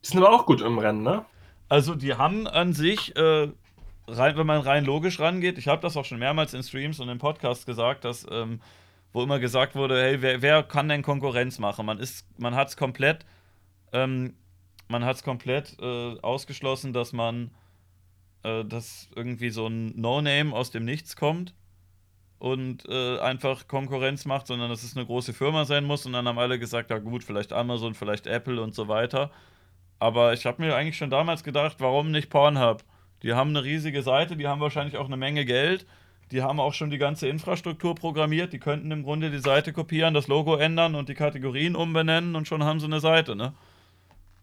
[0.05, 1.25] Die sind aber auch gut im Rennen, ne?
[1.69, 3.49] Also, die haben an sich, äh,
[4.07, 7.09] rein, wenn man rein logisch rangeht, ich habe das auch schon mehrmals in Streams und
[7.09, 8.61] im Podcast gesagt, dass ähm,
[9.13, 11.87] wo immer gesagt wurde, hey, wer, wer kann denn Konkurrenz machen?
[11.87, 13.25] Man ist, man hat es komplett,
[13.93, 14.35] ähm,
[14.89, 17.51] man hat es komplett äh, ausgeschlossen, dass man,
[18.43, 21.55] äh, dass irgendwie so ein No-Name aus dem Nichts kommt
[22.39, 26.07] und äh, einfach Konkurrenz macht, sondern dass es eine große Firma sein muss.
[26.07, 29.31] Und dann haben alle gesagt, ja gut, vielleicht Amazon, vielleicht Apple und so weiter.
[29.99, 32.85] Aber ich habe mir eigentlich schon damals gedacht, warum nicht Pornhub?
[33.23, 35.87] Die haben eine riesige Seite, die haben wahrscheinlich auch eine Menge Geld
[36.31, 38.53] die haben auch schon die ganze Infrastruktur programmiert.
[38.53, 42.47] Die könnten im Grunde die Seite kopieren, das Logo ändern und die Kategorien umbenennen und
[42.47, 43.55] schon haben sie eine Seite, ne?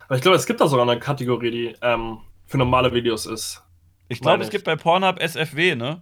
[0.08, 3.64] Aber ich glaube, es gibt da sogar eine Kategorie, die ähm, für normale Videos ist.
[4.08, 6.02] Ich glaube, es gibt bei Pornhub SFW, ne?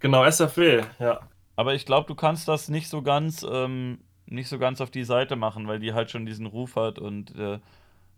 [0.00, 1.20] Genau, SFW, ja.
[1.54, 5.04] Aber ich glaube, du kannst das nicht so ganz, ähm, nicht so ganz auf die
[5.04, 7.58] Seite machen, weil die halt schon diesen Ruf hat und äh,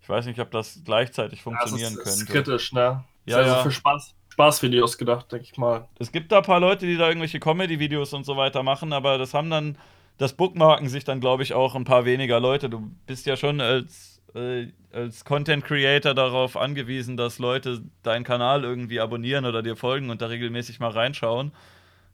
[0.00, 2.50] ich weiß nicht, ob das gleichzeitig funktionieren ja, das ist, könnte.
[2.52, 3.04] Das ist kritisch, ne?
[3.26, 3.62] Ja, also ja.
[3.62, 4.14] für Spaß.
[4.32, 5.88] Spaßvideos gedacht, denke ich mal.
[5.98, 9.18] Es gibt da ein paar Leute, die da irgendwelche Comedy-Videos und so weiter machen, aber
[9.18, 9.76] das haben dann,
[10.18, 12.70] das Bookmarken sich dann, glaube ich, auch ein paar weniger Leute.
[12.70, 18.64] Du bist ja schon als, äh, als Content Creator darauf angewiesen, dass Leute deinen Kanal
[18.64, 21.52] irgendwie abonnieren oder dir folgen und da regelmäßig mal reinschauen.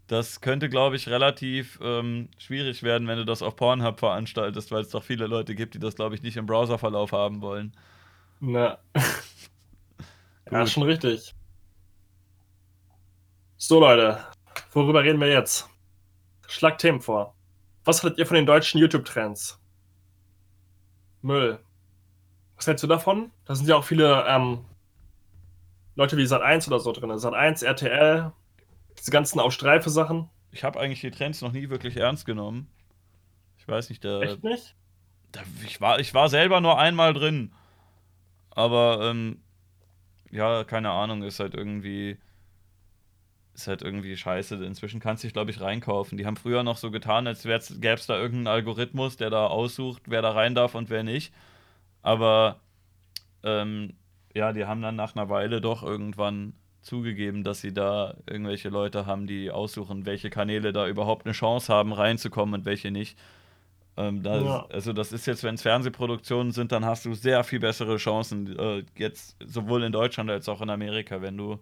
[0.07, 4.83] Das könnte, glaube ich, relativ ähm, schwierig werden, wenn du das auf Pornhub veranstaltest, weil
[4.83, 7.73] es doch viele Leute gibt, die das, glaube ich, nicht im Browserverlauf haben wollen.
[8.39, 8.79] Na.
[10.51, 11.35] ja, schon richtig.
[13.57, 14.25] So, Leute,
[14.73, 15.69] worüber reden wir jetzt?
[16.47, 17.35] Schlag Themen vor.
[17.85, 19.59] Was haltet ihr von den deutschen YouTube-Trends?
[21.23, 21.59] Müll.
[22.57, 23.33] Was hältst du davon?
[23.45, 24.65] Da sind ja auch viele ähm,
[25.97, 27.11] Leute wie Sat1 oder so drin.
[27.11, 28.33] Sat1, RTL,
[28.99, 30.29] diese ganzen auf Streife Sachen.
[30.53, 32.69] Ich habe eigentlich die Trends noch nie wirklich ernst genommen.
[33.59, 34.21] Ich weiß nicht, der.
[34.23, 34.75] Echt nicht?
[35.33, 37.53] Da, ich, war, ich war selber nur einmal drin.
[38.51, 39.43] Aber, ähm,
[40.31, 42.19] ja, keine Ahnung, ist halt irgendwie
[43.57, 44.63] ist halt irgendwie scheiße.
[44.65, 46.19] Inzwischen kannst du dich, glaube ich, reinkaufen.
[46.19, 47.55] Die haben früher noch so getan, als gäbe
[47.95, 51.33] es da irgendeinen Algorithmus, der da aussucht, wer da rein darf und wer nicht.
[52.03, 52.61] Aber
[53.43, 53.95] ähm,
[54.35, 56.53] ja, die haben dann nach einer Weile doch irgendwann
[56.87, 61.73] zugegeben, dass sie da irgendwelche Leute haben, die aussuchen, welche Kanäle da überhaupt eine Chance
[61.73, 63.19] haben, reinzukommen und welche nicht.
[63.97, 64.67] Ähm, das, ja.
[64.71, 68.57] Also das ist jetzt, wenn es Fernsehproduktionen sind, dann hast du sehr viel bessere Chancen,
[68.57, 71.59] äh, jetzt sowohl in Deutschland als auch in Amerika, wenn du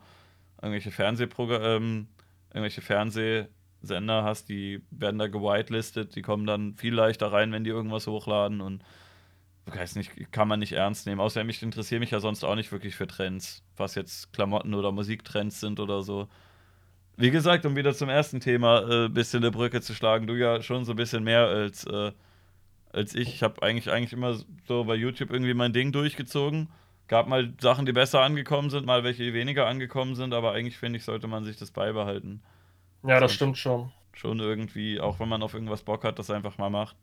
[0.61, 2.09] irgendwelche Fernsehprogramme, ähm,
[2.51, 7.71] irgendwelche Fernsehsender hast, die werden da gewitelistet, die kommen dann viel leichter rein, wenn die
[7.71, 8.83] irgendwas hochladen und
[9.67, 11.21] weiß nicht, kann man nicht ernst nehmen.
[11.21, 14.93] Außerdem ich interessiere mich ja sonst auch nicht wirklich für Trends, was jetzt Klamotten oder
[14.93, 16.29] Musiktrends sind oder so.
[17.17, 20.35] Wie gesagt, um wieder zum ersten Thema ein äh, bisschen eine Brücke zu schlagen, du
[20.35, 22.13] ja schon so ein bisschen mehr als, äh,
[22.93, 23.29] als ich.
[23.29, 24.37] Ich habe eigentlich, eigentlich immer
[24.67, 26.69] so bei YouTube irgendwie mein Ding durchgezogen.
[27.07, 30.77] Gab mal Sachen, die besser angekommen sind, mal welche, die weniger angekommen sind, aber eigentlich
[30.77, 32.43] finde ich, sollte man sich das beibehalten.
[33.07, 33.93] Ja, das stimmt schon.
[34.15, 36.97] Schon irgendwie, auch wenn man auf irgendwas Bock hat, das einfach mal macht.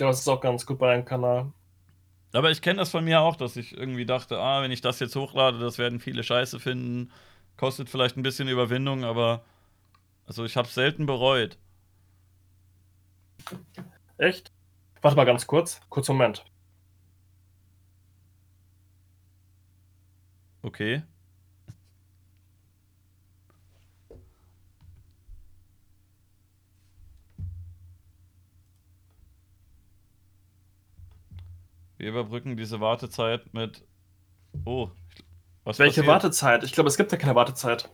[0.00, 1.52] Ja, das ist auch ganz gut bei einem Kanal.
[2.32, 4.98] Aber ich kenne das von mir auch, dass ich irgendwie dachte, ah, wenn ich das
[4.98, 7.12] jetzt hochlade, das werden viele Scheiße finden
[7.56, 9.44] Kostet vielleicht ein bisschen Überwindung, aber
[10.26, 11.58] also ich habe es selten bereut.
[14.18, 14.52] Echt?
[15.02, 15.80] Warte mal ganz kurz.
[15.88, 16.44] Kurz Moment.
[20.62, 21.02] Okay.
[32.04, 33.82] Wir überbrücken diese Wartezeit mit.
[34.66, 34.90] Oh,
[35.64, 36.06] was Welche passiert?
[36.06, 36.62] Wartezeit?
[36.62, 37.88] Ich glaube, es gibt ja keine Wartezeit.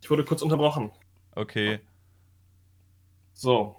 [0.00, 0.90] Ich wurde kurz unterbrochen.
[1.36, 1.78] Okay.
[3.32, 3.76] So.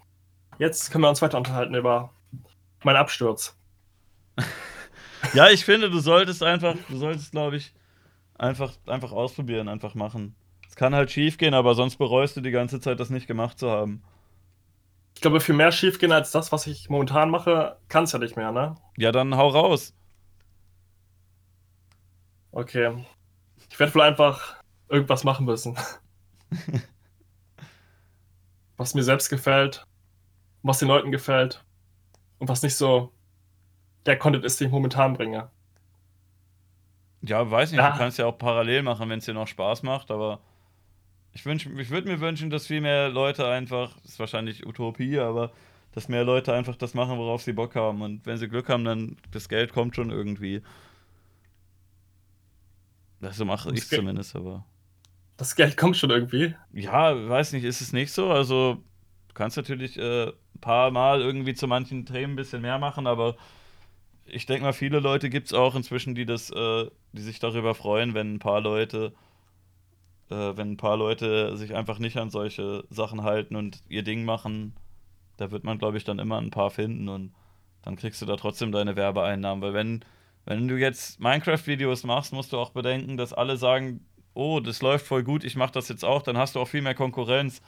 [0.57, 2.13] Jetzt können wir uns weiter unterhalten über
[2.85, 3.59] meinen Absturz.
[5.33, 7.73] ja, ich finde, du solltest einfach, du solltest, glaube ich,
[8.35, 10.33] einfach, einfach ausprobieren, einfach machen.
[10.69, 13.59] Es kann halt schief gehen, aber sonst bereust du die ganze Zeit, das nicht gemacht
[13.59, 14.01] zu haben.
[15.15, 18.19] Ich glaube, viel mehr schief gehen als das, was ich momentan mache, kann es ja
[18.19, 18.75] nicht mehr, ne?
[18.97, 19.93] Ja, dann hau raus.
[22.51, 23.05] Okay.
[23.69, 25.77] Ich werde wohl einfach irgendwas machen müssen.
[28.77, 29.85] was mir selbst gefällt,
[30.63, 31.63] was den Leuten gefällt
[32.39, 33.11] und was nicht so
[34.05, 35.49] der Content ist, den ich momentan bringe.
[37.21, 37.91] Ja, weiß nicht, ja.
[37.91, 40.41] du kannst ja auch parallel machen, wenn es dir noch Spaß macht, aber
[41.35, 45.51] ich, ich würde mir wünschen, dass viel mehr Leute einfach, das ist wahrscheinlich Utopie, aber
[45.91, 48.01] dass mehr Leute einfach das machen, worauf sie Bock haben.
[48.01, 50.61] Und wenn sie Glück haben, dann das Geld kommt schon irgendwie.
[53.21, 54.65] Das so mache ich zumindest, aber.
[55.37, 56.55] Das Geld kommt schon irgendwie.
[56.73, 58.31] Ja, weiß nicht, ist es nicht so?
[58.31, 58.83] Also,
[59.27, 63.07] du kannst natürlich äh, ein paar Mal irgendwie zu manchen Themen ein bisschen mehr machen,
[63.07, 63.35] aber
[64.25, 67.75] ich denke mal, viele Leute gibt es auch inzwischen, die das, äh, die sich darüber
[67.75, 69.13] freuen, wenn ein paar Leute,
[70.29, 74.25] äh, wenn ein paar Leute sich einfach nicht an solche Sachen halten und ihr Ding
[74.25, 74.75] machen.
[75.37, 77.33] Da wird man, glaube ich, dann immer ein paar finden und
[77.83, 80.05] dann kriegst du da trotzdem deine Werbeeinnahmen, weil wenn
[80.45, 85.07] wenn du jetzt Minecraft-Videos machst, musst du auch bedenken, dass alle sagen, oh, das läuft
[85.07, 87.61] voll gut, ich mach das jetzt auch, dann hast du auch viel mehr Konkurrenz.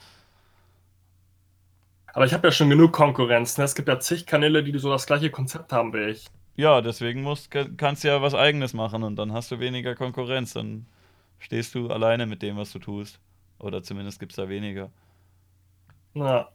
[2.14, 3.58] Aber ich habe ja schon genug Konkurrenz.
[3.58, 3.64] Ne?
[3.64, 6.26] Es gibt ja zig Kanäle, die so das gleiche Konzept haben wie ich.
[6.56, 10.54] Ja, deswegen musst, kannst du ja was Eigenes machen und dann hast du weniger Konkurrenz.
[10.54, 10.88] Dann
[11.40, 13.20] stehst du alleine mit dem, was du tust.
[13.60, 14.92] Oder zumindest gibt es da weniger.
[16.14, 16.50] Ja.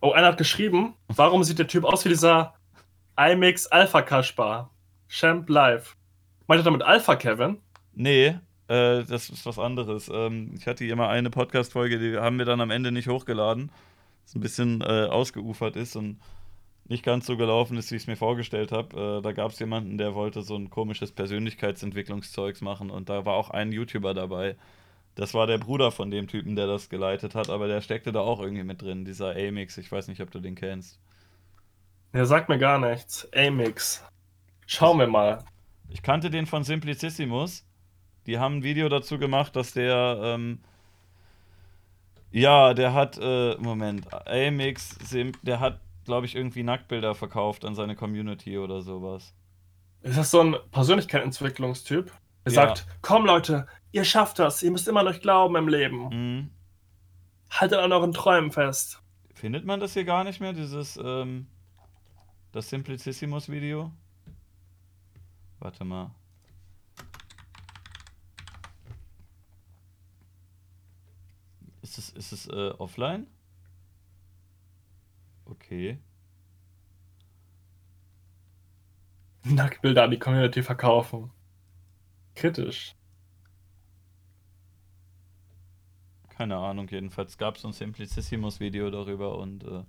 [0.00, 2.54] Oh, einer hat geschrieben, warum sieht der Typ aus wie dieser
[3.16, 4.70] iMix Alpha Kaspar?
[5.08, 5.96] Champ Live.
[6.46, 7.58] Meint ihr damit Alpha Kevin?
[7.94, 8.36] Nee,
[8.68, 10.10] äh, das ist was anderes.
[10.12, 13.70] Ähm, ich hatte hier mal eine Podcast-Folge, die haben wir dann am Ende nicht hochgeladen.
[14.24, 16.18] Das ein bisschen äh, ausgeufert ist und
[16.86, 19.18] nicht ganz so gelaufen ist, wie ich es mir vorgestellt habe.
[19.18, 23.34] Äh, da gab es jemanden, der wollte so ein komisches Persönlichkeitsentwicklungszeugs machen und da war
[23.34, 24.56] auch ein YouTuber dabei.
[25.14, 28.20] Das war der Bruder von dem Typen, der das geleitet hat, aber der steckte da
[28.20, 29.78] auch irgendwie mit drin, dieser Amix.
[29.78, 30.98] Ich weiß nicht, ob du den kennst.
[32.12, 33.28] Der sagt mir gar nichts.
[33.34, 34.04] Amix.
[34.66, 35.44] Schauen wir mal.
[35.88, 37.64] Ich kannte den von Simplicissimus.
[38.26, 40.58] Die haben ein Video dazu gemacht, dass der, ähm,
[42.30, 44.96] ja, der hat, äh, Moment, Amix,
[45.42, 49.34] der hat, glaube ich, irgendwie Nacktbilder verkauft an seine Community oder sowas.
[50.02, 52.12] Ist das so ein Persönlichkeitsentwicklungstyp?
[52.44, 52.66] Er ja.
[52.66, 56.08] sagt, komm Leute, ihr schafft das, ihr müsst immer noch glauben im Leben.
[56.08, 56.50] Mhm.
[57.50, 59.02] Haltet an euren Träumen fest.
[59.32, 61.46] Findet man das hier gar nicht mehr, dieses, ähm,
[62.52, 63.90] das Simplicissimus-Video?
[65.58, 66.14] Warte mal.
[71.80, 73.26] Ist es, ist es äh, offline?
[75.74, 75.98] Okay.
[79.42, 81.32] Nacktbilder an die Community verkaufen.
[82.36, 82.94] Kritisch.
[86.28, 89.82] Keine Ahnung, jedenfalls gab es so ein Simplicissimus-Video darüber und äh,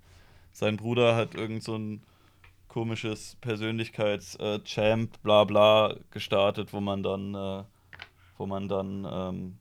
[0.51, 2.03] sein Bruder hat irgend so ein
[2.67, 7.63] komisches Persönlichkeits-Champ, äh, bla bla, gestartet, wo man dann, äh,
[8.37, 9.57] wo man dann ähm,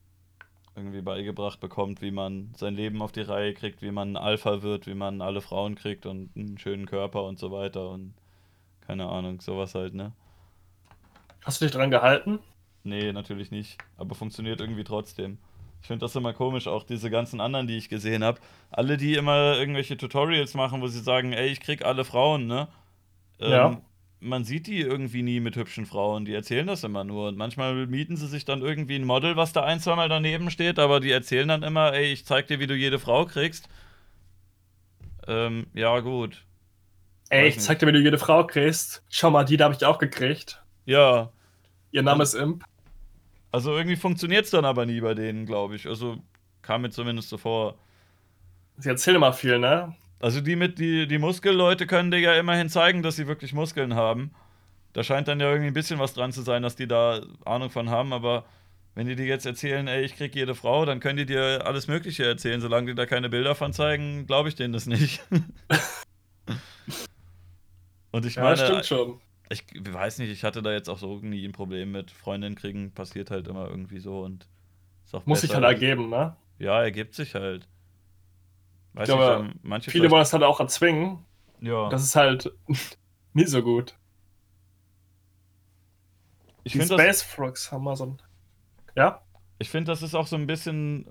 [0.76, 4.62] irgendwie beigebracht bekommt, wie man sein Leben auf die Reihe kriegt, wie man ein Alpha
[4.62, 8.14] wird, wie man alle Frauen kriegt und einen schönen Körper und so weiter und
[8.86, 10.12] keine Ahnung, sowas halt, ne?
[11.44, 12.40] Hast du dich dran gehalten?
[12.82, 15.38] Nee, natürlich nicht, aber funktioniert irgendwie trotzdem.
[15.80, 18.40] Ich finde das immer komisch, auch diese ganzen anderen, die ich gesehen habe.
[18.70, 22.68] Alle, die immer irgendwelche Tutorials machen, wo sie sagen, ey, ich krieg alle Frauen, ne?
[23.40, 23.82] Ähm, Ja.
[24.24, 27.28] Man sieht die irgendwie nie mit hübschen Frauen, die erzählen das immer nur.
[27.28, 30.78] Und manchmal mieten sie sich dann irgendwie ein Model, was da ein, zweimal daneben steht,
[30.78, 33.68] aber die erzählen dann immer, ey, ich zeig dir, wie du jede Frau kriegst.
[35.26, 36.44] Ähm, ja, gut.
[37.30, 39.02] Ey, ich zeig dir, wie du jede Frau kriegst.
[39.10, 40.62] Schau mal, die da habe ich auch gekriegt.
[40.86, 41.30] Ja,
[41.92, 42.64] Ihr Name ist Imp.
[43.52, 45.86] also irgendwie funktioniert es dann aber nie bei denen, glaube ich.
[45.86, 46.18] Also
[46.60, 47.78] kam mir zumindest so vor.
[48.78, 49.94] Sie erzählen immer viel, ne?
[50.20, 53.94] Also die mit die, die Muskelleute können dir ja immerhin zeigen, dass sie wirklich Muskeln
[53.94, 54.30] haben.
[54.94, 57.70] Da scheint dann ja irgendwie ein bisschen was dran zu sein, dass die da Ahnung
[57.70, 58.44] von haben, aber
[58.94, 61.88] wenn die dir jetzt erzählen, ey, ich krieg jede Frau, dann können die dir alles
[61.88, 62.60] Mögliche erzählen.
[62.60, 65.20] Solange die da keine Bilder von zeigen, glaube ich denen das nicht.
[68.12, 69.20] Und ich Ja, meine, stimmt schon.
[69.50, 72.92] ich weiß nicht, ich hatte da jetzt auch so nie ein Problem mit Freundinnen kriegen,
[72.92, 74.48] passiert halt immer irgendwie so und
[75.24, 76.36] Muss sich halt ergeben, ne?
[76.58, 77.66] Ja, ergibt sich halt.
[78.94, 81.24] Weiß Ich glaube, nicht, manche Viele wollen es halt auch erzwingen.
[81.60, 81.88] ja.
[81.88, 82.52] Das ist halt
[83.34, 83.94] nie so gut.
[86.62, 88.22] ich Die finde das, Space Frogs haben mal so ein.
[88.96, 89.22] Ja?
[89.58, 91.08] ich find, das ist auch so ein bisschen.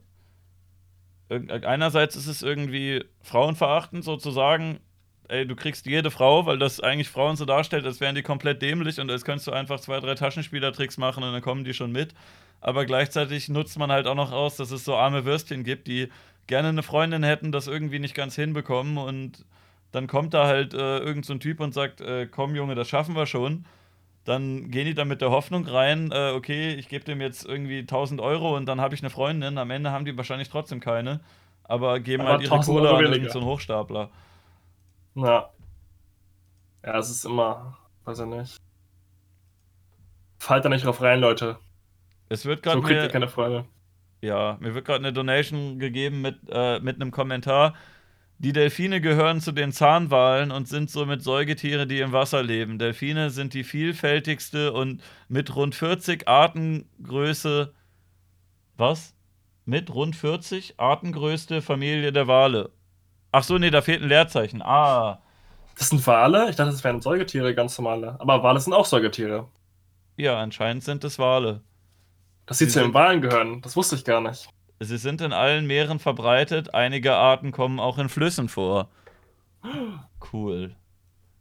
[1.29, 4.79] irg- Einerseits ist es irgendwie frauenverachtend, sozusagen,
[5.27, 8.61] ey, du kriegst jede Frau, weil das eigentlich Frauen so darstellt, als wären die komplett
[8.61, 11.91] dämlich und als könntest du einfach zwei, drei Taschenspielertricks machen und dann kommen die schon
[11.91, 12.13] mit.
[12.61, 16.09] Aber gleichzeitig nutzt man halt auch noch aus, dass es so arme Würstchen gibt, die
[16.47, 19.45] gerne eine Freundin hätten, das irgendwie nicht ganz hinbekommen und
[19.91, 22.89] dann kommt da halt äh, irgend so ein Typ und sagt, äh, komm Junge, das
[22.89, 23.65] schaffen wir schon.
[24.25, 27.79] Dann gehen die da mit der Hoffnung rein, äh, okay, ich gebe dem jetzt irgendwie
[27.79, 29.57] 1000 Euro und dann habe ich eine Freundin.
[29.57, 31.19] Am Ende haben die wahrscheinlich trotzdem keine,
[31.63, 34.09] aber geben Aber halt ihre 1000 Kohle an irgendeinen so einen Hochstapler.
[35.15, 35.49] Ja.
[36.85, 37.77] Ja, es ist immer.
[38.05, 38.57] Weiß ich nicht.
[40.39, 41.57] Fallt da nicht drauf rein, Leute.
[42.29, 43.65] Es wird So gerade kriegt ihr keine Freunde.
[44.23, 47.75] Ja, mir wird gerade eine Donation gegeben mit, äh, mit einem Kommentar.
[48.39, 52.79] Die Delfine gehören zu den Zahnwalen und sind somit Säugetiere, die im Wasser leben.
[52.79, 57.73] Delfine sind die vielfältigste und mit rund 40 Artengröße.
[58.77, 59.15] Was?
[59.65, 62.71] Mit rund 40 artengrößte Familie der Wale.
[63.31, 64.61] Ach so, nee, da fehlt ein Leerzeichen.
[64.61, 65.21] Ah,
[65.77, 66.49] Das sind Wale?
[66.49, 68.19] Ich dachte, das wären Säugetiere, ganz normale.
[68.19, 69.49] Aber Wale sind auch Säugetiere.
[70.17, 71.61] ja, anscheinend sind es Wale.
[72.45, 74.49] Dass sie Sie zu den Walen gehören, das wusste ich gar nicht.
[74.79, 76.73] Sie sind in allen Meeren verbreitet.
[76.73, 78.89] Einige Arten kommen auch in Flüssen vor.
[80.31, 80.75] Cool.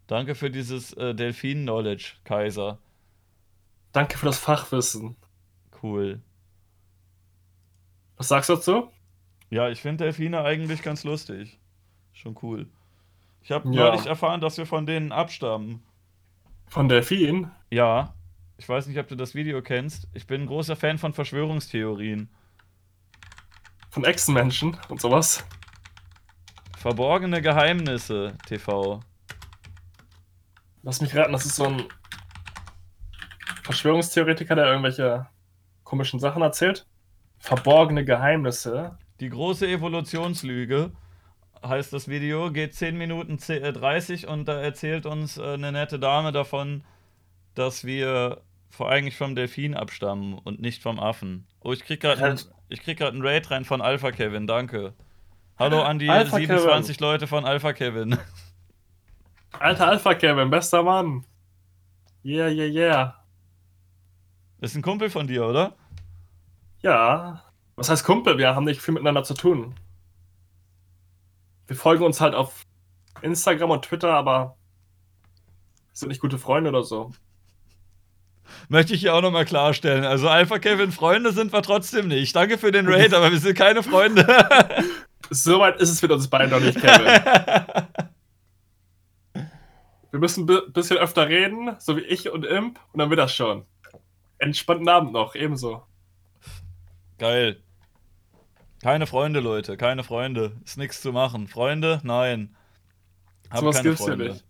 [0.08, 2.78] Danke für dieses äh, Delfin-Knowledge, Kaiser.
[3.92, 5.16] Danke für das Fachwissen.
[5.82, 6.20] Cool.
[8.16, 8.90] Was sagst du dazu?
[9.50, 11.58] Ja, ich finde Delfine eigentlich ganz lustig.
[12.12, 12.66] Schon cool.
[13.42, 13.86] Ich habe Ja.
[13.90, 15.82] neulich erfahren, dass wir von denen abstammen.
[16.66, 17.50] Von Delfin?
[17.70, 18.14] Ja.
[18.62, 20.06] Ich weiß nicht, ob du das Video kennst.
[20.14, 22.28] Ich bin ein großer Fan von Verschwörungstheorien.
[23.90, 25.44] Von Echsenmenschen und sowas?
[26.78, 29.00] Verborgene Geheimnisse, TV.
[30.84, 31.82] Lass mich raten, das ist so ein
[33.64, 35.26] Verschwörungstheoretiker, der irgendwelche
[35.82, 36.86] komischen Sachen erzählt.
[37.40, 38.96] Verborgene Geheimnisse.
[39.18, 40.92] Die große Evolutionslüge
[41.66, 45.72] heißt das Video, geht 10 Minuten ze- äh, 30 und da erzählt uns äh, eine
[45.72, 46.84] nette Dame davon,
[47.56, 48.40] dass wir
[48.72, 51.46] vor eigentlich vom Delfin abstammen und nicht vom Affen.
[51.60, 52.36] Oh, ich krieg gerade
[52.68, 54.94] ich krieg gerade einen Raid rein von Alpha Kevin, danke.
[55.58, 58.16] Hallo an die Alpha 27 Leute von Alpha Kevin.
[59.52, 61.26] Alter Alpha Kevin, bester Mann.
[62.24, 63.24] Yeah, yeah, yeah.
[64.58, 65.76] Das ist ein Kumpel von dir, oder?
[66.80, 67.42] Ja.
[67.76, 68.38] Was heißt Kumpel?
[68.38, 69.74] Wir haben nicht viel miteinander zu tun.
[71.66, 72.64] Wir folgen uns halt auf
[73.20, 74.56] Instagram und Twitter, aber
[75.92, 77.12] sind nicht gute Freunde oder so.
[78.68, 80.04] Möchte ich hier auch nochmal klarstellen.
[80.04, 82.34] Also Alpha Kevin Freunde sind wir trotzdem nicht.
[82.34, 84.26] Danke für den Raid, aber wir sind keine Freunde.
[85.30, 87.06] Soweit ist es mit uns beiden noch nicht, Kevin.
[90.10, 93.18] Wir müssen ein bi- bisschen öfter reden, so wie ich und Imp, und dann wird
[93.18, 93.64] das schon.
[94.38, 95.82] Entspannten Abend noch, ebenso.
[97.18, 97.62] Geil.
[98.82, 100.56] Keine Freunde, Leute, keine Freunde.
[100.64, 101.46] Ist nichts zu machen.
[101.48, 102.00] Freunde?
[102.02, 102.54] Nein.
[103.48, 104.24] Hab So was keine gibt's Freunde.
[104.30, 104.44] nicht.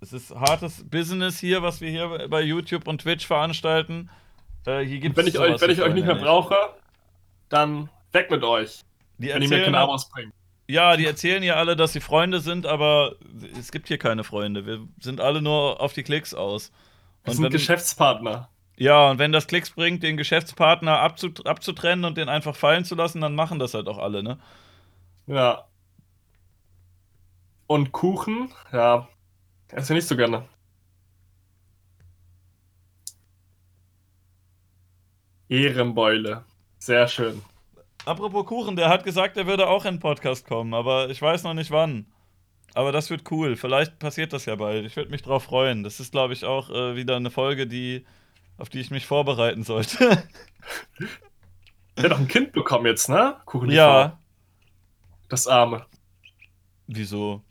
[0.00, 4.10] Es ist hartes Business hier, was wir hier bei YouTube und Twitch veranstalten.
[4.66, 6.56] Äh, hier gibt's wenn ich euch, wenn ich euch nicht mehr brauche,
[7.48, 8.80] dann weg mit euch.
[9.18, 10.32] Die Wenn ihr mir keine Abos bringt.
[10.68, 13.14] ja, die erzählen ja alle, dass sie Freunde sind, aber
[13.58, 14.66] es gibt hier keine Freunde.
[14.66, 16.70] Wir sind alle nur auf die Klicks aus.
[17.24, 18.50] Wir Und sind wenn- Geschäftspartner.
[18.78, 22.94] Ja, und wenn das Klicks bringt, den Geschäftspartner abzut abzutrennen und den einfach fallen zu
[22.94, 24.38] lassen, dann machen das halt auch alle, ne?
[25.26, 25.64] Ja.
[27.66, 29.08] Und Kuchen, ja,
[29.68, 30.46] esse nicht so gerne.
[35.48, 36.44] Ehrenbeule.
[36.78, 37.42] Sehr schön.
[38.04, 41.42] Apropos Kuchen, der hat gesagt, er würde auch in den Podcast kommen, aber ich weiß
[41.42, 42.06] noch nicht wann.
[42.74, 43.56] Aber das wird cool.
[43.56, 44.84] Vielleicht passiert das ja bald.
[44.84, 45.82] Ich würde mich drauf freuen.
[45.82, 48.04] Das ist, glaube ich, auch äh, wieder eine Folge, die,
[48.58, 50.22] auf die ich mich vorbereiten sollte.
[51.98, 53.36] Er hat doch ein Kind bekommen jetzt, ne?
[53.46, 54.18] Kuchen ja.
[55.30, 55.86] Das Arme.
[56.86, 57.42] Wieso?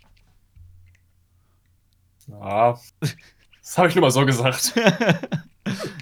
[2.28, 2.78] Ja.
[3.62, 4.74] Das habe ich nur mal so gesagt.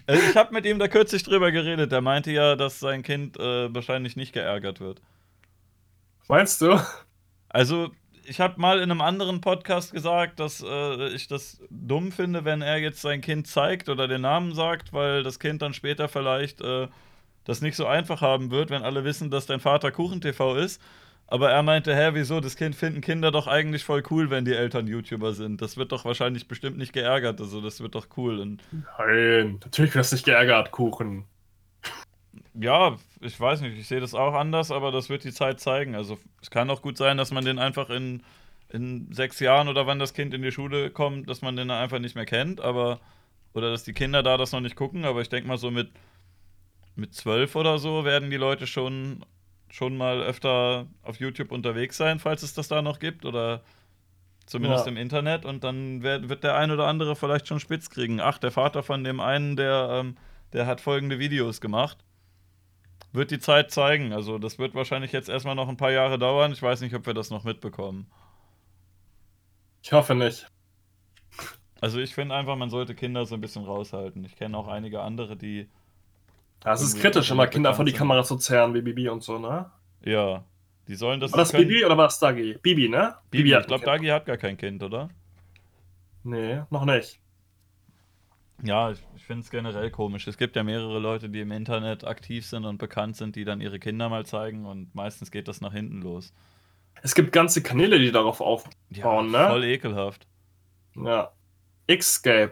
[0.05, 1.91] also ich habe mit ihm da kürzlich drüber geredet.
[1.91, 5.01] Der meinte ja, dass sein Kind äh, wahrscheinlich nicht geärgert wird.
[6.27, 6.79] Meinst du?
[7.49, 7.91] Also,
[8.25, 12.61] ich habe mal in einem anderen Podcast gesagt, dass äh, ich das dumm finde, wenn
[12.61, 16.61] er jetzt sein Kind zeigt oder den Namen sagt, weil das Kind dann später vielleicht
[16.61, 16.87] äh,
[17.43, 20.81] das nicht so einfach haben wird, wenn alle wissen, dass dein Vater KuchenTV ist.
[21.27, 22.39] Aber er meinte, hä, wieso?
[22.39, 25.61] Das Kind finden Kinder doch eigentlich voll cool, wenn die Eltern YouTuber sind.
[25.61, 27.39] Das wird doch wahrscheinlich bestimmt nicht geärgert.
[27.41, 28.39] Also, das wird doch cool.
[28.39, 28.61] Und
[28.97, 31.25] Nein, natürlich wird das nicht geärgert, Kuchen.
[32.53, 35.95] Ja, ich weiß nicht, ich sehe das auch anders, aber das wird die Zeit zeigen.
[35.95, 38.21] Also, es kann auch gut sein, dass man den einfach in,
[38.69, 41.99] in sechs Jahren oder wann das Kind in die Schule kommt, dass man den einfach
[41.99, 42.99] nicht mehr kennt, aber.
[43.55, 45.91] Oder dass die Kinder da das noch nicht gucken, aber ich denke mal so mit
[46.95, 49.25] mit zwölf oder so werden die Leute schon,
[49.73, 53.25] schon mal öfter auf YouTube unterwegs sein, falls es das da noch gibt.
[53.25, 53.63] Oder
[54.45, 54.91] zumindest ja.
[54.91, 55.45] im Internet.
[55.45, 58.21] Und dann wird, wird der ein oder andere vielleicht schon spitz kriegen.
[58.21, 60.15] Ach, der Vater von dem einen, der, ähm,
[60.53, 61.97] der hat folgende Videos gemacht.
[63.13, 64.13] Wird die Zeit zeigen.
[64.13, 66.51] Also, das wird wahrscheinlich jetzt erstmal noch ein paar Jahre dauern.
[66.51, 68.05] Ich weiß nicht, ob wir das noch mitbekommen.
[69.81, 70.45] Ich hoffe nicht.
[71.81, 74.23] Also, ich finde einfach, man sollte Kinder so ein bisschen raushalten.
[74.23, 75.67] Ich kenne auch einige andere, die
[76.65, 79.39] ja, es ist kritisch, immer Kinder vor die Kamera zu zerren, wie Bibi und so,
[79.39, 79.69] ne?
[80.03, 80.43] Ja.
[80.87, 81.31] Die sollen das.
[81.31, 81.67] War das können.
[81.67, 82.57] Bibi oder war das Dagi?
[82.61, 83.15] Bibi, ne?
[83.31, 85.09] Bibi, Bibi ich glaube, Dagi hat gar kein Kind, oder?
[86.23, 87.19] Nee, noch nicht.
[88.63, 90.27] Ja, ich, ich finde es generell komisch.
[90.27, 93.61] Es gibt ja mehrere Leute, die im Internet aktiv sind und bekannt sind, die dann
[93.61, 96.33] ihre Kinder mal zeigen und meistens geht das nach hinten los.
[97.01, 99.47] Es gibt ganze Kanäle, die darauf aufbauen, ja, ne?
[99.49, 100.27] Voll ekelhaft.
[100.95, 101.31] Ja.
[101.87, 102.51] Xscape.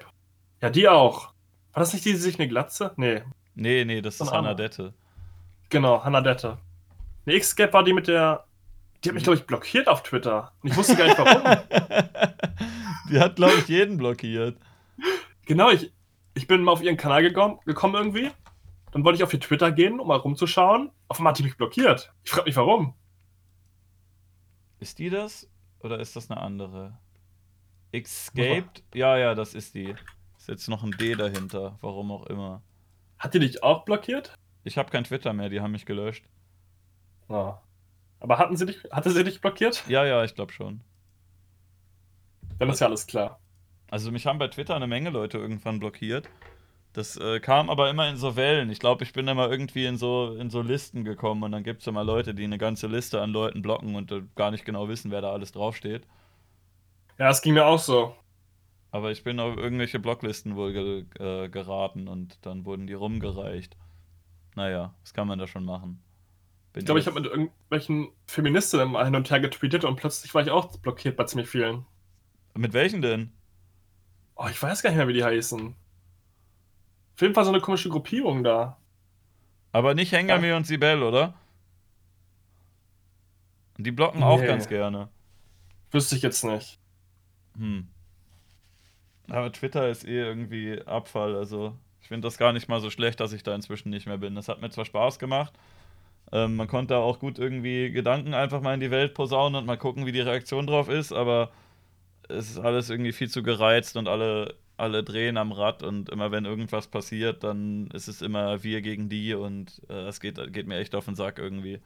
[0.62, 1.34] Ja, die auch.
[1.74, 2.92] War das nicht die, die sich eine Glatze?
[2.98, 3.22] Nee,
[3.56, 4.94] Nee, nee, das ist Hannadette.
[5.70, 6.58] Genau, Hannadette.
[7.26, 8.46] Eine X-Gap war die mit der.
[9.04, 10.52] Die hat mich, glaube ich, blockiert auf Twitter.
[10.62, 11.44] Und ich wusste gar nicht warum.
[13.10, 14.58] die hat, glaube ich, jeden blockiert.
[15.46, 15.92] Genau, ich,
[16.34, 18.32] ich bin mal auf ihren Kanal gekommen, gekommen irgendwie.
[18.92, 20.92] Dann wollte ich auf ihr Twitter gehen, um mal rumzuschauen.
[21.08, 22.14] Auf einmal hat die mich blockiert.
[22.24, 22.94] Ich frage mich, warum.
[24.80, 25.50] Ist die das?
[25.80, 26.98] Oder ist das eine andere?
[27.92, 28.84] Escaped?
[28.94, 29.96] Ja, ja, das ist die.
[30.38, 32.62] Ist jetzt noch ein D dahinter, warum auch immer.
[33.22, 34.34] Hat die dich auch blockiert?
[34.64, 36.26] Ich habe kein Twitter mehr, die haben mich gelöscht.
[37.30, 37.54] Oh.
[38.20, 39.84] Aber hatten sie dich, hatte sie dich blockiert?
[39.88, 40.82] Ja, ja, ich glaube schon.
[42.58, 43.40] Dann ist ja alles klar.
[43.92, 46.30] Also mich haben bei Twitter eine Menge Leute irgendwann blockiert.
[46.94, 48.72] Das äh, kam aber immer in so Wellen.
[48.72, 51.82] Ich glaube, ich bin immer irgendwie in so, in so Listen gekommen und dann gibt
[51.82, 54.90] es immer Leute, die eine ganze Liste an Leuten blocken und äh, gar nicht genau
[54.90, 56.08] wissen, wer da alles draufsteht.
[57.20, 58.16] Ja, es ging mir auch so.
[58.92, 63.78] Aber ich bin auf irgendwelche Blocklisten wohl ge äh, geraten und dann wurden die rumgereicht.
[64.56, 66.02] Naja, was kann man da schon machen?
[66.74, 70.42] Bin ich glaube, ich habe mit irgendwelchen Feministinnen hin und her getweetet und plötzlich war
[70.42, 71.86] ich auch blockiert bei ziemlich vielen.
[72.54, 73.32] Mit welchen denn?
[74.36, 75.76] Oh, ich weiß gar nicht mehr, wie die heißen.
[77.16, 78.78] Auf jeden Fall so eine komische Gruppierung da.
[79.72, 80.58] Aber nicht Hengami ja.
[80.58, 81.34] und Sibel, oder?
[83.78, 84.26] Die blocken nee.
[84.26, 85.10] auch ganz gerne.
[85.92, 86.80] Wüsste ich jetzt nicht.
[87.58, 87.88] Hm.
[89.30, 91.36] Aber Twitter ist eh irgendwie Abfall.
[91.36, 94.18] Also ich finde das gar nicht mal so schlecht, dass ich da inzwischen nicht mehr
[94.18, 94.36] bin.
[94.36, 95.54] Das hat mir zwar Spaß gemacht.
[96.32, 99.78] Ähm, man konnte auch gut irgendwie Gedanken einfach mal in die Welt posaunen und mal
[99.78, 101.52] gucken, wie die Reaktion drauf ist, aber
[102.30, 106.32] es ist alles irgendwie viel zu gereizt und alle, alle drehen am Rad und immer
[106.32, 110.68] wenn irgendwas passiert, dann ist es immer wir gegen die und äh, es geht, geht
[110.68, 111.82] mir echt auf den Sack irgendwie.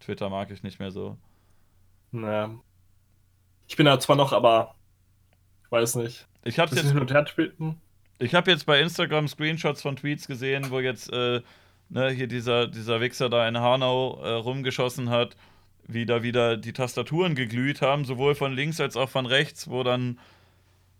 [0.00, 1.18] Twitter mag ich nicht mehr so.
[2.12, 2.50] Naja.
[3.68, 4.74] Ich bin da zwar noch, aber
[5.70, 6.26] weiß nicht.
[6.44, 7.80] Ich habe jetzt hin und her tweeten.
[8.18, 11.40] Ich habe jetzt bei Instagram Screenshots von Tweets gesehen, wo jetzt äh,
[11.88, 15.36] ne, hier dieser, dieser Wichser da in Hanau äh, rumgeschossen hat,
[15.86, 19.82] wie da wieder die Tastaturen geglüht haben, sowohl von links als auch von rechts, wo
[19.82, 20.18] dann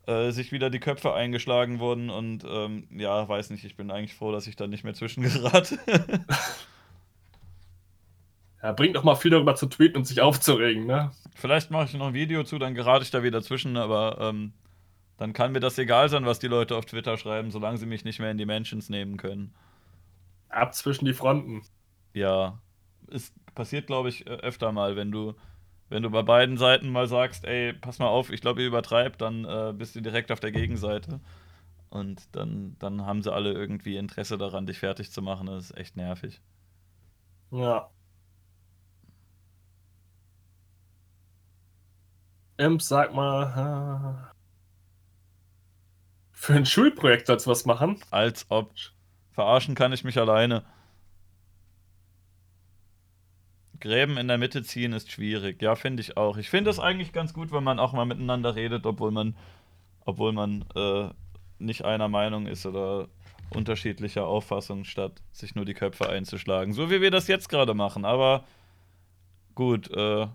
[0.07, 4.15] äh, sich wieder die Köpfe eingeschlagen wurden und ähm, ja, weiß nicht, ich bin eigentlich
[4.15, 5.79] froh, dass ich da nicht mehr zwischengerate.
[8.63, 11.13] ja, bringt doch mal viel darüber zu tweeten und sich aufzuregen, ne?
[11.35, 14.53] Vielleicht mache ich noch ein Video zu, dann gerate ich da wieder zwischen, aber ähm,
[15.19, 18.05] Dann kann mir das egal sein, was die Leute auf Twitter schreiben, solange sie mich
[18.05, 19.55] nicht mehr in die Mentions nehmen können.
[20.49, 21.63] Ab zwischen die Fronten.
[22.15, 22.61] Ja.
[23.11, 25.35] Es passiert, glaube ich, öfter mal, wenn du,
[25.91, 29.21] wenn du bei beiden Seiten mal sagst, ey, pass mal auf, ich glaube, ihr übertreibt,
[29.21, 31.21] dann äh, bist du direkt auf der Gegenseite.
[31.91, 35.47] Und dann, dann haben sie alle irgendwie Interesse daran, dich fertig zu machen.
[35.49, 36.43] Das ist echt nervig.
[37.51, 37.91] Ja.
[42.61, 44.31] Imp, sag mal.
[46.31, 47.99] Für ein Schulprojekt sollst du was machen?
[48.11, 48.75] Als ob.
[49.33, 50.63] Verarschen kann ich mich alleine.
[53.81, 55.63] Gräben in der Mitte ziehen ist schwierig.
[55.63, 56.37] Ja, finde ich auch.
[56.37, 59.37] Ich finde es eigentlich ganz gut, wenn man auch mal miteinander redet, obwohl man,
[60.05, 61.09] obwohl man äh,
[61.59, 63.09] nicht einer Meinung ist oder
[63.49, 66.75] unterschiedlicher Auffassung, statt sich nur die Köpfe einzuschlagen.
[66.75, 68.05] So wie wir das jetzt gerade machen.
[68.05, 68.45] Aber
[69.55, 70.27] gut, äh,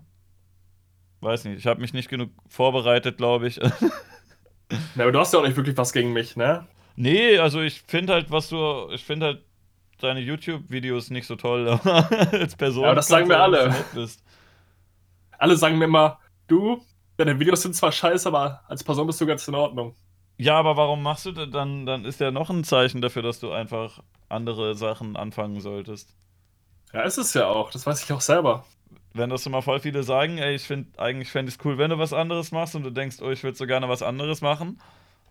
[1.26, 1.58] weiß nicht.
[1.58, 3.60] Ich habe mich nicht genug vorbereitet, glaube ich.
[4.94, 6.66] Na, aber du hast ja auch nicht wirklich was gegen mich, ne?
[6.96, 9.44] Nee, also ich finde halt, was du, ich finde halt
[10.00, 11.68] deine YouTube-Videos nicht so toll
[12.32, 12.82] als Person.
[12.82, 13.74] Ja, aber das sagen wir alle.
[15.38, 16.82] Alle sagen mir immer, du,
[17.18, 19.94] deine Videos sind zwar scheiße, aber als Person bist du ganz in Ordnung.
[20.38, 21.86] Ja, aber warum machst du das dann?
[21.86, 26.14] Dann ist ja noch ein Zeichen dafür, dass du einfach andere Sachen anfangen solltest.
[26.92, 27.70] Ja, ist es ja auch.
[27.70, 28.64] Das weiß ich auch selber.
[29.16, 31.90] Wenn das immer voll viele sagen, ey, ich finde, eigentlich fände ich es cool, wenn
[31.90, 34.80] du was anderes machst und du denkst, oh, ich würde so gerne was anderes machen,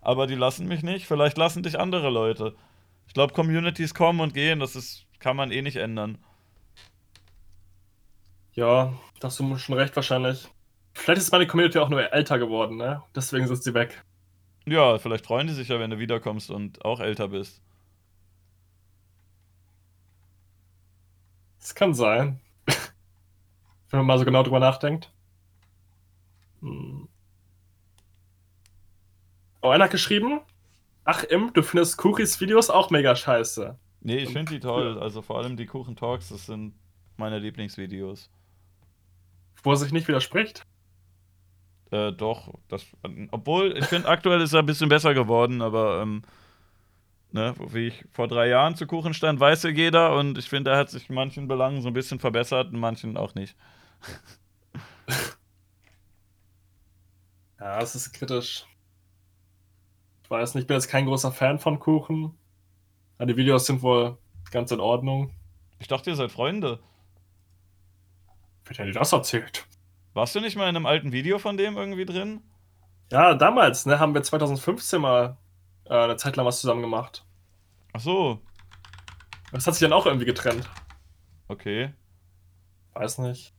[0.00, 1.06] aber die lassen mich nicht.
[1.06, 2.54] Vielleicht lassen dich andere Leute.
[3.08, 6.18] Ich glaube, Communities kommen und gehen, das ist, kann man eh nicht ändern.
[8.54, 10.48] Ja, da hast du schon recht wahrscheinlich.
[10.94, 13.02] Vielleicht ist meine Community auch nur älter geworden, ne?
[13.14, 14.02] Deswegen sind sie weg.
[14.66, 17.62] Ja, vielleicht freuen die sich ja, wenn du wiederkommst und auch älter bist.
[21.60, 22.40] Das kann sein.
[23.90, 25.12] Wenn man mal so genau drüber nachdenkt.
[26.60, 27.08] Hm.
[29.62, 30.40] Oh, einer hat geschrieben,
[31.04, 33.78] ach Im, du findest Kuchis Videos auch mega scheiße.
[34.00, 34.98] Nee, ich finde die toll.
[35.00, 36.74] Also vor allem die Kuchen Talks, das sind
[37.16, 38.30] meine Lieblingsvideos.
[39.62, 40.64] Wo er sich nicht widerspricht?
[41.90, 42.86] Äh, doch, das,
[43.30, 46.22] obwohl, ich finde, aktuell ist er ein bisschen besser geworden, aber ähm,
[47.36, 50.72] ne, wie ich vor drei Jahren zu Kuchen stand, weiß ja jeder und ich finde,
[50.72, 53.54] er hat sich in manchen Belangen so ein bisschen verbessert, in manchen auch nicht.
[57.60, 58.66] ja, es ist kritisch.
[60.24, 62.36] Ich weiß nicht, ich bin jetzt kein großer Fan von Kuchen.
[63.18, 64.18] Aber die Videos sind wohl
[64.50, 65.30] ganz in Ordnung.
[65.78, 66.80] Ich dachte, ihr seid Freunde.
[68.64, 69.66] Wer hat dir das erzählt?
[70.14, 72.42] Warst du nicht mal in einem alten Video von dem irgendwie drin?
[73.12, 75.36] Ja, damals, ne, haben wir 2015 mal
[75.84, 77.25] äh, eine Zeit lang was zusammen gemacht.
[77.96, 78.42] Ach so.
[79.52, 80.68] Das hat sich dann auch irgendwie getrennt.
[81.48, 81.94] Okay.
[82.92, 83.54] Weiß nicht.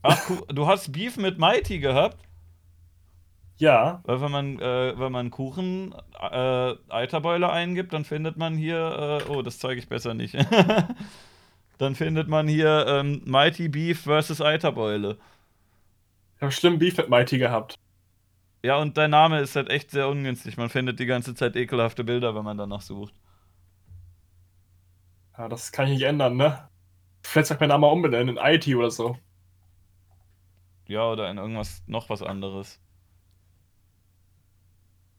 [0.00, 2.16] Ach, du hast Beef mit Mighty gehabt?
[3.58, 4.00] Ja.
[4.04, 9.30] Weil wenn man, äh, wenn man Kuchen äh, Eiterbeule eingibt, dann findet man hier, äh,
[9.30, 10.34] oh, das zeige ich besser nicht.
[11.78, 15.18] dann findet man hier ähm, Mighty Beef versus Eiterbeule.
[16.36, 17.78] Ich habe schlimm Beef mit Mighty gehabt.
[18.62, 20.56] Ja, und dein Name ist halt echt sehr ungünstig.
[20.56, 23.14] Man findet die ganze Zeit ekelhafte Bilder, wenn man danach sucht.
[25.36, 26.68] Ja, das kann ich nicht ändern, ne?
[27.24, 29.18] Vielleicht soll ich meinen Namen umbenennen in IT oder so.
[30.86, 32.80] Ja, oder in irgendwas, noch was anderes.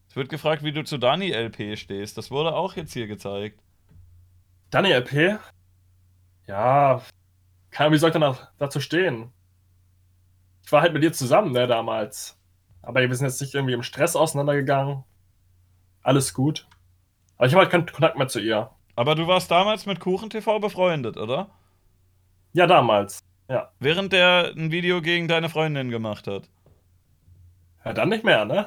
[0.07, 2.17] Es wird gefragt, wie du zu Dani LP stehst.
[2.17, 3.59] Das wurde auch jetzt hier gezeigt.
[4.69, 5.39] Dani LP?
[6.47, 7.01] Ja,
[7.71, 9.33] kann, wie soll ich dann dazu stehen?
[10.63, 12.39] Ich war halt mit dir zusammen, ne, damals.
[12.83, 15.03] Aber wir sind jetzt nicht irgendwie im Stress auseinandergegangen.
[16.03, 16.67] Alles gut.
[17.37, 18.69] Aber ich habe halt keinen Kontakt mehr zu ihr.
[18.95, 21.49] Aber du warst damals mit Kuchen TV befreundet, oder?
[22.51, 23.19] Ja, damals.
[23.49, 23.71] Ja.
[23.79, 26.49] Während der ein Video gegen deine Freundin gemacht hat.
[27.85, 28.65] Ja, dann nicht mehr, ne?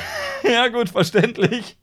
[0.44, 1.76] ja, gut, verständlich.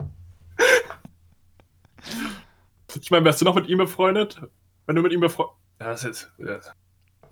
[3.00, 4.40] Ich meine, wärst du noch mit ihm befreundet?
[4.86, 5.56] Wenn du mit ihm befreundet.
[5.78, 6.32] Ja, das ist.
[6.38, 6.58] Ja.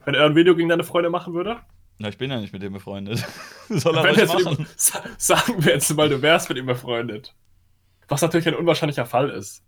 [0.05, 1.61] Wenn er ein Video gegen deine Freundin machen würde?
[1.99, 3.25] Na, ich bin ja nicht mit ihm befreundet.
[3.69, 4.59] Soll er Wenn machen?
[4.59, 4.67] Ihm,
[5.19, 7.35] sagen wir jetzt mal, du wärst mit ihm befreundet.
[8.09, 9.63] Was natürlich ein unwahrscheinlicher Fall ist.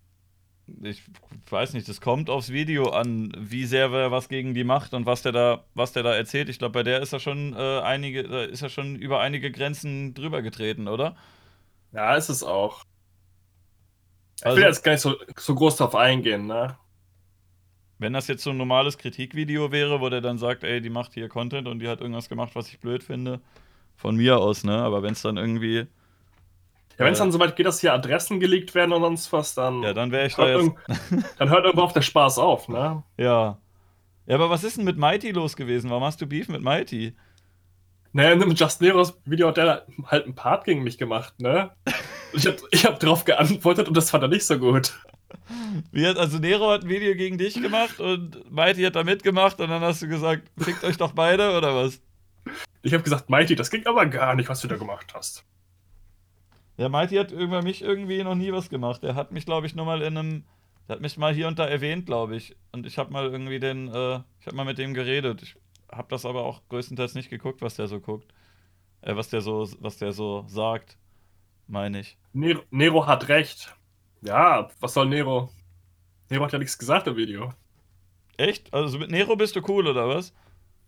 [0.82, 1.04] Ich
[1.48, 5.06] weiß nicht, das kommt aufs Video an, wie sehr wer was gegen die macht und
[5.06, 6.48] was der da, was der da erzählt.
[6.48, 10.12] Ich glaube, bei der ist er schon äh, einige, ist er schon über einige Grenzen
[10.12, 11.16] drüber getreten, oder?
[11.92, 12.82] Ja, ist es auch.
[14.40, 16.76] Ich also, will jetzt gar nicht so, so groß drauf eingehen, ne?
[17.98, 21.14] Wenn das jetzt so ein normales Kritikvideo wäre, wo der dann sagt, ey, die macht
[21.14, 23.40] hier Content und die hat irgendwas gemacht, was ich blöd finde,
[23.96, 24.76] von mir aus, ne?
[24.76, 25.86] Aber wenn es dann irgendwie.
[26.98, 29.54] Ja, wenn es äh, dann soweit geht, dass hier Adressen gelegt werden und sonst was,
[29.54, 29.82] dann.
[29.82, 30.70] Ja, dann wäre ich da jetzt.
[31.38, 33.02] dann hört irgendwo auf der Spaß auf, ne?
[33.16, 33.58] Ja.
[34.26, 35.88] Ja, aber was ist denn mit Mighty los gewesen?
[35.88, 37.14] Warum hast du Beef mit Mighty?
[38.12, 41.70] Naja, in einem Just Neros Video hat der halt einen Part gegen mich gemacht, ne?
[42.32, 44.92] Ich hab, ich hab drauf geantwortet und das fand er nicht so gut.
[46.16, 49.82] Also Nero hat ein Video gegen dich gemacht und Mighty hat da mitgemacht und dann
[49.82, 52.00] hast du gesagt, fickt euch doch beide oder was?
[52.82, 55.44] Ich habe gesagt, Mighty, das ging aber gar nicht, was du da gemacht hast.
[56.76, 59.02] Ja, Mighty hat über mich irgendwie noch nie was gemacht.
[59.02, 60.44] Er hat mich, glaube ich, nur mal in einem.
[60.88, 62.54] Er hat mich mal hier und da erwähnt, glaube ich.
[62.72, 63.88] Und ich habe mal irgendwie den.
[63.88, 65.42] Äh, ich habe mal mit dem geredet.
[65.42, 65.56] Ich
[65.90, 68.32] habe das aber auch größtenteils nicht geguckt, was der so guckt.
[69.00, 70.98] Äh, was der so, was der so sagt,
[71.66, 72.18] meine ich.
[72.32, 73.74] Nero, Nero hat recht.
[74.22, 75.50] Ja, was soll Nero?
[76.30, 77.52] Nero hat ja nichts gesagt im Video.
[78.36, 78.72] Echt?
[78.72, 80.32] Also mit Nero bist du cool, oder was?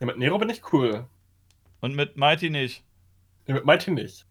[0.00, 1.06] Ja, mit Nero bin ich cool.
[1.80, 2.84] Und mit Mighty nicht?
[3.46, 4.26] Ja, mit Mighty nicht.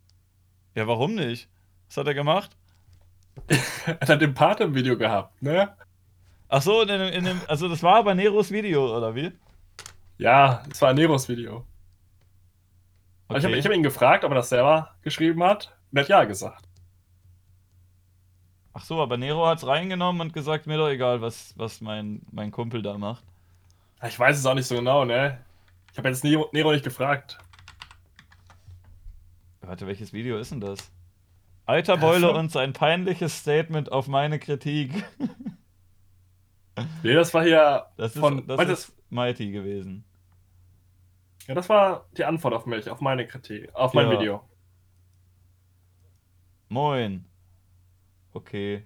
[0.76, 1.49] Ja, warum nicht?
[1.88, 2.56] Was hat er gemacht?
[3.86, 5.76] er hat den Part im Video gehabt, ne?
[6.49, 9.32] Ach so, in, in, in, also das war aber Neros Video, oder wie?
[10.18, 11.65] Ja, das war Neros Video.
[13.28, 13.40] Okay.
[13.40, 15.76] Ich habe hab ihn gefragt, ob er das selber geschrieben hat.
[15.91, 16.66] Und er hat ja gesagt.
[18.78, 22.22] Ach so, aber Nero hat es reingenommen und gesagt, mir doch egal, was, was mein,
[22.32, 23.24] mein Kumpel da macht.
[24.08, 25.44] Ich weiß es auch nicht so genau, ne?
[25.91, 27.40] Ich habe jetzt Nero, Nero nicht gefragt.
[29.62, 30.91] Warte, welches Video ist denn das?
[31.66, 34.91] Alter Beule und sein peinliches Statement auf meine Kritik.
[37.02, 38.45] nee, das war hier das ist, von.
[38.45, 40.04] Das ist Mighty gewesen.
[41.48, 44.20] Ja, das war die Antwort auf mich, auf meine Kritik, auf mein ja.
[44.20, 44.44] Video.
[46.70, 47.27] Moin.
[48.38, 48.85] Okay.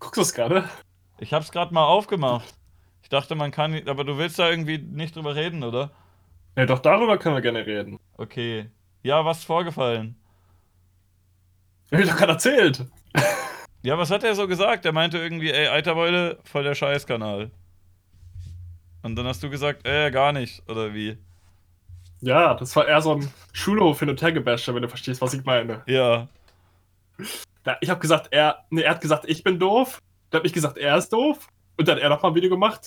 [0.00, 0.68] Guckst du es gerade?
[1.20, 2.52] Ich hab's gerade mal aufgemacht.
[3.00, 3.80] Ich dachte, man kann.
[3.88, 5.92] Aber du willst da irgendwie nicht drüber reden, oder?
[6.56, 8.00] Ja, doch darüber können wir gerne reden.
[8.16, 8.68] Okay.
[9.04, 10.16] Ja, was ist vorgefallen?
[11.92, 12.86] Ich hab doch gerade erzählt.
[13.84, 14.84] Ja, was hat er so gesagt?
[14.84, 17.52] Er meinte irgendwie, ey, Eiterbeule, voll der Scheißkanal.
[19.04, 21.18] Und dann hast du gesagt, äh, gar nicht, oder wie?
[22.20, 25.44] Ja, das war eher so ein Schulhof hin und her wenn du verstehst, was ich
[25.44, 25.84] meine.
[25.86, 26.26] Ja.
[27.80, 30.02] Ich habe gesagt, er, nee, er hat gesagt, ich bin doof.
[30.30, 31.48] Dann habe ich gesagt, er ist doof.
[31.76, 32.86] Und dann hat er nochmal ein Video gemacht,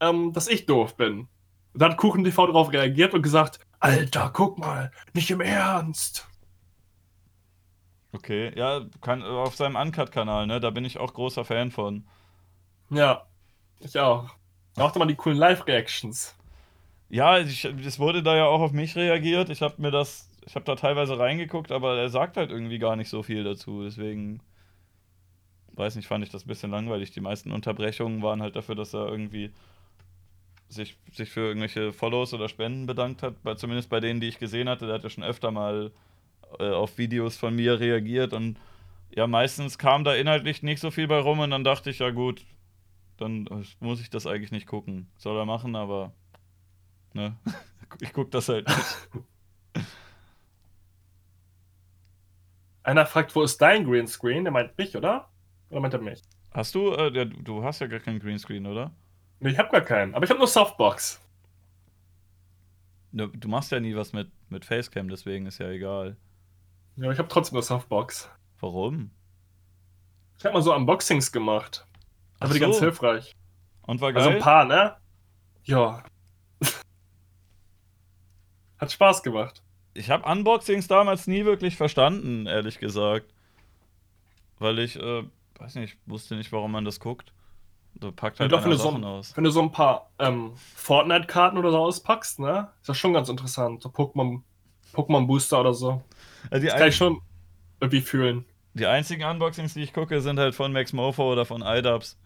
[0.00, 1.28] ähm, dass ich doof bin.
[1.72, 6.28] Und dann hat Kuchen TV darauf reagiert und gesagt, Alter, guck mal, nicht im Ernst.
[8.12, 10.60] Okay, ja, kann, auf seinem Uncut-Kanal, ne?
[10.60, 12.06] Da bin ich auch großer Fan von.
[12.90, 13.26] Ja,
[13.80, 14.28] ich auch.
[14.76, 16.36] Macht mal die coolen Live-Reactions.
[17.08, 19.48] Ja, es wurde da ja auch auf mich reagiert.
[19.50, 22.96] Ich habe mir das, ich habe da teilweise reingeguckt, aber er sagt halt irgendwie gar
[22.96, 23.82] nicht so viel dazu.
[23.84, 24.40] Deswegen,
[25.72, 27.10] weiß nicht, fand ich das ein bisschen langweilig.
[27.12, 29.52] Die meisten Unterbrechungen waren halt dafür, dass er irgendwie
[30.68, 33.42] sich, sich für irgendwelche Follows oder Spenden bedankt hat.
[33.42, 34.86] Bei, zumindest bei denen, die ich gesehen hatte.
[34.86, 35.92] Der hat ja schon öfter mal
[36.58, 38.58] äh, auf Videos von mir reagiert und
[39.14, 42.10] ja, meistens kam da inhaltlich nicht so viel bei rum und dann dachte ich, ja
[42.10, 42.44] gut,
[43.18, 43.46] dann
[43.78, 45.08] muss ich das eigentlich nicht gucken.
[45.18, 46.12] Soll er machen, aber
[47.12, 47.36] ne,
[48.00, 49.24] ich guck das halt nicht.
[52.82, 54.44] Einer fragt, wo ist dein Greenscreen?
[54.44, 55.28] Der meint mich, oder?
[55.70, 56.22] Oder meint er mich?
[56.50, 58.92] Hast du, äh, du hast ja gar keinen Greenscreen, oder?
[59.40, 60.14] Nee, ich hab gar keinen.
[60.14, 61.20] Aber ich hab nur Softbox.
[63.12, 66.16] Du, du machst ja nie was mit, mit Facecam, deswegen ist ja egal.
[66.96, 68.30] Ja, ich hab trotzdem nur Softbox.
[68.60, 69.10] Warum?
[70.38, 71.86] Ich hab mal so Unboxings gemacht.
[72.40, 72.66] Aber die so.
[72.66, 73.34] ganz hilfreich.
[73.82, 74.22] Und war geil?
[74.22, 74.96] Also ein paar, ne?
[75.64, 76.02] Ja.
[78.78, 79.62] Hat Spaß gemacht.
[79.94, 83.32] Ich habe Unboxings damals nie wirklich verstanden, ehrlich gesagt.
[84.58, 85.24] Weil ich, äh,
[85.58, 87.32] weiß nicht, wusste nicht, warum man das guckt.
[87.94, 89.36] Du packt halt doch, wenn, du so, aus.
[89.36, 92.68] wenn du so ein paar ähm, Fortnite-Karten oder so auspackst, ne?
[92.80, 93.82] Ist das schon ganz interessant.
[93.82, 94.40] So Pokémon,
[94.94, 96.02] Pokémon Booster oder so.
[96.50, 97.20] Also das kann ich schon
[97.80, 98.46] irgendwie fühlen.
[98.74, 102.16] Die einzigen Unboxings, die ich gucke, sind halt von Max Mofo oder von iDubbbz.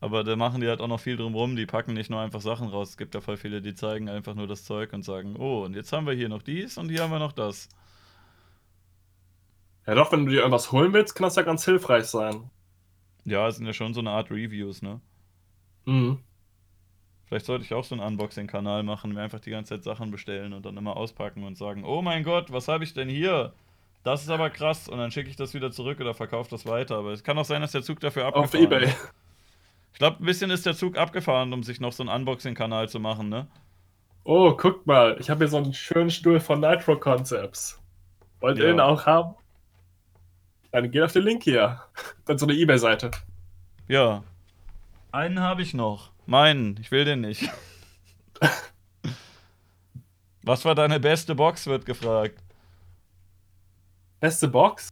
[0.00, 1.56] Aber da machen die halt auch noch viel drum rum.
[1.56, 2.90] Die packen nicht nur einfach Sachen raus.
[2.90, 5.74] Es gibt ja voll viele, die zeigen einfach nur das Zeug und sagen, oh, und
[5.74, 7.68] jetzt haben wir hier noch dies und hier haben wir noch das.
[9.86, 12.50] Ja doch, wenn du dir irgendwas holen willst, kann das ja ganz hilfreich sein.
[13.24, 15.00] Ja, es sind ja schon so eine Art Reviews, ne?
[15.86, 16.18] Mhm.
[17.26, 20.52] Vielleicht sollte ich auch so einen Unboxing-Kanal machen, mir einfach die ganze Zeit Sachen bestellen
[20.52, 23.52] und dann immer auspacken und sagen, oh mein Gott, was habe ich denn hier?
[24.02, 24.88] Das ist aber krass.
[24.88, 26.96] Und dann schicke ich das wieder zurück oder verkaufe das weiter.
[26.96, 28.94] Aber es kann auch sein, dass der Zug dafür abgefahren Auf Ebay.
[29.92, 33.00] Ich glaube, ein bisschen ist der Zug abgefahren, um sich noch so einen Unboxing-Kanal zu
[33.00, 33.48] machen, ne?
[34.24, 37.80] Oh, guck mal, ich habe hier so einen schönen Stuhl von Nitro Concepts.
[38.40, 38.70] Wollt ihr ja.
[38.72, 39.34] den auch haben?
[40.70, 41.80] Dann geht auf den Link hier.
[42.26, 43.10] Dann so eine Ebay-Seite.
[43.88, 44.22] Ja.
[45.12, 46.10] Einen habe ich noch.
[46.26, 47.50] Meinen, ich will den nicht.
[50.42, 52.38] Was war deine beste Box, wird gefragt.
[54.20, 54.90] Beste Box?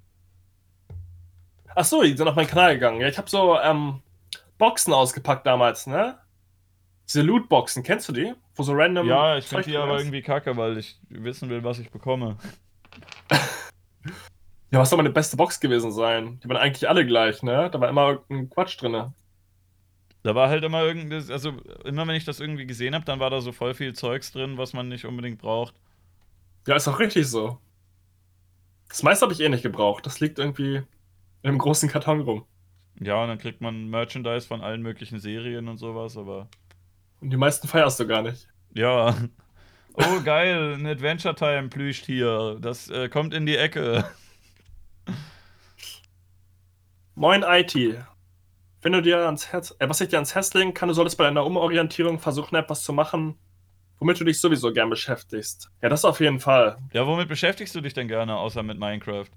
[1.74, 3.00] Achso, die sind auf meinen Kanal gegangen.
[3.00, 4.00] Ja, ich habe so ähm,
[4.58, 6.18] Boxen ausgepackt damals, ne?
[7.08, 8.34] Diese Lootboxen, kennst du die?
[8.54, 9.06] Wo so random.
[9.06, 12.36] Ja, ich finde die aber irgendwie kacke, weil ich wissen will, was ich bekomme.
[14.70, 16.40] ja, was soll meine beste Box gewesen sein?
[16.42, 17.70] Die waren eigentlich alle gleich, ne?
[17.70, 19.12] Da war immer irgendein Quatsch drin.
[20.22, 21.52] Da war halt immer irgendwas, also
[21.84, 24.58] immer wenn ich das irgendwie gesehen habe, dann war da so voll viel Zeugs drin,
[24.58, 25.74] was man nicht unbedingt braucht.
[26.66, 27.60] Ja, ist auch richtig so.
[28.88, 30.04] Das meiste habe ich eh nicht gebraucht.
[30.04, 30.84] Das liegt irgendwie in
[31.42, 32.44] einem großen Karton rum.
[33.00, 36.48] Ja, und dann kriegt man Merchandise von allen möglichen Serien und sowas, aber.
[37.20, 38.48] Und die meisten feierst du gar nicht.
[38.74, 39.14] Ja.
[39.98, 42.58] Oh, geil, ein Adventure Time Plüschtier.
[42.60, 44.04] Das äh, kommt in die Ecke.
[47.14, 47.74] Moin IT.
[48.82, 51.16] Wenn du dir ans Herz, äh, was ich dir ans Herz legen kann, du solltest
[51.16, 53.38] bei deiner Umorientierung versuchen, etwas zu machen,
[53.98, 55.70] womit du dich sowieso gern beschäftigst.
[55.80, 56.76] Ja, das auf jeden Fall.
[56.92, 59.30] Ja, womit beschäftigst du dich denn gerne, außer mit Minecraft?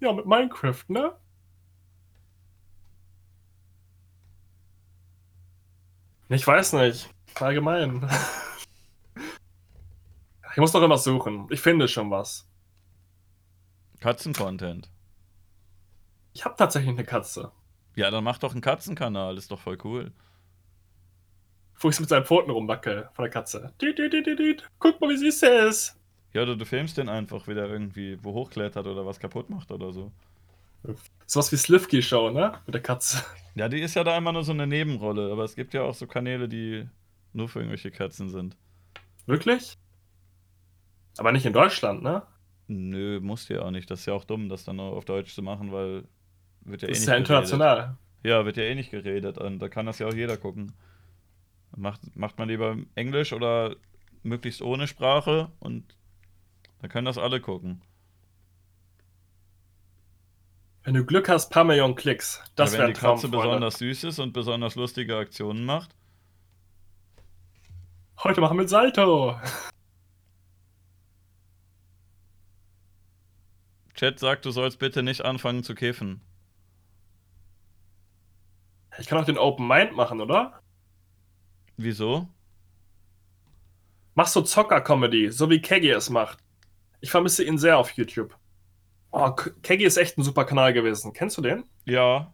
[0.00, 1.12] Ja, mit Minecraft, ne?
[6.28, 7.08] Ich weiß nicht.
[7.34, 8.08] Allgemein.
[10.52, 11.46] Ich muss doch immer suchen.
[11.50, 12.48] Ich finde schon was.
[14.00, 14.90] Katzen-Content.
[16.32, 17.52] Ich habe tatsächlich eine Katze.
[17.94, 19.36] Ja, dann mach doch einen Katzenkanal.
[19.36, 20.12] Ist doch voll cool.
[21.78, 23.72] Wo ich mit seinen Pfoten rumwackel von der Katze.
[24.78, 25.97] Guck mal, wie süß er ist.
[26.32, 29.70] Ja, oder du filmst den einfach, wie der irgendwie wo hochklettert oder was kaputt macht
[29.70, 30.12] oder so.
[31.26, 32.52] Sowas wie Slivky Show, ne?
[32.66, 33.24] Mit der Katze.
[33.54, 35.94] Ja, die ist ja da immer nur so eine Nebenrolle, aber es gibt ja auch
[35.94, 36.88] so Kanäle, die
[37.32, 38.56] nur für irgendwelche Katzen sind.
[39.26, 39.74] Wirklich?
[41.18, 42.22] Aber nicht in Deutschland, ne?
[42.68, 43.90] Nö, musst du ja auch nicht.
[43.90, 46.04] Das ist ja auch dumm, das dann nur auf Deutsch zu machen, weil
[46.60, 47.00] wird ja das eh nicht.
[47.00, 47.76] Ist ja international.
[47.76, 47.96] Geredet.
[48.24, 49.38] Ja, wird ja eh nicht geredet.
[49.38, 50.72] Und da kann das ja auch jeder gucken.
[51.76, 53.76] Macht, macht man lieber Englisch oder
[54.22, 55.96] möglichst ohne Sprache und
[56.80, 57.82] dann können das alle gucken.
[60.84, 62.42] Wenn du Glück hast, paar Millionen Klicks.
[62.54, 63.22] Das wäre ein Traum.
[63.22, 65.94] Wenn die Katze besonders süß ist und besonders lustige Aktionen macht.
[68.22, 69.38] Heute machen wir Salto.
[73.94, 76.20] Chat sagt, du sollst bitte nicht anfangen zu kiffen.
[78.98, 80.60] Ich kann auch den Open Mind machen, oder?
[81.76, 82.28] Wieso?
[84.14, 86.38] Mach so Zocker-Comedy, so wie Keggy es macht.
[87.00, 88.36] Ich vermisse ihn sehr auf YouTube.
[89.10, 89.30] Oh,
[89.62, 91.12] Keggy ist echt ein super Kanal gewesen.
[91.12, 91.64] Kennst du den?
[91.84, 92.32] Ja.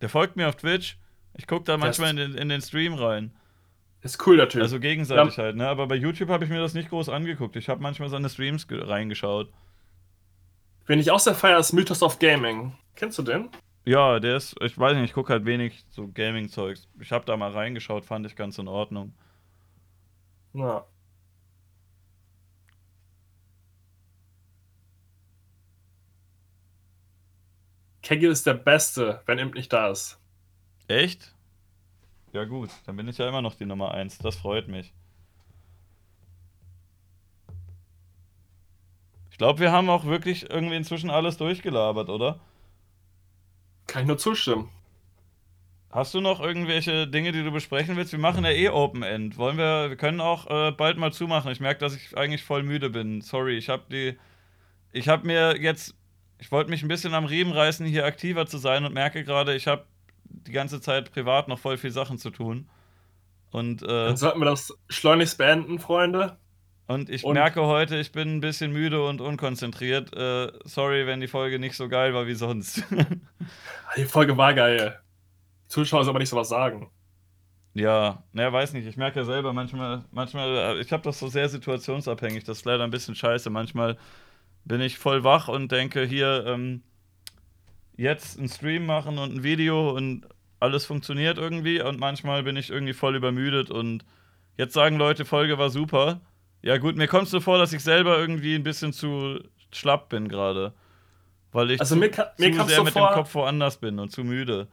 [0.00, 0.98] Der folgt mir auf Twitch.
[1.34, 3.34] Ich gucke da manchmal in den, in den, Stream rein.
[4.02, 4.62] Ist cool, Typ.
[4.62, 5.44] Also gegenseitig ja.
[5.44, 5.68] halt, ne?
[5.68, 7.56] Aber bei YouTube habe ich mir das nicht groß angeguckt.
[7.56, 9.50] Ich habe manchmal seine Streams reingeschaut.
[10.86, 12.74] Wen ich auch sehr feiere, ist Mythos of Gaming.
[12.94, 13.50] Kennst du den?
[13.84, 16.88] Ja, der ist, ich weiß nicht, ich gucke halt wenig so Gaming-Zeugs.
[17.00, 19.14] Ich habe da mal reingeschaut, fand ich ganz in Ordnung.
[20.54, 20.84] Ja.
[28.06, 30.20] Kegel ist der Beste, wenn Imp nicht da ist.
[30.86, 31.34] Echt?
[32.32, 34.18] Ja gut, dann bin ich ja immer noch die Nummer 1.
[34.18, 34.94] Das freut mich.
[39.32, 42.38] Ich glaube, wir haben auch wirklich irgendwie inzwischen alles durchgelabert, oder?
[43.88, 44.68] Kann ich nur zustimmen.
[45.90, 48.12] Hast du noch irgendwelche Dinge, die du besprechen willst?
[48.12, 49.36] Wir machen ja eh Open End.
[49.36, 51.50] Wollen wir, wir können auch äh, bald mal zumachen.
[51.50, 53.20] Ich merke, dass ich eigentlich voll müde bin.
[53.20, 54.16] Sorry, ich habe die,
[54.92, 55.96] ich habe mir jetzt
[56.38, 59.54] ich wollte mich ein bisschen am Riemen reißen, hier aktiver zu sein und merke gerade,
[59.54, 59.86] ich habe
[60.24, 62.68] die ganze Zeit privat noch voll viel Sachen zu tun.
[63.50, 66.36] Und, äh, Dann sollten wir das schleunigst beenden, Freunde.
[66.88, 70.14] Und ich und merke heute, ich bin ein bisschen müde und unkonzentriert.
[70.14, 72.84] Äh, sorry, wenn die Folge nicht so geil war wie sonst.
[73.96, 75.00] die Folge war geil.
[75.66, 76.90] Zuschauer sollen aber nicht sowas sagen.
[77.74, 78.86] Ja, naja, weiß nicht.
[78.86, 82.44] Ich merke ja selber manchmal, manchmal, äh, ich habe das so sehr situationsabhängig.
[82.44, 83.50] Das ist leider ein bisschen scheiße.
[83.50, 83.98] Manchmal
[84.66, 86.82] bin ich voll wach und denke, hier ähm,
[87.96, 90.26] jetzt einen Stream machen und ein Video und
[90.58, 91.80] alles funktioniert irgendwie.
[91.80, 94.04] Und manchmal bin ich irgendwie voll übermüdet und
[94.56, 96.20] jetzt sagen Leute, Folge war super.
[96.62, 99.38] Ja, gut, mir kommt es so vor, dass ich selber irgendwie ein bisschen zu
[99.72, 100.74] schlapp bin gerade.
[101.52, 104.00] Weil ich also zu, mir, mir zu sehr so mit vor, dem Kopf woanders bin
[104.00, 104.66] und zu müde.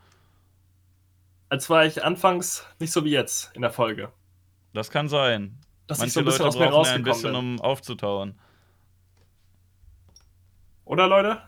[1.50, 4.12] Als war ich anfangs nicht so wie jetzt in der Folge.
[4.74, 5.60] Das kann sein.
[5.86, 7.36] Dass Manche ich so ein bisschen Leute aus mir rausgekommen ein bisschen, bin.
[7.36, 8.40] um aufzutauen.
[10.86, 11.42] Oder Leute?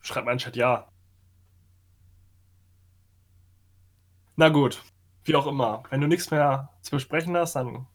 [0.00, 0.88] Schreibt mal in den Chat ja.
[4.36, 4.82] Na gut,
[5.24, 5.82] wie auch immer.
[5.90, 7.86] Wenn du nichts mehr zu besprechen hast, dann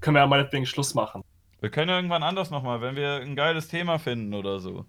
[0.00, 1.22] können wir ja meinetwegen Schluss machen.
[1.60, 4.84] Wir können irgendwann anders nochmal, wenn wir ein geiles Thema finden oder so.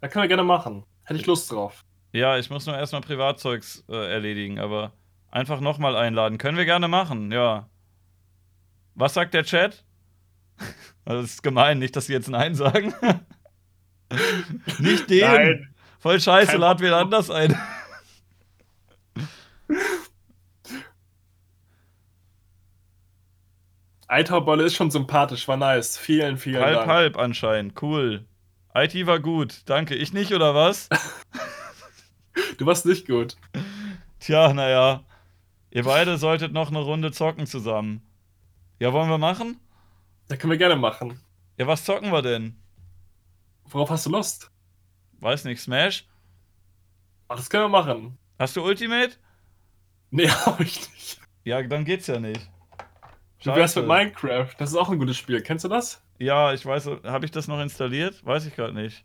[0.00, 0.84] Da können wir gerne machen.
[1.04, 1.84] Hätte ich Lust drauf.
[2.12, 4.92] Ja, ich muss nur erstmal Privatzeugs äh, erledigen, aber
[5.30, 6.38] einfach nochmal einladen.
[6.38, 7.68] Können wir gerne machen, ja.
[8.94, 9.84] Was sagt der Chat?
[11.04, 12.92] Also, das ist gemein, nicht, dass sie jetzt Nein sagen.
[14.78, 15.20] Nicht den.
[15.20, 15.74] Nein.
[15.98, 17.56] Voll scheiße, Kein lad wen anders ein.
[24.08, 25.96] Eithaubolle ist schon sympathisch, war nice.
[25.96, 26.88] Vielen, vielen halb, Dank.
[26.88, 28.24] Halb, halb anscheinend, cool.
[28.74, 29.94] IT war gut, danke.
[29.94, 30.88] Ich nicht, oder was?
[32.58, 33.36] du warst nicht gut.
[34.18, 35.04] Tja, naja.
[35.70, 38.02] Ihr beide solltet noch eine Runde zocken zusammen.
[38.80, 39.60] Ja, wollen wir machen?
[40.28, 41.20] Ja, können wir gerne machen.
[41.56, 42.59] Ja, was zocken wir denn?
[43.70, 44.50] Worauf hast du Lust?
[45.20, 46.06] Weiß nicht, Smash?
[47.28, 48.18] Ach, das können wir machen.
[48.38, 49.12] Hast du Ultimate?
[50.10, 51.20] Nee, hab ich nicht.
[51.44, 52.50] Ja, dann geht's ja nicht.
[53.42, 54.50] Du wärst mit Minecraft.
[54.58, 55.40] Das ist auch ein gutes Spiel.
[55.40, 56.02] Kennst du das?
[56.18, 56.86] Ja, ich weiß.
[57.04, 58.24] Habe ich das noch installiert?
[58.26, 59.04] Weiß ich gerade nicht.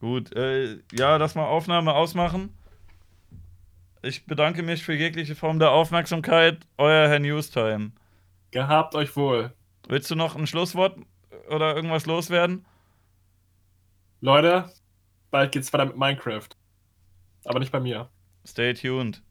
[0.00, 2.56] Gut, äh, ja, lass mal Aufnahme ausmachen.
[4.00, 6.58] Ich bedanke mich für jegliche Form der Aufmerksamkeit.
[6.76, 7.92] Euer Herr Newstime.
[8.52, 9.52] Gehabt euch wohl.
[9.88, 10.98] Willst du noch ein Schlusswort
[11.48, 12.66] oder irgendwas loswerden?
[14.20, 14.70] Leute,
[15.30, 16.48] bald geht's weiter mit Minecraft.
[17.44, 18.10] Aber nicht bei mir.
[18.46, 19.22] Stay tuned.